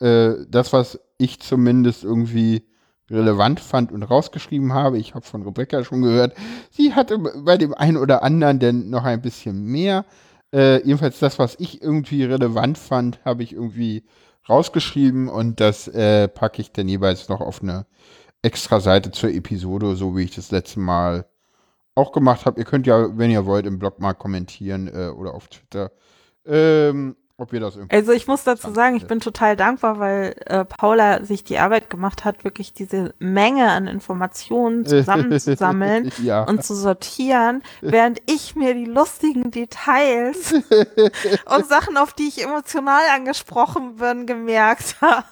äh, 0.00 0.34
das, 0.48 0.72
was 0.72 1.00
ich 1.18 1.40
zumindest 1.40 2.04
irgendwie 2.04 2.62
relevant 3.10 3.60
fand 3.60 3.92
und 3.92 4.02
rausgeschrieben 4.02 4.72
habe. 4.72 4.98
Ich 4.98 5.14
habe 5.14 5.24
von 5.24 5.42
Rebecca 5.42 5.84
schon 5.84 6.02
gehört, 6.02 6.34
sie 6.70 6.94
hatte 6.94 7.18
bei 7.18 7.56
dem 7.56 7.74
einen 7.74 7.96
oder 7.96 8.22
anderen 8.22 8.58
denn 8.58 8.90
noch 8.90 9.04
ein 9.04 9.22
bisschen 9.22 9.64
mehr. 9.64 10.04
Äh, 10.54 10.84
jedenfalls 10.86 11.18
das, 11.18 11.38
was 11.38 11.56
ich 11.58 11.82
irgendwie 11.82 12.24
relevant 12.24 12.78
fand, 12.78 13.24
habe 13.24 13.42
ich 13.42 13.52
irgendwie 13.52 14.04
rausgeschrieben 14.48 15.28
und 15.28 15.60
das 15.60 15.88
äh, 15.88 16.28
packe 16.28 16.62
ich 16.62 16.72
dann 16.72 16.88
jeweils 16.88 17.28
noch 17.28 17.40
auf 17.40 17.62
eine 17.62 17.86
extra 18.42 18.80
Seite 18.80 19.10
zur 19.10 19.30
Episode, 19.30 19.96
so 19.96 20.16
wie 20.16 20.22
ich 20.22 20.34
das 20.34 20.50
letzte 20.50 20.80
Mal 20.80 21.26
auch 21.94 22.12
gemacht 22.12 22.46
habe. 22.46 22.60
Ihr 22.60 22.66
könnt 22.66 22.86
ja, 22.86 23.16
wenn 23.18 23.30
ihr 23.30 23.46
wollt, 23.46 23.66
im 23.66 23.78
Blog 23.78 24.00
mal 24.00 24.14
kommentieren 24.14 24.88
äh, 24.88 25.08
oder 25.08 25.34
auf 25.34 25.48
Twitter, 25.48 25.90
ähm, 26.44 27.16
ob 27.38 27.52
ihr 27.52 27.60
das 27.60 27.76
irgendwie. 27.76 27.94
Also 27.94 28.12
ich 28.12 28.26
muss 28.26 28.44
dazu 28.44 28.72
sagen, 28.72 28.96
ich 28.96 29.06
bin 29.06 29.20
total 29.20 29.56
dankbar, 29.56 29.98
weil 29.98 30.34
äh, 30.46 30.64
Paula 30.64 31.22
sich 31.22 31.44
die 31.44 31.58
Arbeit 31.58 31.90
gemacht 31.90 32.24
hat, 32.24 32.44
wirklich 32.44 32.72
diese 32.72 33.14
Menge 33.18 33.70
an 33.70 33.86
Informationen 33.86 34.86
zusammenzusammeln 34.86 36.10
ja. 36.22 36.44
und 36.44 36.64
zu 36.64 36.74
sortieren, 36.74 37.62
während 37.82 38.22
ich 38.26 38.56
mir 38.56 38.74
die 38.74 38.86
lustigen 38.86 39.50
Details 39.50 40.52
und 41.54 41.66
Sachen, 41.66 41.96
auf 41.96 42.14
die 42.14 42.28
ich 42.28 42.42
emotional 42.42 43.02
angesprochen 43.14 43.96
bin, 43.96 44.26
gemerkt 44.26 44.96
habe. 45.02 45.24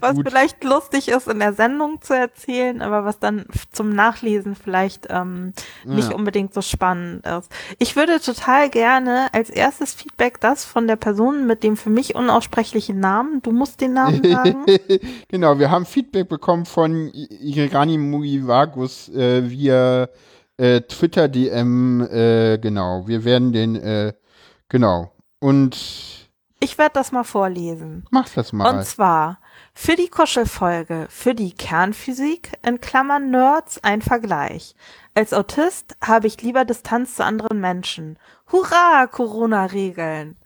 Was 0.00 0.14
gut. 0.16 0.28
vielleicht 0.28 0.64
lustig 0.64 1.08
ist 1.08 1.28
in 1.28 1.38
der 1.38 1.52
Sendung 1.52 2.00
zu 2.02 2.14
erzählen, 2.14 2.82
aber 2.82 3.04
was 3.04 3.18
dann 3.18 3.46
zum 3.70 3.90
Nachlesen 3.90 4.54
vielleicht 4.54 5.06
ähm, 5.10 5.52
nicht 5.84 6.10
Ja. 6.10 6.14
unbedingt 6.16 6.52
so 6.54 6.62
spannend 6.62 7.26
ist. 7.26 7.50
Ich 7.78 7.96
würde 7.96 8.20
total 8.20 8.70
gerne 8.70 9.28
als 9.32 9.50
erstes 9.50 9.94
Feedback 9.94 10.40
das 10.40 10.64
von 10.64 10.86
der 10.86 10.96
Person 10.96 11.46
mit 11.46 11.62
dem 11.62 11.76
für 11.76 11.90
mich 11.90 12.14
unaussprechlichen 12.14 12.98
Namen, 13.00 13.40
du 13.42 13.52
musst 13.52 13.80
den 13.80 13.92
Namen 13.94 14.22
sagen, 14.24 14.66
genau, 15.28 15.58
wir 15.58 15.70
haben 15.70 15.86
Feedback 15.86 16.28
bekommen 16.28 16.66
von 16.66 17.10
Irani 17.14 17.98
Muivagus 17.98 19.08
äh, 19.10 19.48
via 19.48 20.08
äh, 20.56 20.80
Twitter 20.82 21.28
DM. 21.28 22.00
Äh, 22.10 22.58
genau, 22.58 23.06
wir 23.06 23.24
werden 23.24 23.52
den, 23.52 23.76
äh, 23.76 24.12
genau. 24.68 25.12
Und 25.40 25.76
ich 26.60 26.78
werde 26.78 26.92
das 26.94 27.10
mal 27.10 27.24
vorlesen. 27.24 28.04
mach 28.10 28.28
das 28.28 28.52
mal. 28.52 28.78
Und 28.78 28.84
zwar 28.84 29.38
für 29.74 29.96
die 29.96 30.08
Kuschelfolge, 30.08 31.06
für 31.08 31.34
die 31.34 31.52
Kernphysik, 31.52 32.52
in 32.64 32.80
Klammern 32.80 33.30
Nerds, 33.30 33.82
ein 33.82 34.02
Vergleich. 34.02 34.74
Als 35.14 35.32
Autist 35.32 35.96
habe 36.04 36.26
ich 36.26 36.42
lieber 36.42 36.64
Distanz 36.64 37.16
zu 37.16 37.24
anderen 37.24 37.60
Menschen. 37.60 38.18
Hurra, 38.50 39.06
Corona-Regeln! 39.06 40.36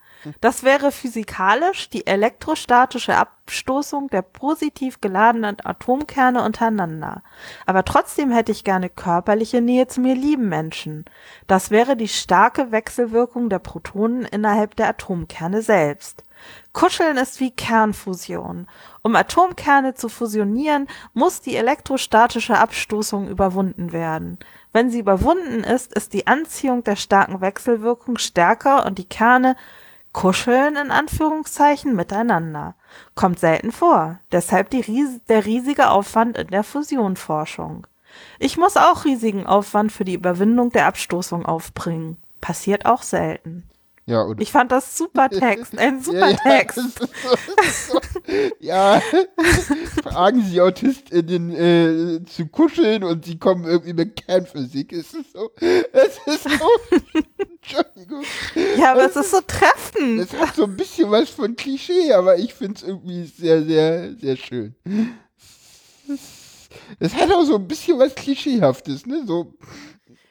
Das 0.40 0.64
wäre 0.64 0.90
physikalisch 0.90 1.88
die 1.90 2.06
elektrostatische 2.06 3.16
Abstoßung 3.16 4.08
der 4.08 4.22
positiv 4.22 5.00
geladenen 5.00 5.56
Atomkerne 5.62 6.42
untereinander. 6.42 7.22
Aber 7.64 7.84
trotzdem 7.84 8.32
hätte 8.32 8.52
ich 8.52 8.64
gerne 8.64 8.88
körperliche 8.88 9.60
Nähe 9.60 9.86
zu 9.86 10.00
mir 10.00 10.14
lieben 10.14 10.48
Menschen. 10.48 11.04
Das 11.46 11.70
wäre 11.70 11.96
die 11.96 12.08
starke 12.08 12.72
Wechselwirkung 12.72 13.48
der 13.48 13.60
Protonen 13.60 14.24
innerhalb 14.24 14.74
der 14.76 14.88
Atomkerne 14.88 15.62
selbst. 15.62 16.24
Kuscheln 16.72 17.16
ist 17.16 17.40
wie 17.40 17.50
Kernfusion. 17.50 18.68
Um 19.02 19.16
Atomkerne 19.16 19.94
zu 19.94 20.08
fusionieren, 20.08 20.88
muss 21.14 21.40
die 21.40 21.56
elektrostatische 21.56 22.58
Abstoßung 22.58 23.28
überwunden 23.28 23.92
werden. 23.92 24.38
Wenn 24.72 24.90
sie 24.90 24.98
überwunden 24.98 25.64
ist, 25.64 25.94
ist 25.94 26.12
die 26.12 26.26
Anziehung 26.26 26.84
der 26.84 26.96
starken 26.96 27.40
Wechselwirkung 27.40 28.18
stärker 28.18 28.84
und 28.84 28.98
die 28.98 29.08
Kerne 29.08 29.56
kuscheln 30.12 30.76
in 30.76 30.90
Anführungszeichen 30.90 31.94
miteinander. 31.94 32.74
Kommt 33.14 33.38
selten 33.38 33.70
vor, 33.70 34.18
deshalb 34.32 34.72
ries 34.72 35.20
der 35.28 35.44
riesige 35.44 35.90
Aufwand 35.90 36.38
in 36.38 36.48
der 36.48 36.64
Fusionforschung. 36.64 37.86
Ich 38.38 38.56
muss 38.56 38.76
auch 38.76 39.04
riesigen 39.04 39.46
Aufwand 39.46 39.92
für 39.92 40.04
die 40.04 40.14
Überwindung 40.14 40.70
der 40.70 40.86
Abstoßung 40.86 41.44
aufbringen. 41.44 42.16
Passiert 42.40 42.86
auch 42.86 43.02
selten. 43.02 43.68
Ja, 44.08 44.22
und 44.22 44.40
Ich 44.40 44.52
fand 44.52 44.70
das 44.70 44.96
super 44.96 45.28
Text, 45.30 45.76
ein 45.76 46.00
super 46.00 46.36
Text. 46.36 46.80
ja, 48.60 49.02
fragen 50.02 50.44
Sie 50.44 50.60
AutistInnen 50.60 51.50
äh, 51.50 52.24
zu 52.24 52.46
kuscheln 52.46 53.02
und 53.02 53.24
sie 53.24 53.38
kommen 53.38 53.64
irgendwie 53.64 53.94
mit 53.94 54.14
Kernphysik. 54.14 54.92
Es 54.92 55.12
ist 55.12 55.32
so, 55.32 55.50
es 55.60 56.18
ist 56.24 56.44
so, 56.44 56.70
Entschuldigung. 57.38 58.22
Ja, 58.78 58.92
aber 58.92 59.06
es 59.06 59.16
ist 59.16 59.32
so 59.32 59.40
treffend. 59.44 60.20
Es 60.20 60.32
hat 60.32 60.54
so 60.54 60.64
ein 60.64 60.76
bisschen 60.76 61.10
was 61.10 61.28
von 61.30 61.56
Klischee, 61.56 62.12
aber 62.12 62.38
ich 62.38 62.54
finde 62.54 62.76
es 62.76 62.82
irgendwie 62.84 63.24
sehr, 63.24 63.64
sehr, 63.64 64.14
sehr 64.14 64.36
schön. 64.36 64.76
das 67.00 67.14
hat 67.16 67.32
auch 67.32 67.44
so 67.44 67.56
ein 67.56 67.66
bisschen 67.66 67.98
was 67.98 68.14
Klischeehaftes, 68.14 69.04
ne? 69.04 69.24
So, 69.26 69.52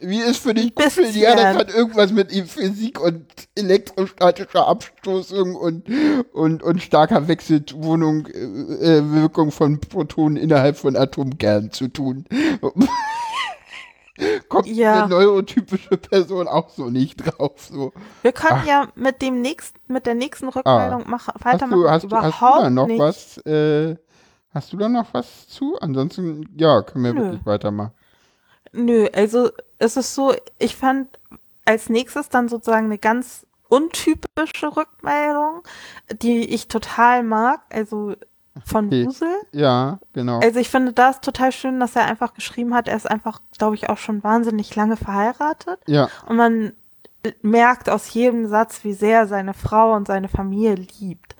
wie 0.08 0.20
ist 0.20 0.38
für 0.38 0.54
dich. 0.54 0.74
Kuscheln? 0.76 1.14
Ja, 1.16 1.36
das 1.36 1.56
hat 1.58 1.74
irgendwas 1.74 2.12
mit 2.12 2.32
Physik 2.32 3.00
und 3.00 3.26
elektrostatischer 3.56 4.68
Abstoßung 4.68 5.56
und, 5.56 5.88
und, 6.34 6.64
und 6.64 6.82
starker 6.82 7.28
Wechselwohnung, 7.28 8.28
äh, 8.28 8.98
äh, 8.98 9.12
Wirkung 9.12 9.52
von 9.52 9.80
Protonen 9.80 10.38
innerhalb 10.38 10.78
von 10.78 10.96
Atomkernen 10.96 11.72
zu 11.72 11.88
tun. 11.88 12.26
Kommt 14.48 14.68
Ja. 14.68 15.04
eine 15.04 15.10
neurotypische 15.10 15.98
Person 15.98 16.48
auch 16.48 16.70
so 16.70 16.90
nicht 16.90 17.18
drauf. 17.18 17.52
So. 17.70 17.92
Wir 18.22 18.32
können 18.32 18.62
Ach. 18.62 18.66
ja 18.66 18.88
mit 18.96 19.22
dem 19.22 19.42
nächsten, 19.42 19.78
mit 19.92 20.06
der 20.06 20.16
nächsten 20.16 20.48
Rückmeldung 20.48 21.10
machen, 21.10 21.34
Hast 21.36 21.46
weitermachen. 21.46 21.82
du, 21.82 21.90
hast, 21.90 22.04
du, 22.04 22.08
Überhaupt 22.08 22.40
hast 22.42 22.58
du 22.60 22.64
da 22.64 22.70
noch 22.70 22.88
nicht. 22.88 23.00
was? 23.00 23.38
Äh, 23.46 23.98
hast 24.54 24.72
du 24.72 24.78
da 24.78 24.88
noch 24.88 25.14
was 25.14 25.50
zu? 25.50 25.78
Ansonsten, 25.82 26.48
ja, 26.56 26.82
können 26.82 27.04
wir 27.04 27.14
Nö. 27.14 27.22
wirklich 27.24 27.46
weitermachen. 27.46 27.92
Nö, 28.72 29.08
also 29.14 29.50
es 29.80 29.98
ist 29.98 30.16
so, 30.16 30.34
ich 30.60 30.76
fand 30.76 31.20
als 31.66 31.90
nächstes 31.90 32.30
dann 32.30 32.48
sozusagen 32.50 32.86
eine 32.86 32.98
ganz 32.98 33.46
untypische 33.70 34.76
Rückmeldung, 34.76 35.64
die 36.22 36.46
ich 36.54 36.68
total 36.68 37.24
mag, 37.24 37.62
also 37.72 38.14
von 38.66 38.86
Okay. 38.88 39.06
Wusel. 39.06 39.36
Ja, 39.52 40.00
genau. 40.14 40.40
Also 40.40 40.60
ich 40.60 40.70
finde 40.70 40.94
das 40.94 41.20
total 41.20 41.52
schön, 41.52 41.80
dass 41.80 41.96
er 41.96 42.06
einfach 42.06 42.34
geschrieben 42.36 42.74
hat, 42.74 42.88
er 42.88 42.96
ist 42.96 43.10
einfach, 43.10 43.42
glaube 43.58 43.76
ich, 43.76 43.90
auch 43.90 43.98
schon 43.98 44.24
wahnsinnig 44.24 44.74
lange 44.76 44.96
verheiratet. 44.96 45.80
ja, 45.88 46.10
Und 46.28 46.38
man 46.38 46.74
merkt 47.42 47.90
aus 47.90 48.14
jedem 48.14 48.48
Satz, 48.48 48.84
wie 48.84 48.94
sehr 48.94 49.20
er 49.22 49.28
seine 49.28 49.54
Frau 49.56 49.94
und 49.94 50.08
seine 50.08 50.30
Familie 50.30 50.76
liebt. 51.00 51.36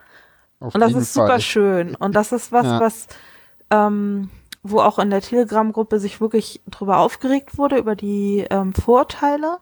auf 0.60 0.74
Und 0.74 0.82
das 0.82 0.94
ist 0.94 1.14
super 1.14 1.28
Fall. 1.28 1.42
schön. 1.42 1.96
Und 1.96 2.16
das 2.16 2.32
ist 2.32 2.52
was, 2.52 2.66
Ja. 2.66 2.80
was, 2.80 3.08
ähm, 3.70 4.30
wo 4.68 4.80
auch 4.82 5.00
in 5.00 5.10
der 5.10 5.22
Telegram-Gruppe 5.22 6.00
sich 6.00 6.20
wirklich 6.22 6.62
drüber 6.70 6.98
aufgeregt 6.98 7.58
wurde, 7.58 7.78
über 7.78 7.96
die 7.96 8.46
ähm, 8.50 8.74
Vorurteile. 8.74 9.58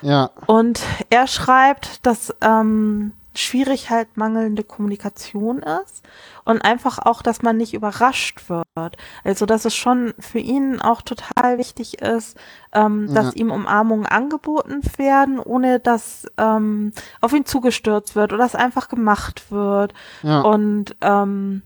Ja, 0.00 0.30
Und 0.46 0.80
er 1.10 1.26
schreibt, 1.26 2.06
dass 2.06 2.32
ähm, 2.40 3.12
schwierig 3.34 3.90
halt 3.90 4.16
mangelnde 4.16 4.62
Kommunikation 4.64 5.58
ist 5.58 6.04
und 6.44 6.62
einfach 6.64 6.98
auch, 6.98 7.20
dass 7.22 7.42
man 7.42 7.56
nicht 7.56 7.74
überrascht 7.74 8.48
wird. 8.48 8.96
Also, 9.24 9.44
dass 9.46 9.64
es 9.64 9.74
schon 9.74 10.14
für 10.18 10.38
ihn 10.38 10.80
auch 10.80 11.02
total 11.02 11.58
wichtig 11.58 12.00
ist, 12.00 12.36
ähm, 12.72 13.12
dass 13.12 13.26
Ja. 13.26 13.32
ihm 13.40 13.50
Umarmungen 13.50 14.06
angeboten 14.06 14.82
werden, 14.96 15.38
ohne 15.40 15.78
dass 15.80 16.26
ähm, 16.36 16.92
auf 17.20 17.32
ihn 17.32 17.44
zugestürzt 17.44 18.14
wird 18.16 18.32
oder 18.32 18.44
es 18.44 18.54
einfach 18.54 18.88
gemacht 18.88 19.50
wird. 19.50 19.94
ja, 20.22 20.40
Und 20.42 20.96
ähm, 21.00 21.62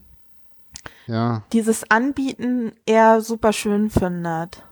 ja. 1.07 1.43
dieses 1.53 1.91
Anbieten 1.91 2.73
er 2.87 3.21
super 3.21 3.53
schön 3.53 3.91
findet. 3.91 4.63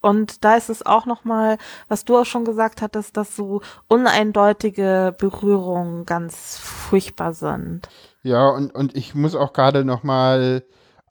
Und 0.00 0.44
da 0.44 0.56
ist 0.56 0.68
es 0.68 0.84
auch 0.84 1.06
nochmal, 1.06 1.56
was 1.88 2.04
du 2.04 2.18
auch 2.18 2.26
schon 2.26 2.44
gesagt 2.44 2.82
hattest, 2.82 3.16
dass 3.16 3.34
so 3.34 3.62
uneindeutige 3.88 5.14
Berührungen 5.16 6.04
ganz 6.04 6.58
furchtbar 6.58 7.32
sind. 7.32 7.88
Ja, 8.22 8.50
und, 8.50 8.74
und 8.74 8.94
ich 8.96 9.14
muss 9.14 9.34
auch 9.34 9.54
gerade 9.54 9.82
noch 9.84 10.02
mal 10.02 10.62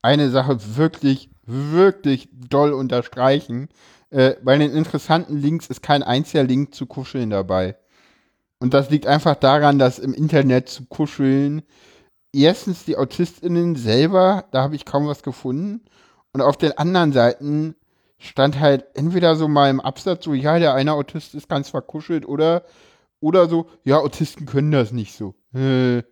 eine 0.04 0.30
Sache 0.30 0.60
wirklich, 0.78 1.32
wirklich 1.48 2.30
doll 2.32 2.72
unterstreichen. 2.72 3.70
Äh, 4.12 4.36
bei 4.44 4.60
den 4.60 4.72
interessanten 4.72 5.38
Links 5.38 5.68
ist 5.68 5.82
kein 5.82 6.04
einziger 6.04 6.44
Link 6.44 6.76
zu 6.76 6.86
Kuscheln 6.86 7.32
dabei. 7.32 7.76
Und 8.60 8.76
das 8.76 8.92
liegt 8.92 9.08
einfach 9.08 9.36
daran, 9.36 9.80
dass 9.80 9.98
im 9.98 10.14
Internet 10.14 10.70
zu 10.70 10.86
kuscheln 10.86 11.64
erstens 12.34 12.84
die 12.86 12.98
AutistInnen 12.98 13.76
selber, 13.76 14.46
da 14.52 14.64
habe 14.64 14.76
ich 14.76 14.86
kaum 14.86 15.08
was 15.08 15.24
gefunden. 15.24 15.82
Und 16.34 16.42
auf 16.42 16.58
den 16.58 16.78
anderen 16.78 17.14
Seiten 17.14 17.76
stand 18.18 18.60
halt 18.60 18.86
entweder 18.96 19.36
so 19.36 19.48
mal 19.48 19.70
im 19.70 19.80
Absatz 19.80 20.26
so, 20.26 20.34
ja, 20.34 20.58
der 20.60 20.74
eine 20.74 20.94
Autist 20.94 21.36
ist 21.36 21.48
ganz 21.48 21.70
verkuschelt 21.70 22.28
oder, 22.28 22.64
oder 23.20 23.48
so, 23.48 23.68
ja, 23.84 24.00
Autisten 24.00 24.46
können 24.46 24.72
das 24.72 24.92
nicht 24.92 25.16
so. 25.16 25.36
Äh, 25.54 26.04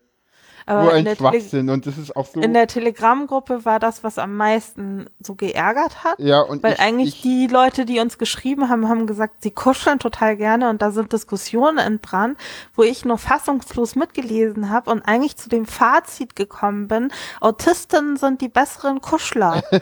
Aber 0.72 0.84
nur 0.84 0.95
in 0.95 1.07
ein 1.07 1.15
Schwachsinn 1.15 1.69
und 1.69 1.86
das 1.86 1.97
ist 1.97 2.15
auch 2.15 2.26
so. 2.26 2.39
in 2.39 2.53
der 2.53 2.67
Telegram-Gruppe 2.67 3.65
war 3.65 3.80
das, 3.80 4.05
was 4.05 4.17
am 4.17 4.38
meisten 4.38 5.09
so 5.19 5.36
geärgert 5.36 6.05
hat. 6.05 6.17
ja, 6.19 6.39
und 6.39 6.63
Weil 6.63 6.74
ich, 6.74 6.80
eigentlich 6.80 7.15
ich, 7.15 7.22
die 7.22 7.47
Leute, 7.47 7.86
die 7.86 7.99
uns 7.99 8.17
geschrieben 8.17 8.69
haben, 8.69 8.88
haben 8.88 9.05
gesagt, 9.05 9.43
sie 9.43 9.51
kuscheln 9.51 9.99
total 9.99 10.38
gerne 10.38 10.69
und 10.69 10.82
da 10.82 10.91
sind 10.91 11.11
Diskussionen 11.11 12.01
dran, 12.01 12.38
wo 12.74 12.84
ich 12.84 13.03
nur 13.03 13.17
fassungslos 13.17 13.95
mitgelesen 13.95 14.69
habe 14.69 14.89
und 14.89 15.01
eigentlich 15.01 15.36
zu 15.36 15.49
dem 15.49 15.65
Fazit 15.65 16.38
gekommen 16.38 16.88
bin, 16.88 17.11
Autisten 17.41 18.15
sind 18.15 18.39
die 18.39 18.49
besseren 18.49 19.01
Kuschler. 19.01 19.63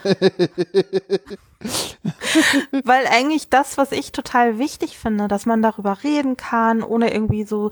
Weil 2.84 3.06
eigentlich 3.08 3.50
das, 3.50 3.78
was 3.78 3.92
ich 3.92 4.12
total 4.12 4.58
wichtig 4.58 4.98
finde, 4.98 5.28
dass 5.28 5.46
man 5.46 5.62
darüber 5.62 6.00
reden 6.04 6.38
kann, 6.38 6.82
ohne 6.82 7.14
irgendwie 7.14 7.44
so, 7.44 7.70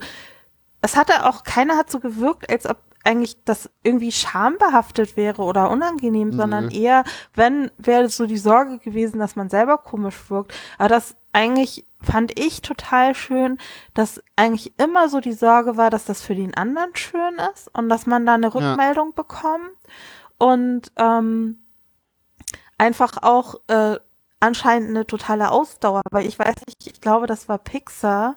es 0.82 0.94
hatte 0.96 1.26
auch, 1.26 1.42
keiner 1.42 1.76
hat 1.76 1.90
so 1.90 1.98
gewirkt, 1.98 2.48
als 2.50 2.66
ob 2.66 2.76
eigentlich 3.04 3.42
das 3.44 3.70
irgendwie 3.82 4.12
schambehaftet 4.12 5.16
wäre 5.16 5.42
oder 5.42 5.70
unangenehm, 5.70 6.32
sondern 6.32 6.70
eher, 6.70 7.04
wenn, 7.34 7.70
wäre 7.78 8.08
so 8.08 8.26
die 8.26 8.38
Sorge 8.38 8.78
gewesen, 8.78 9.18
dass 9.18 9.36
man 9.36 9.48
selber 9.48 9.78
komisch 9.78 10.30
wirkt. 10.30 10.52
Aber 10.78 10.88
das 10.88 11.16
eigentlich 11.32 11.86
fand 12.00 12.38
ich 12.38 12.62
total 12.62 13.14
schön, 13.14 13.58
dass 13.94 14.22
eigentlich 14.36 14.78
immer 14.78 15.08
so 15.08 15.20
die 15.20 15.32
Sorge 15.32 15.76
war, 15.76 15.90
dass 15.90 16.04
das 16.04 16.22
für 16.22 16.34
den 16.34 16.54
anderen 16.54 16.94
schön 16.94 17.36
ist 17.54 17.68
und 17.74 17.88
dass 17.88 18.06
man 18.06 18.26
da 18.26 18.34
eine 18.34 18.54
Rückmeldung 18.54 19.14
bekommt. 19.14 19.72
Und 20.38 20.92
ähm, 20.96 21.58
einfach 22.76 23.22
auch 23.22 23.56
äh, 23.66 23.98
anscheinend 24.40 24.90
eine 24.90 25.06
totale 25.06 25.50
Ausdauer, 25.50 26.02
weil 26.10 26.26
ich 26.26 26.38
weiß 26.38 26.54
nicht, 26.66 26.86
ich 26.86 27.00
glaube, 27.00 27.26
das 27.26 27.48
war 27.48 27.58
Pixar, 27.58 28.36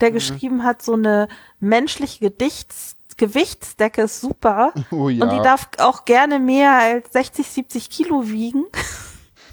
der 0.00 0.10
geschrieben 0.10 0.64
hat, 0.64 0.82
so 0.82 0.94
eine 0.94 1.28
menschliche 1.60 2.18
Gedichts 2.20 2.95
Gewichtsdecke 3.16 4.02
ist 4.02 4.20
super 4.20 4.72
oh 4.90 5.08
ja, 5.08 5.24
und 5.24 5.32
die 5.32 5.42
darf 5.42 5.68
auch 5.78 6.04
gerne 6.04 6.38
mehr 6.38 6.72
als 6.78 7.12
60, 7.12 7.46
70 7.46 7.90
Kilo 7.90 8.28
wiegen. 8.28 8.64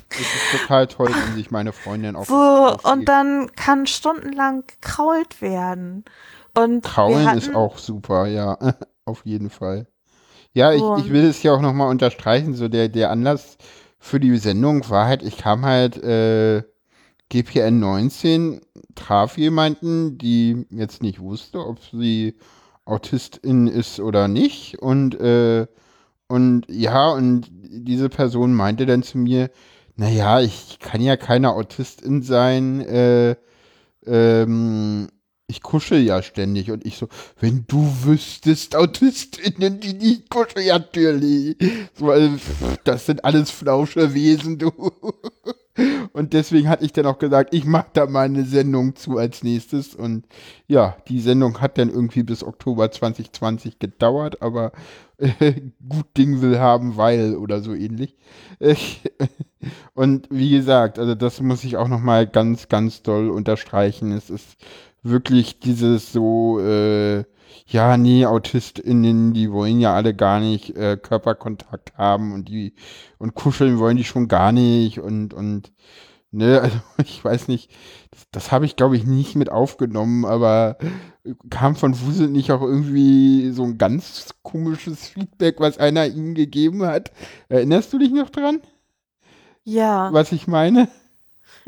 das 0.09 0.19
ist 0.19 0.61
total 0.61 0.87
toll, 0.87 1.09
wenn 1.13 1.35
sich 1.35 1.49
meine 1.51 1.71
Freundin 1.73 2.15
auch 2.15 2.25
So, 2.25 2.35
aufregt. 2.35 2.85
und 2.85 3.05
dann 3.09 3.51
kann 3.55 3.87
stundenlang 3.87 4.63
gekrault 4.67 5.41
werden. 5.41 6.03
Und 6.55 6.83
Kraulen 6.83 7.25
hatten, 7.25 7.37
ist 7.39 7.55
auch 7.55 7.77
super, 7.77 8.27
ja, 8.27 8.57
auf 9.05 9.25
jeden 9.25 9.49
Fall. 9.49 9.87
Ja, 10.53 10.71
ich, 10.71 10.79
So. 10.81 10.97
ich 10.97 11.11
will 11.11 11.25
es 11.25 11.41
ja 11.41 11.53
auch 11.53 11.61
nochmal 11.61 11.89
unterstreichen, 11.89 12.53
so 12.53 12.67
der, 12.67 12.89
der 12.89 13.09
Anlass 13.11 13.57
für 13.97 14.19
die 14.19 14.37
Sendung 14.37 14.87
war 14.89 15.07
halt, 15.07 15.23
ich 15.23 15.37
kam 15.37 15.65
halt 15.65 15.97
äh, 16.03 16.63
GPN 17.29 17.79
19, 17.79 18.61
traf 18.95 19.37
jemanden, 19.37 20.17
die 20.19 20.67
jetzt 20.69 21.01
nicht 21.01 21.19
wusste, 21.19 21.65
ob 21.65 21.79
sie 21.81 22.37
Autistin 22.85 23.67
ist 23.67 23.99
oder 23.99 24.27
nicht 24.27 24.79
und 24.79 25.19
äh, 25.19 25.67
und 26.27 26.65
ja, 26.69 27.11
und 27.11 27.47
diese 27.51 28.09
Person 28.09 28.53
meinte 28.53 28.85
dann 28.85 29.03
zu 29.03 29.17
mir, 29.17 29.51
naja, 29.95 30.41
ich 30.41 30.79
kann 30.79 31.01
ja 31.01 31.17
keine 31.17 31.51
Autistin 31.51 32.23
sein, 32.23 32.81
äh, 32.81 33.35
ähm, 34.05 35.09
ich 35.47 35.61
kuschel 35.61 35.99
ja 36.01 36.23
ständig 36.23 36.71
und 36.71 36.85
ich 36.85 36.97
so, 36.97 37.07
wenn 37.39 37.65
du 37.67 37.87
wüsstest, 38.03 38.75
Autistinnen, 38.75 39.79
die 39.79 39.93
nicht 39.93 40.29
kuscheln, 40.29 40.67
natürlich. 40.67 41.57
So, 41.93 42.09
also, 42.09 42.37
das 42.83 43.05
sind 43.05 43.23
alles 43.23 43.51
Flauschewesen, 43.51 44.57
du. 44.57 44.71
Und 46.13 46.33
deswegen 46.33 46.69
hatte 46.69 46.85
ich 46.85 46.93
dann 46.93 47.07
auch 47.07 47.17
gesagt, 47.17 47.53
ich 47.53 47.65
mache 47.65 47.87
da 47.93 48.05
mal 48.05 48.25
eine 48.25 48.45
Sendung 48.45 48.95
zu 48.95 49.17
als 49.17 49.43
nächstes. 49.43 49.95
Und 49.95 50.25
ja, 50.67 50.95
die 51.07 51.19
Sendung 51.19 51.61
hat 51.61 51.77
dann 51.77 51.89
irgendwie 51.89 52.23
bis 52.23 52.43
Oktober 52.43 52.91
2020 52.91 53.79
gedauert, 53.79 54.41
aber 54.41 54.71
äh, 55.17 55.53
gut 55.87 56.05
Ding 56.15 56.41
will 56.41 56.59
haben, 56.59 56.95
weil 56.97 57.35
oder 57.35 57.61
so 57.61 57.73
ähnlich. 57.73 58.15
Äh, 58.59 58.75
und 59.95 60.27
wie 60.29 60.51
gesagt, 60.51 60.99
also 60.99 61.15
das 61.15 61.41
muss 61.41 61.63
ich 61.63 61.77
auch 61.77 61.87
noch 61.87 62.01
mal 62.01 62.27
ganz, 62.27 62.69
ganz 62.69 63.01
doll 63.01 63.31
unterstreichen. 63.31 64.11
Es 64.11 64.29
ist 64.29 64.57
wirklich 65.03 65.59
dieses 65.59 66.11
so, 66.13 66.59
äh, 66.59 67.25
ja, 67.67 67.97
nee, 67.97 68.25
AutistInnen, 68.25 69.33
die 69.33 69.51
wollen 69.51 69.79
ja 69.79 69.93
alle 69.93 70.13
gar 70.15 70.39
nicht 70.39 70.75
äh, 70.75 70.97
Körperkontakt 70.97 71.97
haben 71.97 72.33
und 72.33 72.49
die 72.49 72.73
und 73.19 73.35
kuscheln 73.35 73.79
wollen 73.79 73.97
die 73.97 74.03
schon 74.03 74.27
gar 74.27 74.51
nicht 74.51 74.99
und 74.99 75.33
und 75.33 75.71
ne, 76.31 76.61
also 76.63 76.77
ich 77.03 77.23
weiß 77.23 77.47
nicht, 77.47 77.71
das, 78.11 78.27
das 78.31 78.51
habe 78.51 78.65
ich 78.65 78.75
glaube 78.75 78.97
ich 78.97 79.05
nicht 79.05 79.35
mit 79.35 79.49
aufgenommen, 79.51 80.25
aber 80.25 80.77
kam 81.49 81.75
von 81.75 81.99
Wusel 82.01 82.29
nicht 82.29 82.51
auch 82.51 82.61
irgendwie 82.61 83.51
so 83.51 83.63
ein 83.63 83.77
ganz 83.77 84.33
komisches 84.43 85.07
Feedback, 85.09 85.59
was 85.59 85.77
einer 85.77 86.07
ihm 86.07 86.33
gegeben 86.35 86.83
hat? 86.85 87.11
Erinnerst 87.49 87.93
du 87.93 87.99
dich 87.99 88.11
noch 88.11 88.29
dran, 88.29 88.61
ja, 89.63 90.13
was 90.13 90.31
ich 90.31 90.47
meine? 90.47 90.89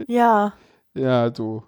ja, 0.08 0.54
Ja, 0.94 1.34
so 1.34 1.64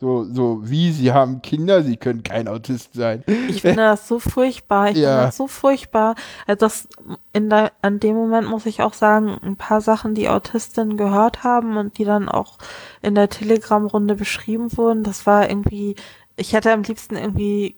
So, 0.00 0.24
so 0.24 0.58
wie, 0.68 0.90
sie 0.92 1.12
haben 1.12 1.40
Kinder, 1.40 1.82
sie 1.82 1.96
können 1.96 2.22
kein 2.24 2.48
Autist 2.48 2.94
sein. 2.94 3.22
Ich 3.48 3.62
finde 3.62 3.76
das 3.82 4.08
so 4.08 4.18
furchtbar. 4.18 4.90
Ich 4.90 4.96
Ja. 4.98 5.10
finde 5.12 5.26
das 5.26 5.36
so 5.36 5.46
furchtbar. 5.46 6.16
Also 6.46 6.58
das 6.66 6.88
in 7.32 7.48
der, 7.48 7.70
an 7.80 8.00
dem 8.00 8.16
Moment 8.16 8.48
muss 8.48 8.66
ich 8.66 8.82
auch 8.82 8.92
sagen, 8.92 9.38
ein 9.42 9.56
paar 9.56 9.80
Sachen, 9.80 10.14
die 10.14 10.28
Autistinnen 10.28 10.96
gehört 10.96 11.44
haben 11.44 11.76
und 11.76 11.96
die 11.98 12.04
dann 12.04 12.28
auch 12.28 12.58
in 13.02 13.14
der 13.14 13.28
Telegram-Runde 13.28 14.16
beschrieben 14.16 14.76
wurden, 14.76 15.04
das 15.04 15.26
war 15.26 15.48
irgendwie, 15.48 15.94
ich 16.36 16.52
hätte 16.54 16.72
am 16.72 16.82
liebsten 16.82 17.16
irgendwie 17.16 17.76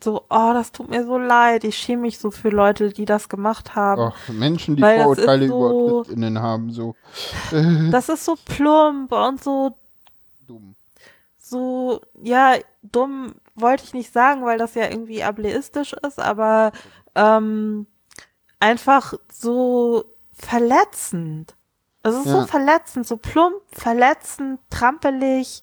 so, 0.00 0.22
oh, 0.30 0.50
das 0.54 0.72
tut 0.72 0.88
mir 0.90 1.04
so 1.04 1.18
leid. 1.18 1.64
Ich 1.64 1.76
schäme 1.76 2.02
mich 2.02 2.18
so 2.18 2.30
für 2.30 2.48
Leute, 2.48 2.90
die 2.90 3.04
das 3.04 3.28
gemacht 3.28 3.74
haben. 3.76 4.10
Ach, 4.14 4.28
Menschen, 4.32 4.76
die 4.76 4.82
Weil 4.82 5.02
Vorurteile 5.02 5.46
über 5.46 5.54
so- 5.68 5.98
AutistInnen 5.98 6.40
haben, 6.40 6.70
so 6.72 6.96
Das 7.90 8.08
ist 8.08 8.24
so 8.24 8.36
plump 8.46 9.12
und 9.12 9.44
so 9.44 9.76
dumm. 10.46 10.74
So, 11.52 12.00
ja, 12.20 12.54
dumm 12.82 13.34
wollte 13.54 13.84
ich 13.84 13.92
nicht 13.94 14.12
sagen, 14.12 14.44
weil 14.44 14.58
das 14.58 14.74
ja 14.74 14.88
irgendwie 14.88 15.22
ableistisch 15.22 15.92
ist, 15.92 16.18
aber 16.18 16.72
ähm, 17.14 17.86
einfach 18.58 19.14
so 19.30 20.04
verletzend. 20.32 21.54
Es 22.02 22.14
ist 22.14 22.26
Ja. 22.26 22.32
so 22.40 22.46
verletzend, 22.46 23.06
so 23.06 23.16
plump, 23.16 23.60
verletzend, 23.70 24.58
trampelig 24.70 25.62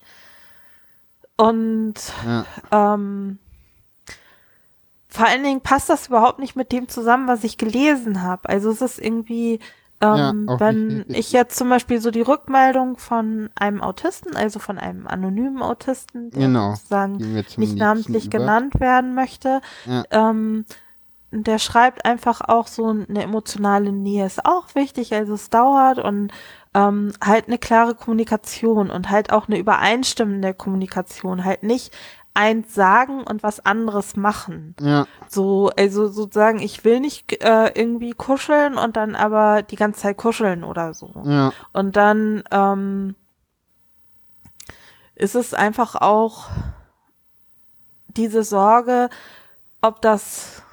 und 1.36 1.96
Ja. 2.26 2.46
ähm, 2.72 3.40
vor 5.10 5.26
allen 5.26 5.44
Dingen 5.44 5.62
passt 5.62 5.90
das 5.90 6.08
überhaupt 6.08 6.40
nicht 6.40 6.56
mit 6.56 6.72
dem 6.72 6.88
zusammen, 6.88 7.28
was 7.28 7.44
ich 7.44 7.58
gelesen 7.58 8.22
habe. 8.22 8.48
Also 8.48 8.70
es 8.70 8.82
ist 8.82 9.00
irgendwie, 9.00 9.60
ähm, 10.02 10.48
Ja, 10.50 10.60
wenn 10.60 10.98
nicht. 11.00 11.10
ich 11.20 11.32
jetzt 11.32 11.58
zum 11.58 11.70
Beispiel 11.70 12.00
so 12.00 12.12
die 12.12 12.22
Rückmeldung 12.22 12.98
von 12.98 13.50
einem 13.56 13.82
Autisten, 13.82 14.36
also 14.36 14.60
von 14.60 14.78
einem 14.78 15.08
anonymen 15.08 15.62
Autisten, 15.62 16.32
der 16.32 16.42
Genau. 16.44 16.76
sozusagen 16.76 17.18
nicht 17.58 17.78
namentlich 17.78 18.28
über. 18.28 18.38
genannt 18.40 18.80
werden 18.80 19.14
möchte, 19.14 19.62
Ja. 19.86 20.04
ähm, 20.12 20.66
der 21.32 21.60
schreibt 21.60 22.06
einfach 22.06 22.42
auch 22.42 22.66
so 22.66 22.88
eine 22.88 23.22
emotionale 23.22 23.92
Nähe 23.92 24.26
ist 24.26 24.46
auch 24.46 24.74
wichtig, 24.74 25.14
also 25.14 25.36
es 25.36 25.50
dauert 25.52 26.00
und 26.00 26.32
ähm, 26.74 27.12
halt 27.24 27.48
eine 27.48 27.58
klare 27.60 27.94
Kommunikation 27.94 28.90
und 28.90 29.10
halt 29.12 29.32
auch 29.32 29.48
eine 29.48 29.60
übereinstimmende 29.60 30.54
Kommunikation, 30.56 31.44
halt 31.46 31.62
nicht 31.64 31.96
eins 32.40 32.74
sagen 32.74 33.24
und 33.24 33.44
was 33.44 33.66
anderes 33.66 34.16
machen. 34.16 34.74
Ja, 34.80 35.06
So, 35.28 35.70
also 35.78 36.08
sozusagen, 36.08 36.60
ich 36.60 36.86
will 36.86 37.02
nicht 37.02 37.44
äh, 37.44 37.72
irgendwie 37.76 38.12
kuscheln 38.12 38.78
und 38.78 38.96
dann 38.96 39.16
aber 39.16 39.62
die 39.62 39.76
ganze 39.76 40.00
Zeit 40.00 40.18
kuscheln 40.18 40.64
oder 40.64 40.94
so. 40.94 41.12
ja, 41.26 41.52
Und 41.74 41.98
dann 41.98 42.44
ähm, 42.52 43.16
ist 45.16 45.36
es 45.36 45.54
einfach 45.54 45.96
auch 45.96 46.48
diese 48.08 48.44
Sorge, 48.44 49.10
ob 49.82 50.02
das 50.02 50.64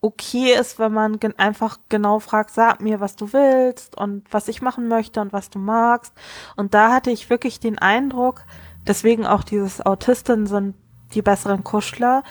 okay 0.00 0.52
ist, 0.52 0.78
wenn 0.78 0.92
man 0.92 1.18
gen 1.18 1.38
einfach 1.38 1.78
genau 1.88 2.18
fragt, 2.18 2.50
sag 2.50 2.80
mir, 2.82 3.00
was 3.00 3.16
du 3.16 3.32
willst 3.32 3.96
und 3.96 4.22
was 4.30 4.48
ich 4.48 4.60
machen 4.60 4.86
möchte 4.86 5.20
und 5.22 5.32
was 5.32 5.48
du 5.48 5.58
magst. 5.58 6.12
Und 6.56 6.74
da 6.74 6.92
hatte 6.92 7.10
ich 7.10 7.30
wirklich 7.30 7.58
den 7.58 7.78
Eindruck, 7.78 8.44
deswegen 8.86 9.26
auch 9.26 9.44
dieses 9.44 9.84
Autisten 9.84 10.46
sind 10.46 10.74
die 11.14 11.22
besseren 11.22 11.64
Kuschler, 11.64 12.22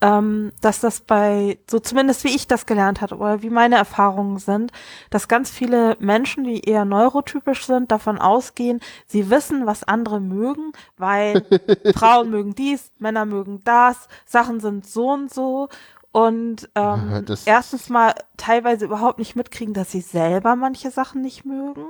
ähm, 0.00 0.50
dass 0.60 0.80
das 0.80 1.00
bei, 1.00 1.58
so 1.70 1.78
zumindest 1.78 2.24
wie 2.24 2.34
ich 2.34 2.48
das 2.48 2.66
gelernt 2.66 3.00
habe 3.00 3.16
oder 3.16 3.42
wie 3.42 3.50
meine 3.50 3.76
Erfahrungen 3.76 4.38
sind, 4.38 4.72
dass 5.10 5.28
ganz 5.28 5.50
viele 5.50 5.96
Menschen, 6.00 6.42
die 6.42 6.60
eher 6.60 6.84
neurotypisch 6.84 7.66
sind, 7.66 7.92
davon 7.92 8.18
ausgehen, 8.18 8.80
sie 9.06 9.30
wissen, 9.30 9.64
was 9.64 9.84
andere 9.84 10.20
mögen, 10.20 10.72
weil 10.98 11.46
Frauen 11.94 12.30
mögen 12.30 12.54
dies, 12.56 12.90
Männer 12.98 13.26
mögen 13.26 13.60
das, 13.64 14.08
Sachen 14.26 14.58
sind 14.58 14.86
so 14.86 15.10
und 15.10 15.32
so 15.32 15.68
und 16.12 16.68
ähm, 16.74 17.24
das- 17.26 17.46
erstens 17.46 17.88
mal 17.88 18.14
teilweise 18.36 18.84
überhaupt 18.84 19.18
nicht 19.18 19.34
mitkriegen, 19.36 19.74
dass 19.74 19.90
sie 19.90 20.00
selber 20.02 20.56
manche 20.56 20.90
Sachen 20.90 21.22
nicht 21.22 21.44
mögen 21.44 21.86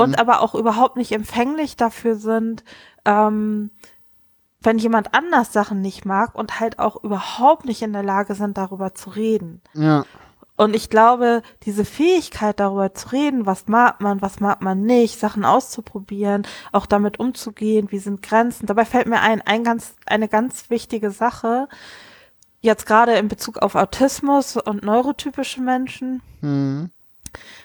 und 0.00 0.18
aber 0.20 0.40
auch 0.40 0.54
überhaupt 0.54 0.96
nicht 0.96 1.12
empfänglich 1.12 1.76
dafür 1.76 2.16
sind, 2.16 2.64
ähm, 3.04 3.70
wenn 4.60 4.78
jemand 4.78 5.12
anders 5.14 5.52
Sachen 5.52 5.80
nicht 5.80 6.04
mag 6.04 6.34
und 6.36 6.60
halt 6.60 6.78
auch 6.78 7.02
überhaupt 7.02 7.64
nicht 7.64 7.82
in 7.82 7.92
der 7.92 8.04
Lage 8.04 8.34
sind, 8.34 8.56
darüber 8.58 8.94
zu 8.94 9.10
reden. 9.10 9.60
ja, 9.74 10.04
Und 10.56 10.76
ich 10.76 10.88
glaube, 10.88 11.42
diese 11.64 11.84
Fähigkeit 11.84 12.60
darüber 12.60 12.94
zu 12.94 13.10
reden, 13.10 13.44
was 13.46 13.66
mag 13.66 14.00
man, 14.00 14.22
was 14.22 14.38
mag 14.38 14.60
man 14.62 14.82
nicht, 14.82 15.18
Sachen 15.18 15.44
auszuprobieren, 15.44 16.46
auch 16.70 16.86
damit 16.86 17.18
umzugehen, 17.18 17.90
wie 17.90 17.98
sind 17.98 18.22
Grenzen. 18.22 18.66
Dabei 18.66 18.84
fällt 18.84 19.06
mir 19.08 19.20
ein, 19.20 19.40
ein 19.42 19.64
ganz, 19.64 19.94
eine 20.06 20.28
ganz 20.28 20.70
wichtige 20.70 21.10
Sache, 21.10 21.68
jetzt 22.62 22.86
gerade 22.86 23.16
in 23.16 23.28
Bezug 23.28 23.58
auf 23.58 23.74
Autismus 23.74 24.56
und 24.56 24.82
neurotypische 24.82 25.60
Menschen. 25.60 26.22
hm, 26.40 26.90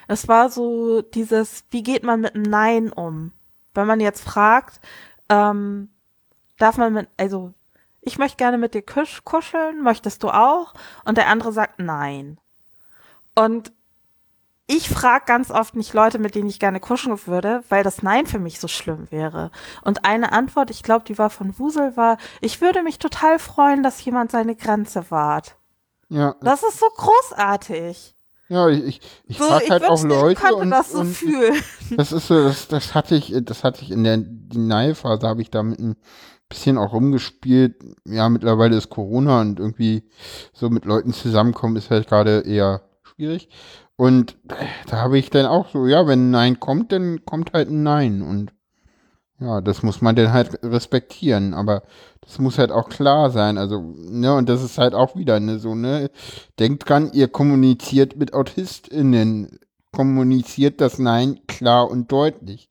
Es 0.08 0.28
war 0.28 0.50
so 0.50 1.00
dieses, 1.02 1.64
wie 1.70 1.82
geht 1.82 2.02
man 2.02 2.20
mit 2.20 2.34
einem 2.34 2.44
Nein 2.44 2.92
um? 2.92 3.32
Wenn 3.74 3.86
man 3.86 4.00
jetzt 4.00 4.22
fragt, 4.22 4.80
ähm, 5.28 5.88
darf 6.58 6.76
man 6.76 6.92
mit, 6.92 7.08
also 7.16 7.54
ich 8.00 8.18
möchte 8.18 8.36
gerne 8.36 8.58
mit 8.58 8.74
dir 8.74 8.82
kusch 8.82 9.24
kuscheln, 9.24 9.82
möchtest 9.82 10.22
du 10.22 10.30
auch? 10.30 10.74
Und 11.04 11.16
der 11.16 11.28
andere 11.28 11.52
sagt 11.52 11.78
nein. 11.78 12.38
Und 13.34 13.72
ich 14.70 14.90
frage 14.90 15.24
ganz 15.26 15.50
oft 15.50 15.74
nicht 15.76 15.94
Leute, 15.94 16.18
mit 16.18 16.34
denen 16.34 16.48
ich 16.48 16.60
gerne 16.60 16.78
kuscheln 16.78 17.18
würde, 17.26 17.64
weil 17.70 17.82
das 17.82 18.02
Nein 18.02 18.26
für 18.26 18.38
mich 18.38 18.60
so 18.60 18.68
schlimm 18.68 19.10
wäre. 19.10 19.50
Und 19.82 20.04
eine 20.04 20.30
Antwort, 20.32 20.70
ich 20.70 20.82
glaube, 20.82 21.06
die 21.06 21.16
war 21.16 21.30
von 21.30 21.58
Wusel, 21.58 21.96
war, 21.96 22.18
ich 22.42 22.60
würde 22.60 22.82
mich 22.82 22.98
total 22.98 23.38
freuen, 23.38 23.82
dass 23.82 24.04
jemand 24.04 24.30
seine 24.30 24.54
Grenze 24.54 25.10
wahrt. 25.10 25.56
ja, 26.10 26.36
Das 26.42 26.62
ist 26.62 26.78
so 26.78 26.86
großartig. 26.96 28.14
ja, 28.48 28.68
ich, 28.68 28.84
ich, 28.84 29.00
ich 29.26 29.38
So, 29.38 29.44
frage 29.44 29.64
ich 29.64 29.70
halt 29.70 29.84
auch 29.84 29.96
ich 29.96 30.02
Leute 30.04 30.40
könnte 30.40 30.56
und, 30.56 30.70
das 30.70 30.92
so 30.92 31.00
und 31.00 31.14
fühlen. 31.14 31.62
das 31.96 32.12
ist 32.12 32.28
so, 32.28 32.44
das, 32.44 32.68
das 32.68 32.94
hatte 32.94 33.14
ich, 33.14 33.34
das 33.42 33.64
hatte 33.64 33.82
ich 33.82 33.90
in 33.90 34.04
der 34.04 34.18
Denial-Phase, 34.18 35.26
habe 35.26 35.40
ich 35.40 35.50
damit 35.50 35.78
ein 35.80 35.96
bisschen 36.50 36.76
auch 36.78 36.92
rumgespielt. 36.92 37.76
Ja, 38.04 38.28
mittlerweile 38.28 38.76
ist 38.76 38.90
Corona 38.90 39.40
und 39.40 39.58
irgendwie 39.60 40.04
so 40.52 40.68
mit 40.68 40.84
Leuten 40.84 41.12
zusammenkommen 41.14 41.76
ist 41.76 41.90
halt 41.90 42.06
gerade 42.06 42.40
eher 42.40 42.82
schwierig. 43.02 43.48
Und 43.98 44.36
da 44.86 44.98
habe 44.98 45.18
ich 45.18 45.28
dann 45.28 45.46
auch 45.46 45.70
so, 45.70 45.86
ja, 45.86 46.06
wenn 46.06 46.28
ein 46.28 46.30
Nein 46.30 46.60
kommt, 46.60 46.92
dann 46.92 47.24
kommt 47.24 47.52
halt 47.52 47.68
ein 47.68 47.82
Nein. 47.82 48.22
Und 48.22 48.52
ja, 49.40 49.60
das 49.60 49.82
muss 49.82 50.00
man 50.00 50.14
dann 50.14 50.32
halt 50.32 50.60
respektieren. 50.62 51.52
Aber 51.52 51.82
das 52.20 52.38
muss 52.38 52.58
halt 52.58 52.70
auch 52.70 52.88
klar 52.88 53.30
sein. 53.30 53.58
Also, 53.58 53.82
ne, 53.96 54.32
und 54.36 54.48
das 54.48 54.62
ist 54.62 54.78
halt 54.78 54.94
auch 54.94 55.16
wieder, 55.16 55.40
ne, 55.40 55.58
so, 55.58 55.74
ne, 55.74 56.10
denkt 56.60 56.88
dran, 56.88 57.10
ihr 57.12 57.26
kommuniziert 57.26 58.16
mit 58.16 58.34
AutistInnen. 58.34 59.58
Kommuniziert 59.90 60.80
das 60.80 61.00
Nein 61.00 61.40
klar 61.48 61.90
und 61.90 62.12
deutlich. 62.12 62.70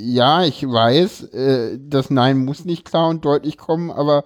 Ja, 0.00 0.42
ich 0.42 0.68
weiß, 0.68 1.22
äh, 1.34 1.78
das 1.80 2.10
Nein 2.10 2.44
muss 2.44 2.64
nicht 2.64 2.84
klar 2.84 3.08
und 3.08 3.24
deutlich 3.24 3.58
kommen, 3.58 3.92
aber 3.92 4.24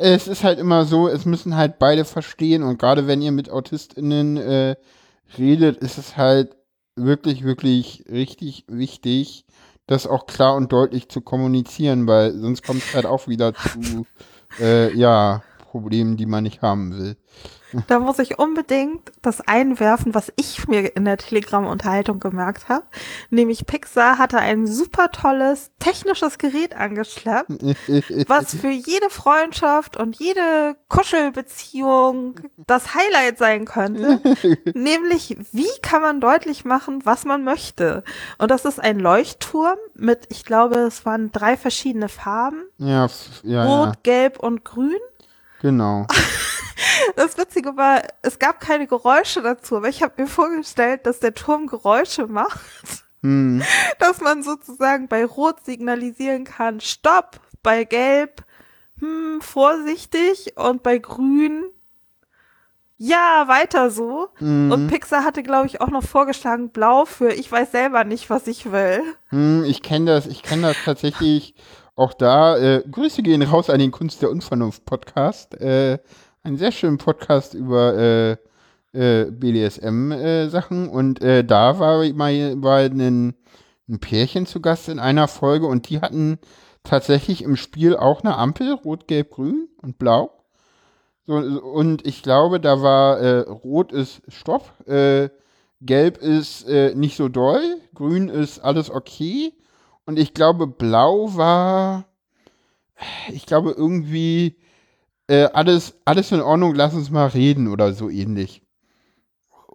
es 0.00 0.28
ist 0.28 0.44
halt 0.44 0.58
immer 0.58 0.84
so, 0.84 1.08
es 1.08 1.24
müssen 1.24 1.56
halt 1.56 1.78
beide 1.78 2.04
verstehen 2.04 2.62
und 2.62 2.78
gerade 2.78 3.06
wenn 3.06 3.22
ihr 3.22 3.32
mit 3.32 3.50
AutistInnen 3.50 4.36
äh, 4.36 4.76
redet, 5.38 5.78
ist 5.78 5.98
es 5.98 6.16
halt 6.16 6.56
wirklich, 6.96 7.44
wirklich 7.44 8.04
richtig 8.10 8.64
wichtig, 8.68 9.44
das 9.86 10.06
auch 10.06 10.26
klar 10.26 10.54
und 10.54 10.72
deutlich 10.72 11.08
zu 11.08 11.20
kommunizieren, 11.20 12.06
weil 12.06 12.38
sonst 12.38 12.62
kommt 12.62 12.82
es 12.82 12.94
halt 12.94 13.06
auch 13.06 13.26
wieder 13.26 13.54
zu, 13.54 14.06
äh, 14.60 14.94
ja, 14.96 15.42
Problemen, 15.70 16.16
die 16.16 16.26
man 16.26 16.44
nicht 16.44 16.62
haben 16.62 16.98
will. 16.98 17.16
Da 17.86 17.98
muss 17.98 18.18
ich 18.18 18.38
unbedingt 18.38 19.12
das 19.22 19.40
einwerfen, 19.40 20.14
was 20.14 20.32
ich 20.36 20.66
mir 20.68 20.96
in 20.96 21.04
der 21.04 21.16
Telegram-Unterhaltung 21.16 22.20
gemerkt 22.20 22.68
habe. 22.68 22.84
Nämlich 23.30 23.66
Pixar 23.66 24.18
hatte 24.18 24.38
ein 24.38 24.66
super 24.66 25.10
tolles 25.10 25.70
technisches 25.78 26.38
Gerät 26.38 26.76
angeschleppt, 26.76 27.50
was 28.26 28.54
für 28.60 28.70
jede 28.70 29.10
Freundschaft 29.10 29.96
und 29.96 30.18
jede 30.18 30.76
Kuschelbeziehung 30.88 32.40
das 32.66 32.94
Highlight 32.94 33.38
sein 33.38 33.64
könnte. 33.64 34.20
Nämlich, 34.74 35.36
wie 35.52 35.80
kann 35.82 36.02
man 36.02 36.20
deutlich 36.20 36.64
machen, 36.64 37.00
was 37.04 37.24
man 37.24 37.44
möchte? 37.44 38.04
Und 38.38 38.50
das 38.50 38.64
ist 38.64 38.80
ein 38.80 38.98
Leuchtturm 38.98 39.78
mit, 39.94 40.26
ich 40.30 40.44
glaube, 40.44 40.78
es 40.80 41.04
waren 41.06 41.30
drei 41.32 41.56
verschiedene 41.56 42.08
Farben. 42.08 42.64
ja, 42.78 43.08
ja, 43.42 43.64
Rot, 43.64 43.86
ja, 43.88 43.92
Gelb 44.02 44.38
und 44.40 44.64
Grün. 44.64 44.98
genau. 45.60 46.06
Das 47.16 47.36
Witzige 47.36 47.76
war, 47.76 48.02
es 48.22 48.38
gab 48.38 48.60
keine 48.60 48.86
Geräusche 48.86 49.42
dazu, 49.42 49.76
aber 49.76 49.88
ich 49.88 50.02
habe 50.02 50.22
mir 50.22 50.28
vorgestellt, 50.28 51.06
dass 51.06 51.20
der 51.20 51.34
Turm 51.34 51.66
Geräusche 51.66 52.26
macht, 52.26 52.60
Hm, 53.22 53.62
dass 53.98 54.20
man 54.20 54.42
sozusagen 54.42 55.08
bei 55.08 55.24
Rot 55.24 55.64
signalisieren 55.64 56.44
kann, 56.44 56.80
Stopp, 56.80 57.40
bei 57.62 57.84
Gelb, 57.84 58.44
hm, 58.98 59.40
vorsichtig 59.42 60.54
und 60.56 60.82
bei 60.82 60.98
Grün, 60.98 61.64
ja, 63.02 63.44
weiter 63.46 63.90
so. 63.90 64.28
Mhm. 64.40 64.72
Und 64.72 64.88
Pixar 64.88 65.24
hatte, 65.24 65.42
glaube 65.42 65.66
ich, 65.66 65.80
auch 65.80 65.88
noch 65.88 66.02
vorgeschlagen 66.02 66.68
Blau 66.68 67.06
für 67.06 67.32
ich 67.32 67.50
weiß 67.50 67.72
selber 67.72 68.04
nicht, 68.04 68.28
was 68.28 68.46
ich 68.46 68.72
will. 68.72 69.02
Hm, 69.28 69.64
ich 69.64 69.82
kenne 69.82 70.12
das, 70.12 70.26
ich 70.26 70.42
kenne 70.42 70.68
das 70.68 70.76
tatsächlich 70.84 71.54
auch 71.96 72.12
da. 72.12 72.58
Äh, 72.58 72.84
Grüße 72.90 73.22
gehen 73.22 73.42
raus 73.42 73.70
an 73.70 73.78
den 73.78 73.90
Kunst 73.90 74.20
der 74.20 74.30
Unvernunft 74.30 74.84
Podcast. 74.84 75.54
Äh, 75.60 75.98
einen 76.42 76.56
sehr 76.56 76.72
schönen 76.72 76.98
Podcast 76.98 77.54
über 77.54 77.96
äh, 77.96 78.36
äh, 78.92 79.30
BDSM-Sachen. 79.30 80.88
und 80.88 81.20
äh, 81.22 81.44
da 81.44 81.78
war 81.78 82.04
mal 82.12 82.62
war 82.62 82.78
ein, 82.78 83.34
ein 83.88 84.00
Pärchen 84.00 84.46
zu 84.46 84.60
Gast 84.60 84.88
in 84.88 84.98
einer 84.98 85.28
Folge 85.28 85.66
und 85.66 85.88
die 85.88 86.00
hatten 86.00 86.38
tatsächlich 86.82 87.42
im 87.42 87.56
Spiel 87.56 87.96
auch 87.96 88.22
eine 88.22 88.36
Ampel, 88.36 88.72
rot, 88.72 89.06
gelb, 89.06 89.30
grün 89.30 89.68
und 89.82 89.98
blau. 89.98 90.32
So, 91.26 91.34
und 91.34 92.06
ich 92.06 92.22
glaube, 92.22 92.58
da 92.58 92.82
war 92.82 93.18
äh, 93.20 93.40
rot 93.40 93.92
ist 93.92 94.22
Stopp, 94.28 94.72
äh, 94.88 95.28
gelb 95.82 96.18
ist 96.18 96.66
äh, 96.68 96.94
nicht 96.94 97.16
so 97.16 97.28
doll, 97.28 97.62
grün 97.94 98.28
ist 98.28 98.60
alles 98.60 98.90
okay. 98.90 99.52
Und 100.06 100.18
ich 100.18 100.34
glaube, 100.34 100.66
blau 100.66 101.36
war, 101.36 102.06
ich 103.28 103.46
glaube, 103.46 103.72
irgendwie 103.76 104.56
äh, 105.30 105.48
alles, 105.52 105.94
alles 106.04 106.32
in 106.32 106.40
Ordnung, 106.40 106.74
lass 106.74 106.92
uns 106.94 107.10
mal 107.10 107.28
reden 107.28 107.68
oder 107.68 107.92
so 107.92 108.10
ähnlich. 108.10 108.62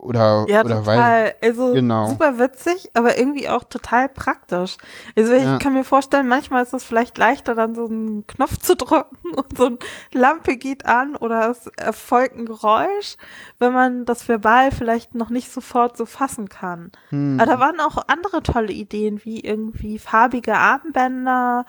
Oder, 0.05 0.45
Ja, 0.47 0.63
oder 0.63 0.77
total. 0.83 1.33
also 1.41 1.73
genau. 1.73 2.07
super 2.09 2.37
witzig, 2.39 2.91
aber 2.93 3.17
irgendwie 3.17 3.49
auch 3.49 3.63
total 3.63 4.07
praktisch. 4.09 4.77
Also 5.17 5.33
ich 5.33 5.43
Ja. 5.43 5.57
kann 5.57 5.73
mir 5.73 5.83
vorstellen, 5.83 6.27
manchmal 6.27 6.63
ist 6.63 6.73
es 6.73 6.83
vielleicht 6.83 7.17
leichter, 7.17 7.55
dann 7.55 7.75
so 7.75 7.85
einen 7.87 8.25
Knopf 8.27 8.57
zu 8.57 8.75
drücken 8.75 9.17
und 9.35 9.57
so 9.57 9.65
eine 9.65 9.77
Lampe 10.13 10.57
geht 10.57 10.85
an 10.85 11.15
oder 11.15 11.49
es 11.49 11.67
erfolgt 11.77 12.35
ein 12.37 12.45
Geräusch, 12.45 13.17
wenn 13.59 13.73
man 13.73 14.05
das 14.05 14.27
verbal 14.29 14.71
vielleicht 14.71 15.15
noch 15.15 15.29
nicht 15.29 15.51
sofort 15.51 15.97
so 15.97 16.05
fassen 16.05 16.49
kann. 16.49 16.91
Hm. 17.09 17.39
Aber 17.39 17.51
da 17.51 17.59
waren 17.59 17.79
auch 17.79 17.97
andere 18.07 18.43
tolle 18.43 18.71
Ideen, 18.71 19.21
wie 19.25 19.39
irgendwie 19.39 19.97
farbige 19.99 20.55
Armbänder, 20.55 21.65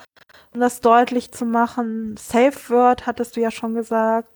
um 0.55 0.61
das 0.61 0.81
deutlich 0.81 1.33
zu 1.33 1.45
machen. 1.47 2.17
Safe 2.19 2.53
Word 2.69 3.07
hattest 3.07 3.37
du 3.37 3.41
ja 3.41 3.51
schon 3.51 3.75
gesagt. 3.75 4.29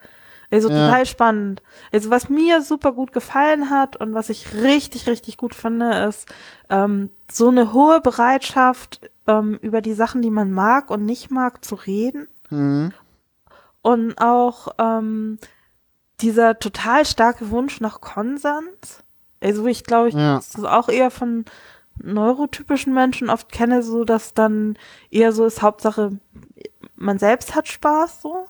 Also 0.51 0.69
Ja. 0.69 0.87
total 0.87 1.07
spannend. 1.07 1.63
Also 1.93 2.11
was 2.11 2.29
mir 2.29 2.61
super 2.63 2.93
gut 2.93 3.13
gefallen 3.13 3.71
hat 3.71 3.97
und 3.97 4.15
was 4.15 4.31
ich 4.31 4.53
richtig, 4.55 5.07
richtig 5.07 5.37
gut 5.37 5.55
finde, 5.55 6.07
ist 6.09 6.29
ähm, 6.69 7.11
so 7.31 7.49
eine 7.49 7.73
hohe 7.73 8.01
Bereitschaft, 8.01 9.11
ähm, 9.27 9.59
über 9.63 9.81
die 9.81 9.95
Sachen, 9.95 10.23
die 10.23 10.31
man 10.31 10.51
mag 10.51 10.91
und 10.91 11.05
nicht 11.05 11.31
mag, 11.31 11.65
zu 11.65 11.77
reden. 11.77 12.27
Hm. 12.49 12.93
Und 13.83 14.21
auch 14.21 14.69
ähm, 14.79 15.39
dieser 16.21 16.59
total 16.59 17.07
starke 17.07 17.51
Wunsch 17.51 17.81
nach 17.81 18.01
Konsens. 18.01 19.03
Also 19.41 19.67
ich 19.67 19.85
glaube, 19.85 20.09
ich 20.09 20.15
Ja. 20.15 20.37
das 20.37 20.55
ist 20.55 20.65
auch 20.67 20.89
eher 20.89 21.11
von 21.11 21.45
neurotypischen 22.03 22.93
Menschen 22.93 23.31
oft 23.31 23.53
kenne, 23.53 23.83
so 23.83 24.05
dass 24.05 24.35
dann 24.35 24.77
eher 25.11 25.33
so 25.33 25.45
ist, 25.47 25.63
Hauptsache 25.63 26.19
man 26.97 27.19
selbst 27.19 27.55
hat 27.55 27.69
Spaß 27.69 28.21
so. 28.23 28.47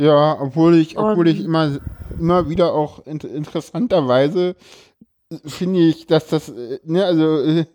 Ja, 0.00 0.40
obwohl 0.40 0.76
ich, 0.76 0.96
obwohl 0.96 1.28
ich 1.28 1.40
Und- 1.40 1.44
immer, 1.44 1.78
immer 2.18 2.48
wieder 2.48 2.72
auch 2.72 3.04
int 3.06 3.24
interessanterweise 3.24 4.56
finde 5.44 5.80
ich, 5.80 6.06
dass 6.06 6.26
das, 6.28 6.48
äh, 6.48 6.80
ne, 6.84 7.04
also 7.04 7.38
äh, 7.42 7.66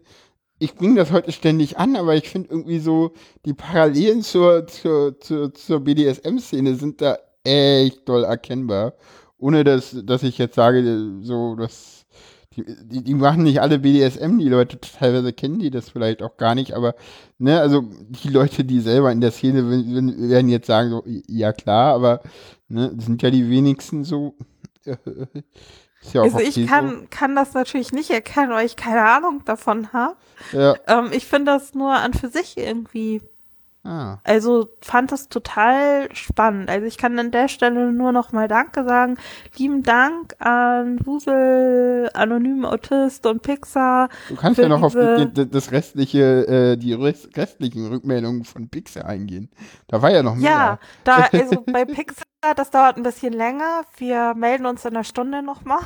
ich 0.57 0.73
bringe 0.75 0.95
das 0.95 1.11
heute 1.11 1.31
ständig 1.31 1.77
an, 1.77 1.95
aber 1.95 2.15
ich 2.15 2.27
finde 2.29 2.49
irgendwie 2.49 2.79
so, 2.79 3.11
die 3.45 3.53
Parallelen 3.53 4.23
zur, 4.23 4.65
zur, 4.67 5.19
zur, 5.19 5.53
zur 5.53 5.79
BDSM-Szene 5.81 6.75
sind 6.75 7.01
da 7.01 7.17
echt 7.43 8.09
doll 8.09 8.23
erkennbar. 8.23 8.93
Ohne 9.37 9.63
dass, 9.63 9.95
dass 10.03 10.23
ich 10.23 10.37
jetzt 10.37 10.55
sage, 10.55 11.19
so, 11.21 11.55
dass 11.55 12.05
die, 12.55 13.03
die, 13.03 13.13
machen 13.13 13.43
nicht 13.43 13.61
alle 13.61 13.79
BDSM, 13.79 14.37
die 14.37 14.49
Leute 14.49 14.79
teilweise 14.79 15.33
kennen 15.33 15.59
die 15.59 15.69
das 15.69 15.89
vielleicht 15.89 16.21
auch 16.21 16.37
gar 16.37 16.55
nicht, 16.55 16.73
aber 16.73 16.95
ne, 17.37 17.59
also 17.59 17.83
die 18.23 18.29
Leute, 18.29 18.63
die 18.63 18.79
selber 18.79 19.11
in 19.11 19.21
der 19.21 19.31
Szene 19.31 19.67
sind, 19.69 20.29
werden 20.29 20.49
jetzt 20.49 20.67
sagen, 20.67 20.89
so, 20.89 21.03
ja 21.27 21.53
klar, 21.53 21.93
aber 21.93 22.21
ne, 22.67 22.93
sind 22.97 23.21
ja 23.21 23.29
die 23.29 23.49
wenigsten 23.49 24.03
so. 24.03 24.35
Ja 26.13 26.21
Also 26.21 26.37
okay 26.37 26.47
ich 26.47 26.67
kann, 26.67 27.09
kann 27.09 27.35
das 27.35 27.55
natürlich 27.55 27.91
nicht 27.91 28.11
erkennen, 28.11 28.51
weil 28.51 28.67
ich 28.67 28.75
keine 28.75 29.01
Ahnung 29.01 29.41
davon 29.43 29.91
habe. 29.91 30.15
so. 30.51 30.59
Ja, 30.59 30.75
Ähm, 30.85 31.09
ich 31.11 31.25
finde 31.25 31.51
das 31.51 31.73
nur 31.73 31.93
an 31.93 32.13
für 32.13 32.27
sich 32.27 32.57
irgendwie 32.57 33.21
ah, 33.85 34.17
Also 34.23 34.69
fand 34.81 35.11
das 35.11 35.29
total 35.29 36.13
spannend. 36.13 36.69
Also 36.69 36.85
ich 36.85 36.97
kann 36.97 37.17
an 37.19 37.31
der 37.31 37.47
Stelle 37.47 37.91
nur 37.91 38.11
noch 38.11 38.31
mal 38.31 38.47
Danke 38.47 38.83
sagen. 38.83 39.17
Lieben 39.57 39.83
Dank 39.83 40.35
an 40.39 40.99
Wusel, 41.05 42.09
Anonyme 42.13 42.69
Autist 42.69 43.25
und 43.25 43.41
Pixar. 43.41 44.09
du 44.29 44.35
kannst 44.35 44.59
ja 44.59 44.67
noch 44.67 44.81
auf 44.81 44.93
die, 44.93 45.49
das 45.49 45.71
restliche, 45.71 46.47
äh, 46.47 46.77
die 46.77 46.93
rest- 46.93 47.35
restlichen 47.37 47.87
Rückmeldungen 47.87 48.43
von 48.43 48.69
Pixar 48.69 49.05
eingehen. 49.05 49.49
Da 49.87 50.01
war 50.01 50.11
ja 50.11 50.23
noch 50.23 50.35
mehr. 50.35 50.49
Ja, 50.49 50.79
da, 51.03 51.27
also 51.31 51.61
bei 51.71 51.85
Pixar, 51.85 52.25
das 52.55 52.71
dauert 52.71 52.97
ein 52.97 53.03
bisschen 53.03 53.33
länger. 53.33 53.83
Wir 53.97 54.33
melden 54.35 54.65
uns 54.65 54.83
in 54.85 54.91
einer 54.95 55.03
Stunde 55.03 55.41
nochmal. 55.41 55.79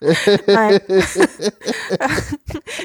Nein. 0.00 0.80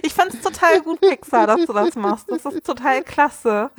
ich 0.04 0.14
fand's 0.14 0.42
total 0.42 0.82
gut, 0.82 1.00
Pixar, 1.00 1.48
dass 1.48 1.66
du 1.66 1.74
das 1.74 1.96
machst. 1.96 2.30
Das 2.30 2.46
ist 2.46 2.66
total 2.66 3.04
klasse. 3.04 3.72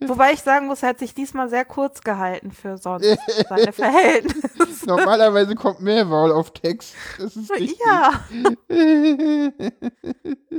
Wobei 0.00 0.32
ich 0.32 0.42
sagen 0.42 0.66
muss, 0.66 0.82
er 0.82 0.90
hat 0.90 0.98
sich 0.98 1.14
diesmal 1.14 1.48
sehr 1.48 1.64
kurz 1.64 2.02
gehalten 2.02 2.52
für 2.52 2.76
sonst 2.78 3.16
seine 3.48 3.72
Verhältnisse. 3.72 4.86
Normalerweise 4.86 5.54
kommt 5.54 5.80
mehr 5.80 6.08
Wahl 6.10 6.30
auf 6.30 6.52
Text. 6.52 6.94
Das 7.18 7.36
ist 7.36 7.50
richtig. 7.50 7.78
Ja. 7.84 8.12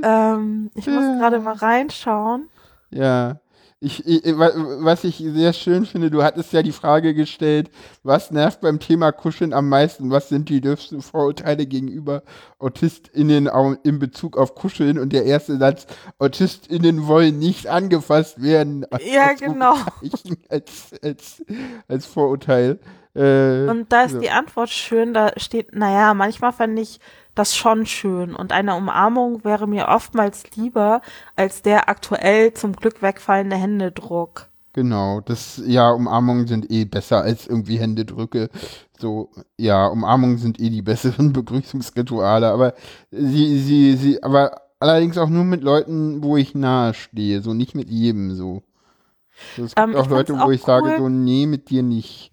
Ähm, 0.02 0.70
ich 0.74 0.86
muss 0.86 1.18
gerade 1.18 1.38
mal 1.38 1.54
reinschauen. 1.54 2.50
Ja. 2.90 3.40
Ich, 3.78 4.06
ich, 4.06 4.24
wa- 4.38 4.52
was 4.80 5.04
ich 5.04 5.18
sehr 5.18 5.52
schön 5.52 5.84
finde, 5.84 6.10
du 6.10 6.22
hattest 6.22 6.50
ja 6.54 6.62
die 6.62 6.72
Frage 6.72 7.12
gestellt, 7.12 7.70
was 8.02 8.30
nervt 8.30 8.62
beim 8.62 8.80
Thema 8.80 9.12
Kuscheln 9.12 9.52
am 9.52 9.68
meisten? 9.68 10.10
Was 10.10 10.30
sind 10.30 10.48
die 10.48 10.62
dürfsten 10.62 11.02
Vorurteile 11.02 11.66
gegenüber 11.66 12.22
AutistInnen 12.58 13.48
au- 13.48 13.76
in 13.82 13.98
Bezug 13.98 14.38
auf 14.38 14.54
Kuscheln? 14.54 14.98
Und 14.98 15.12
der 15.12 15.24
erste 15.26 15.58
Satz, 15.58 15.86
AutistInnen 16.18 17.06
wollen 17.06 17.38
nicht 17.38 17.66
angefasst 17.66 18.42
werden. 18.42 18.86
Ja, 19.04 19.26
als 19.28 19.40
genau. 19.40 19.74
Als, 20.48 20.94
als, 21.02 21.44
als 21.86 22.06
Vorurteil. 22.06 22.78
Äh, 23.14 23.68
Und 23.68 23.92
da 23.92 24.04
ist 24.04 24.12
so. 24.12 24.20
die 24.20 24.30
Antwort 24.30 24.70
schön, 24.70 25.12
da 25.14 25.32
steht, 25.36 25.74
naja, 25.74 26.14
manchmal 26.14 26.52
fände 26.52 26.80
ich 26.82 26.98
das 27.38 27.56
schon 27.56 27.86
schön 27.86 28.34
und 28.34 28.52
eine 28.52 28.74
Umarmung 28.76 29.44
wäre 29.44 29.66
mir 29.68 29.88
oftmals 29.88 30.44
lieber 30.56 31.00
als 31.36 31.62
der 31.62 31.88
aktuell 31.88 32.52
zum 32.54 32.74
Glück 32.74 33.02
wegfallende 33.02 33.56
Händedruck. 33.56 34.48
Genau, 34.72 35.22
das, 35.22 35.62
ja, 35.66 35.90
Umarmungen 35.90 36.46
sind 36.46 36.70
eh 36.70 36.84
besser 36.84 37.22
als 37.22 37.46
irgendwie 37.46 37.78
Händedrücke. 37.78 38.50
So, 38.98 39.30
ja, 39.56 39.86
Umarmungen 39.86 40.36
sind 40.36 40.60
eh 40.60 40.68
die 40.68 40.82
besseren 40.82 41.32
Begrüßungsrituale, 41.32 42.48
aber 42.50 42.74
sie, 43.10 43.58
sie, 43.58 43.96
sie, 43.96 44.22
aber 44.22 44.60
allerdings 44.78 45.16
auch 45.16 45.30
nur 45.30 45.44
mit 45.44 45.62
Leuten, 45.62 46.22
wo 46.22 46.36
ich 46.36 46.54
nahe 46.54 46.92
stehe, 46.92 47.40
so 47.40 47.54
nicht 47.54 47.74
mit 47.74 47.88
jedem 47.88 48.34
so. 48.34 48.64
so 49.56 49.64
es 49.64 49.76
gibt 49.76 49.94
Ähm, 49.94 49.94
auch 49.94 50.08
Leute, 50.08 50.34
fand's 50.34 50.44
wo 50.44 50.50
auch 50.50 50.52
ich 50.52 50.62
sage, 50.62 50.90
cool. 50.90 50.96
so, 50.96 51.08
nee, 51.08 51.46
mit 51.46 51.70
dir 51.70 51.82
nicht. 51.82 52.32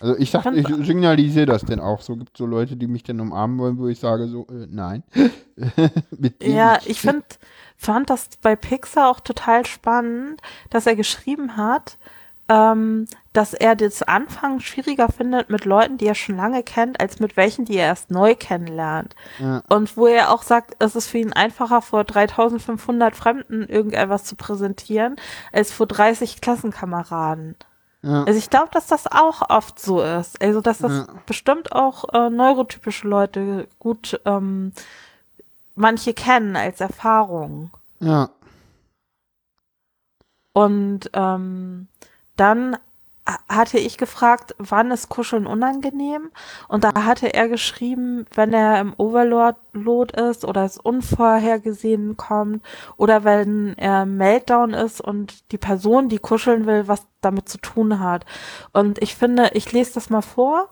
Also 0.00 0.16
ich 0.16 0.30
sag, 0.30 0.46
ich 0.54 0.66
signalisiere 0.66 1.46
das 1.46 1.62
denn 1.62 1.78
auch. 1.78 2.00
So 2.00 2.16
gibt 2.16 2.36
so 2.36 2.46
Leute, 2.46 2.76
die 2.76 2.86
mich 2.86 3.02
dann 3.02 3.20
umarmen 3.20 3.58
wollen, 3.58 3.78
wo 3.78 3.86
ich 3.86 4.00
sage, 4.00 4.28
so, 4.28 4.46
äh, 4.48 4.66
nein. 4.70 5.02
Ja, 6.40 6.78
ich 6.86 7.02
find, 7.02 7.22
fand 7.76 8.08
das 8.08 8.30
bei 8.40 8.56
Pixar 8.56 9.10
auch 9.10 9.20
total 9.20 9.66
spannend, 9.66 10.40
dass 10.70 10.86
er 10.86 10.96
geschrieben 10.96 11.58
hat, 11.58 11.98
ähm, 12.48 13.06
dass 13.32 13.54
er 13.54 13.76
das 13.76 14.02
Anfangen 14.02 14.60
schwieriger 14.60 15.08
findet 15.08 15.50
mit 15.50 15.64
Leuten, 15.66 15.98
die 15.98 16.06
er 16.06 16.14
schon 16.14 16.36
lange 16.36 16.62
kennt, 16.62 16.98
als 16.98 17.20
mit 17.20 17.36
welchen, 17.36 17.66
die 17.66 17.76
er 17.76 17.86
erst 17.86 18.10
neu 18.10 18.34
kennenlernt. 18.34 19.14
Ja. 19.38 19.62
Und 19.68 19.96
wo 19.96 20.06
er 20.06 20.32
auch 20.32 20.42
sagt, 20.42 20.74
es 20.78 20.96
ist 20.96 21.08
für 21.08 21.18
ihn 21.18 21.32
einfacher, 21.32 21.82
vor 21.82 22.04
3500 22.04 23.14
Fremden 23.14 23.68
irgendetwas 23.68 24.24
zu 24.24 24.34
präsentieren, 24.34 25.16
als 25.52 25.72
vor 25.72 25.86
30 25.86 26.40
Klassenkameraden. 26.40 27.54
Ja. 28.02 28.24
Also 28.24 28.38
ich 28.38 28.48
glaube, 28.48 28.68
dass 28.72 28.86
das 28.86 29.06
auch 29.06 29.50
oft 29.50 29.78
so 29.78 30.00
ist. 30.02 30.40
Also 30.40 30.60
dass 30.60 30.78
das 30.78 30.92
Ja. 30.92 31.06
bestimmt 31.26 31.72
auch 31.72 32.04
äh, 32.14 32.30
neurotypische 32.30 33.06
Leute 33.06 33.68
gut 33.78 34.18
ähm, 34.24 34.72
manche 35.74 36.14
kennen 36.14 36.56
als 36.56 36.80
Erfahrung. 36.80 37.70
ja. 38.00 38.30
Und 40.52 41.10
ähm, 41.12 41.86
dann 42.36 42.76
hatte 43.48 43.78
ich 43.78 43.98
gefragt, 43.98 44.54
wann 44.58 44.90
ist 44.90 45.08
Kuscheln 45.08 45.46
unangenehm? 45.46 46.30
Und 46.68 46.84
da 46.84 47.04
hatte 47.04 47.32
er 47.32 47.48
geschrieben, 47.48 48.26
wenn 48.34 48.52
er 48.52 48.80
im 48.80 48.94
Overload 48.96 49.58
ist 50.28 50.44
oder 50.44 50.64
es 50.64 50.78
unvorhergesehen 50.78 52.16
kommt 52.16 52.64
oder 52.96 53.24
wenn 53.24 53.76
er 53.78 54.06
Meltdown 54.06 54.74
ist 54.74 55.00
und 55.00 55.50
die 55.52 55.58
Person, 55.58 56.08
die 56.08 56.18
kuscheln 56.18 56.66
will, 56.66 56.88
was 56.88 57.06
damit 57.20 57.48
zu 57.48 57.58
tun 57.58 58.00
hat. 58.00 58.24
Und 58.72 59.02
ich 59.02 59.14
finde, 59.14 59.50
ich 59.54 59.72
lese 59.72 59.94
das 59.94 60.10
mal 60.10 60.22
vor. 60.22 60.68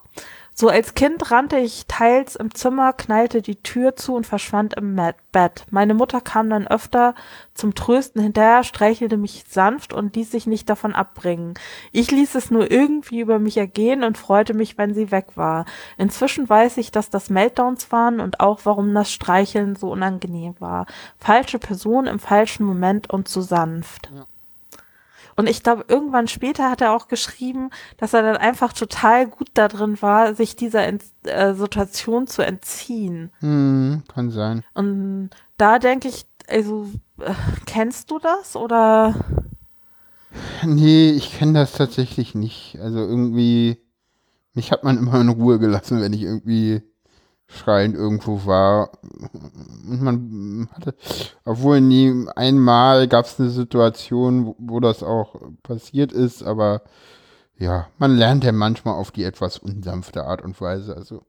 So 0.60 0.68
als 0.68 0.94
Kind 0.94 1.30
rannte 1.30 1.56
ich 1.56 1.86
teils 1.86 2.34
im 2.34 2.52
Zimmer, 2.52 2.92
knallte 2.92 3.42
die 3.42 3.62
Tür 3.62 3.94
zu 3.94 4.16
und 4.16 4.26
verschwand 4.26 4.74
im 4.74 4.96
Bett. 5.30 5.64
Meine 5.70 5.94
Mutter 5.94 6.20
kam 6.20 6.50
dann 6.50 6.66
öfter 6.66 7.14
zum 7.54 7.76
Trösten 7.76 8.20
hinterher, 8.20 8.64
streichelte 8.64 9.18
mich 9.18 9.44
sanft 9.48 9.92
und 9.92 10.16
ließ 10.16 10.32
sich 10.32 10.48
nicht 10.48 10.68
davon 10.68 10.96
abbringen. 10.96 11.54
Ich 11.92 12.10
ließ 12.10 12.34
es 12.34 12.50
nur 12.50 12.72
irgendwie 12.72 13.20
über 13.20 13.38
mich 13.38 13.56
ergehen 13.56 14.02
und 14.02 14.18
freute 14.18 14.52
mich, 14.52 14.76
wenn 14.78 14.94
sie 14.94 15.12
weg 15.12 15.26
war. 15.36 15.64
Inzwischen 15.96 16.48
weiß 16.48 16.78
ich, 16.78 16.90
dass 16.90 17.08
das 17.08 17.30
Meltdowns 17.30 17.92
waren 17.92 18.18
und 18.18 18.40
auch, 18.40 18.62
warum 18.64 18.92
das 18.92 19.12
Streicheln 19.12 19.76
so 19.76 19.92
unangenehm 19.92 20.56
war. 20.58 20.86
Falsche 21.20 21.60
Person 21.60 22.08
im 22.08 22.18
falschen 22.18 22.66
Moment 22.66 23.08
und 23.10 23.28
zu 23.28 23.42
sanft. 23.42 24.10
Ja. 24.12 24.26
Und 25.38 25.48
ich 25.48 25.62
glaube, 25.62 25.84
irgendwann 25.86 26.26
später 26.26 26.68
hat 26.68 26.80
er 26.80 26.92
auch 26.92 27.06
geschrieben, 27.06 27.70
dass 27.96 28.12
er 28.12 28.22
dann 28.22 28.36
einfach 28.36 28.72
total 28.72 29.28
gut 29.28 29.50
da 29.54 29.68
drin 29.68 30.02
war, 30.02 30.34
sich 30.34 30.56
dieser 30.56 30.84
Ent 30.84 31.04
äh, 31.22 31.54
Situation 31.54 32.26
zu 32.26 32.42
entziehen. 32.42 33.30
Hm, 33.38 34.02
kann 34.12 34.32
sein. 34.32 34.64
Und 34.74 35.30
da 35.56 35.78
denke 35.78 36.08
ich, 36.08 36.26
also, 36.48 36.88
äh, 37.20 37.34
kennst 37.66 38.10
du 38.10 38.18
das 38.18 38.56
oder? 38.56 39.14
Nee, 40.64 41.10
ich 41.12 41.38
kenne 41.38 41.52
das 41.52 41.70
tatsächlich 41.70 42.34
nicht. 42.34 42.76
Also 42.80 42.98
irgendwie, 42.98 43.78
mich 44.54 44.72
hat 44.72 44.82
man 44.82 44.98
immer 44.98 45.20
in 45.20 45.28
Ruhe 45.28 45.60
gelassen, 45.60 46.00
wenn 46.00 46.12
ich 46.14 46.22
irgendwie 46.22 46.82
schreiend 47.48 47.96
irgendwo 47.96 48.44
war. 48.44 48.90
Und 49.02 50.02
man 50.02 50.68
hatte, 50.72 50.94
obwohl 51.44 51.80
nie 51.80 52.26
einmal 52.36 53.08
gab 53.08 53.24
es 53.24 53.40
eine 53.40 53.50
Situation, 53.50 54.46
wo, 54.46 54.56
wo, 54.58 54.80
das 54.80 55.02
auch 55.02 55.34
passiert 55.62 56.12
ist, 56.12 56.42
aber 56.42 56.82
ja, 57.56 57.88
man 57.98 58.16
lernt 58.16 58.44
ja 58.44 58.52
manchmal 58.52 58.94
auf 58.94 59.10
die 59.10 59.24
etwas 59.24 59.58
unsanfte 59.58 60.24
Art 60.24 60.42
und 60.42 60.60
Weise. 60.60 60.94
Also 60.94 61.22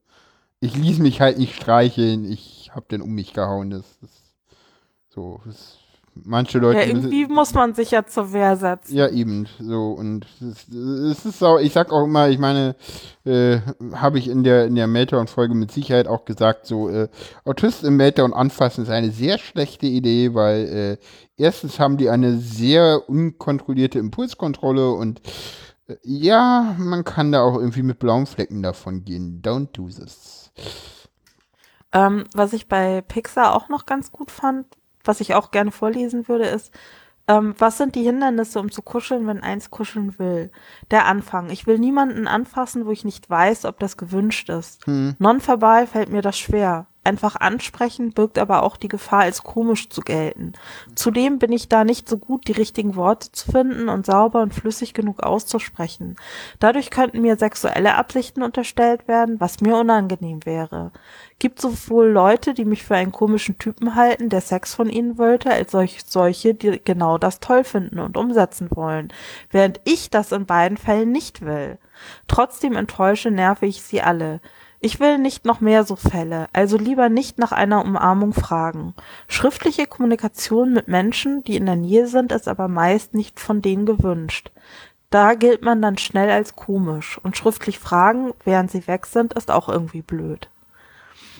ich 0.60 0.76
ließ 0.76 0.98
mich 0.98 1.20
halt 1.20 1.38
nicht 1.38 1.56
streicheln, 1.56 2.24
ich 2.24 2.70
hab 2.74 2.88
den 2.88 3.02
um 3.02 3.12
mich 3.12 3.32
gehauen. 3.32 3.70
Das 3.70 3.84
ist 4.02 4.22
so, 5.08 5.40
das 5.46 5.78
manche 6.14 6.58
Leute. 6.58 6.80
Ja, 6.80 6.86
irgendwie 6.86 7.26
muss 7.26 7.54
man 7.54 7.74
sich 7.74 7.90
ja 7.90 8.04
zur 8.04 8.32
Wehr 8.32 8.56
setzen. 8.56 8.94
Ja, 8.94 9.08
eben. 9.08 9.46
So, 9.58 9.92
und 9.92 10.26
es, 10.40 10.68
es 10.68 11.24
ist 11.24 11.42
auch, 11.42 11.58
ich 11.58 11.72
sag 11.72 11.92
auch 11.92 12.04
immer, 12.04 12.28
ich 12.28 12.38
meine, 12.38 12.76
äh, 13.24 13.58
habe 13.94 14.18
ich 14.18 14.28
in 14.28 14.44
der, 14.44 14.66
in 14.66 14.74
der 14.74 14.86
Meltdown-Folge 14.86 15.54
mit 15.54 15.72
Sicherheit 15.72 16.08
auch 16.08 16.24
gesagt, 16.24 16.66
so, 16.66 16.88
äh, 16.88 17.08
Autisten 17.44 17.88
im 17.88 17.96
Meltdown 17.96 18.32
anfassen 18.32 18.84
ist 18.84 18.90
eine 18.90 19.10
sehr 19.10 19.38
schlechte 19.38 19.86
Idee, 19.86 20.34
weil 20.34 20.98
äh, 21.00 21.04
erstens 21.36 21.78
haben 21.78 21.96
die 21.96 22.10
eine 22.10 22.38
sehr 22.38 23.08
unkontrollierte 23.08 23.98
Impulskontrolle 23.98 24.90
und 24.92 25.20
äh, 25.88 25.96
ja, 26.02 26.74
man 26.78 27.04
kann 27.04 27.32
da 27.32 27.42
auch 27.42 27.56
irgendwie 27.56 27.82
mit 27.82 27.98
blauen 27.98 28.26
Flecken 28.26 28.62
davon 28.62 29.04
gehen. 29.04 29.40
Don't 29.42 29.68
do 29.72 29.88
this. 29.88 30.52
Ähm, 31.92 32.24
was 32.34 32.52
ich 32.52 32.68
bei 32.68 33.00
Pixar 33.00 33.54
auch 33.54 33.68
noch 33.68 33.84
ganz 33.84 34.12
gut 34.12 34.30
fand, 34.30 34.66
was 35.04 35.20
ich 35.20 35.34
auch 35.34 35.50
gerne 35.50 35.70
vorlesen 35.70 36.28
würde, 36.28 36.46
ist, 36.46 36.72
ähm, 37.28 37.54
was 37.58 37.78
sind 37.78 37.94
die 37.94 38.02
Hindernisse, 38.02 38.58
um 38.58 38.70
zu 38.70 38.82
kuscheln, 38.82 39.26
wenn 39.26 39.42
eins 39.42 39.70
kuscheln 39.70 40.18
will? 40.18 40.50
Der 40.90 41.06
Anfang. 41.06 41.50
Ich 41.50 41.66
will 41.66 41.78
niemanden 41.78 42.26
anfassen, 42.26 42.86
wo 42.86 42.90
ich 42.90 43.04
nicht 43.04 43.30
weiß, 43.30 43.66
ob 43.66 43.78
das 43.78 43.96
gewünscht 43.96 44.48
ist. 44.48 44.84
Hm. 44.86 45.14
Nonverbal 45.18 45.86
fällt 45.86 46.10
mir 46.10 46.22
das 46.22 46.38
schwer 46.38 46.86
einfach 47.02 47.36
ansprechen, 47.36 48.12
birgt 48.12 48.38
aber 48.38 48.62
auch 48.62 48.76
die 48.76 48.88
Gefahr, 48.88 49.20
als 49.20 49.42
komisch 49.42 49.88
zu 49.88 50.02
gelten. 50.02 50.52
Zudem 50.94 51.38
bin 51.38 51.50
ich 51.50 51.68
da 51.68 51.84
nicht 51.84 52.08
so 52.08 52.18
gut, 52.18 52.46
die 52.46 52.52
richtigen 52.52 52.94
Worte 52.94 53.32
zu 53.32 53.50
finden 53.50 53.88
und 53.88 54.04
sauber 54.04 54.42
und 54.42 54.54
flüssig 54.54 54.92
genug 54.92 55.22
auszusprechen. 55.22 56.16
Dadurch 56.58 56.90
könnten 56.90 57.22
mir 57.22 57.36
sexuelle 57.36 57.94
Absichten 57.94 58.42
unterstellt 58.42 59.08
werden, 59.08 59.40
was 59.40 59.60
mir 59.60 59.76
unangenehm 59.76 60.44
wäre. 60.44 60.92
Gibt 61.38 61.60
sowohl 61.60 62.08
Leute, 62.08 62.52
die 62.52 62.66
mich 62.66 62.84
für 62.84 62.96
einen 62.96 63.12
komischen 63.12 63.56
Typen 63.56 63.94
halten, 63.94 64.28
der 64.28 64.42
Sex 64.42 64.74
von 64.74 64.90
ihnen 64.90 65.16
wollte, 65.16 65.50
als 65.50 65.72
solche, 66.06 66.54
die 66.54 66.80
genau 66.84 67.16
das 67.16 67.40
toll 67.40 67.64
finden 67.64 67.98
und 67.98 68.18
umsetzen 68.18 68.68
wollen, 68.72 69.10
während 69.50 69.80
ich 69.84 70.10
das 70.10 70.32
in 70.32 70.44
beiden 70.44 70.76
Fällen 70.76 71.12
nicht 71.12 71.40
will. 71.40 71.78
Trotzdem 72.28 72.76
enttäusche, 72.76 73.30
nerve 73.30 73.64
ich 73.64 73.82
sie 73.82 74.02
alle. 74.02 74.40
Ich 74.82 74.98
will 74.98 75.18
nicht 75.18 75.44
noch 75.44 75.60
mehr 75.60 75.84
so 75.84 75.94
Fälle, 75.94 76.48
also 76.54 76.78
lieber 76.78 77.10
nicht 77.10 77.38
nach 77.38 77.52
einer 77.52 77.84
Umarmung 77.84 78.32
fragen. 78.32 78.94
Schriftliche 79.28 79.86
Kommunikation 79.86 80.72
mit 80.72 80.88
Menschen, 80.88 81.44
die 81.44 81.56
in 81.56 81.66
der 81.66 81.76
Nähe 81.76 82.06
sind, 82.06 82.32
ist 82.32 82.48
aber 82.48 82.66
meist 82.66 83.12
nicht 83.12 83.40
von 83.40 83.60
denen 83.60 83.84
gewünscht. 83.84 84.50
Da 85.10 85.34
gilt 85.34 85.62
man 85.62 85.82
dann 85.82 85.98
schnell 85.98 86.30
als 86.30 86.56
komisch 86.56 87.18
und 87.22 87.36
schriftlich 87.36 87.78
fragen, 87.78 88.32
während 88.44 88.70
sie 88.70 88.86
weg 88.86 89.06
sind, 89.06 89.34
ist 89.34 89.50
auch 89.50 89.68
irgendwie 89.68 90.02
blöd. 90.02 90.48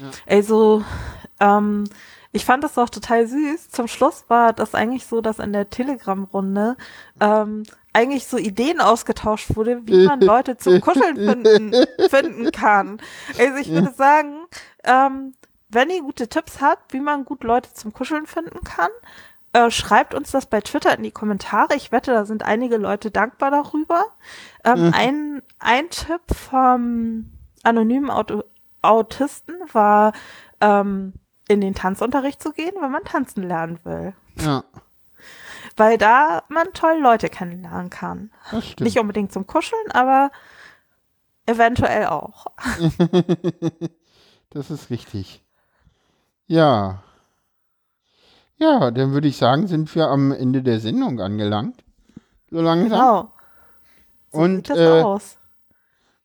Ja. 0.03 0.11
Also, 0.27 0.85
ähm, 1.39 1.85
ich 2.33 2.45
fand 2.45 2.63
das 2.63 2.79
auch 2.79 2.91
total 2.91 3.27
süß. 3.27 3.71
Zum 3.71 3.89
Schluss 3.89 4.25
war 4.29 4.53
das 4.53 4.75
eigentlich 4.75 5.07
so, 5.07 5.21
dass 5.21 5.39
in 5.39 5.53
der 5.53 5.71
Telegram-Runde 5.71 6.77
ähm, 7.21 7.65
eigentlich 7.93 8.27
so 8.27 8.37
Ideen 8.37 8.81
ausgetauscht 8.81 9.57
wurde, 9.57 9.87
wie 9.87 10.07
man 10.07 10.21
Leute 10.21 10.57
zum 10.57 10.81
Kuscheln 10.81 11.17
finden, 11.17 11.73
finden 12.09 12.53
kann. 12.53 13.01
Also 13.39 13.57
ich 13.57 13.71
würde 13.71 13.93
sagen, 13.93 14.47
ähm, 14.85 15.35
wenn 15.69 15.91
ihr 15.91 16.03
gute 16.03 16.29
Tipps 16.29 16.61
habt, 16.61 16.93
wie 16.93 17.01
man 17.01 17.25
gut 17.25 17.45
Leute 17.45 17.73
zum 17.73 17.93
Kuscheln 17.93 18.27
finden 18.27 18.61
kann, 18.65 18.91
äh, 19.53 19.71
schreibt 19.71 20.15
uns 20.15 20.31
das 20.31 20.47
bei 20.47 20.61
Twitter 20.61 20.97
in 20.97 21.03
die 21.03 21.11
Kommentare. 21.11 21.75
Ich 21.77 21.93
wette, 21.93 22.13
da 22.13 22.25
sind 22.25 22.45
einige 22.45 22.77
Leute 22.77 23.11
dankbar 23.11 23.51
darüber. 23.51 24.05
Ähm, 24.65 24.87
mhm. 24.87 24.95
ein, 24.95 25.43
ein 25.59 25.91
Tipp 25.91 26.23
vom 26.35 27.31
anonymen 27.63 28.11
Auto 28.11 28.45
Autisten 28.83 29.57
war, 29.73 30.13
ähm, 30.63 31.13
in 31.49 31.61
den 31.61 31.75
Tanzunterricht 31.75 32.41
zu 32.43 32.53
gehen, 32.53 32.75
wenn 32.81 32.91
man 32.91 33.05
tanzen 33.05 33.43
lernen 33.43 33.79
will. 33.85 34.15
Ja 34.41 34.65
weil 35.77 35.99
da 35.99 36.43
man 36.49 36.73
toll 36.73 36.99
Leute 37.01 37.29
kennenlernen 37.29 37.91
kann. 37.91 38.31
Nicht 38.81 38.99
unbedingt 38.99 39.33
zum 39.33 39.47
Kuscheln, 39.47 39.91
aber 39.93 40.31
eventuell 41.47 42.07
auch. 42.07 42.47
das 44.51 44.71
ist 44.71 44.91
richtig. 44.91 45.43
Ja. 46.47 47.03
Ja, 48.57 48.91
dann 48.91 49.13
würde 49.13 49.29
ich 49.29 49.37
sagen, 49.37 49.67
sind 49.67 49.95
wir 49.95 50.09
am 50.09 50.33
Ende 50.33 50.63
der 50.63 50.81
Sendung 50.81 51.21
angelangt. 51.21 51.83
So 52.51 52.61
langsam. 52.61 52.91
Genau. 52.91 53.33
So 54.33 54.39
Und 54.39 54.57
sieht 54.57 54.71
das 54.71 54.79
äh, 54.79 55.03
aus. 55.03 55.39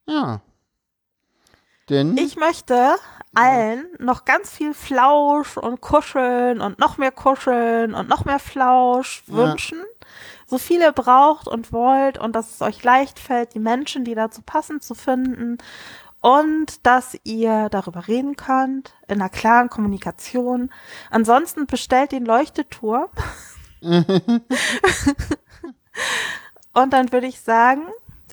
Ja. 0.08 0.42
Denn 1.90 2.18
ich 2.18 2.36
möchte 2.36 2.96
allen 3.36 3.86
noch 4.00 4.26
ganz 4.26 4.50
viel 4.50 4.74
Flausch 4.74 5.58
und 5.58 5.82
Kuscheln 5.82 6.62
und 6.62 6.80
noch 6.80 6.98
mehr 6.98 7.12
Kuscheln 7.12 7.94
und 7.94 8.10
noch 8.10 8.26
mehr 8.26 8.40
Flausch 8.40 9.24
ja. 9.28 9.36
wünschen. 9.36 9.80
So 10.48 10.58
viel 10.58 10.82
ihr 10.82 10.92
braucht 10.92 11.48
und 11.48 11.72
wollt 11.72 12.18
und 12.18 12.36
dass 12.36 12.56
es 12.56 12.62
euch 12.62 12.84
leicht 12.84 13.20
fällt, 13.20 13.54
die 13.54 13.60
Menschen, 13.60 14.04
die 14.04 14.16
dazu 14.16 14.42
passen, 14.42 14.82
zu 14.82 14.96
finden 14.96 15.58
und 16.22 16.86
dass 16.86 17.18
ihr 17.24 17.70
darüber 17.70 18.08
reden 18.08 18.36
könnt 18.36 18.96
in 19.08 19.22
einer 19.22 19.30
klaren 19.30 19.70
Kommunikation. 19.70 20.72
Ansonsten 21.12 21.68
bestellt 21.68 22.12
den 22.12 22.26
Leuchteturm. 22.26 23.10
und 23.82 24.42
dann 26.74 27.12
würde 27.12 27.28
ich 27.28 27.42
sagen, 27.42 27.84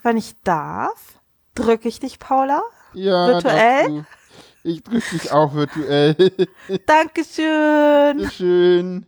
wenn 0.03 0.17
ich 0.17 0.41
darf, 0.43 1.21
drücke 1.55 1.89
ich 1.89 2.01
dich, 2.01 2.19
Paula. 2.19 2.63
Ja, 2.95 3.29
virtuell. 3.29 4.05
Ich 4.65 4.83
drücke 4.83 5.11
dich 5.13 5.33
auch 5.33 5.55
virtuell. 5.55 6.15
Dankeschön. 6.87 8.31
Schön. 8.31 9.07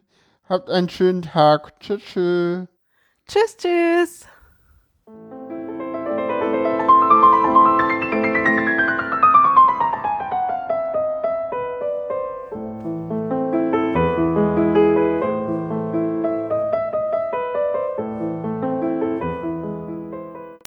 Habt 0.48 0.68
einen 0.68 0.88
schönen 0.88 1.22
Tag. 1.22 1.78
Tschüss. 1.80 2.66
Tschüss, 3.26 3.56
tschüss. 3.56 4.26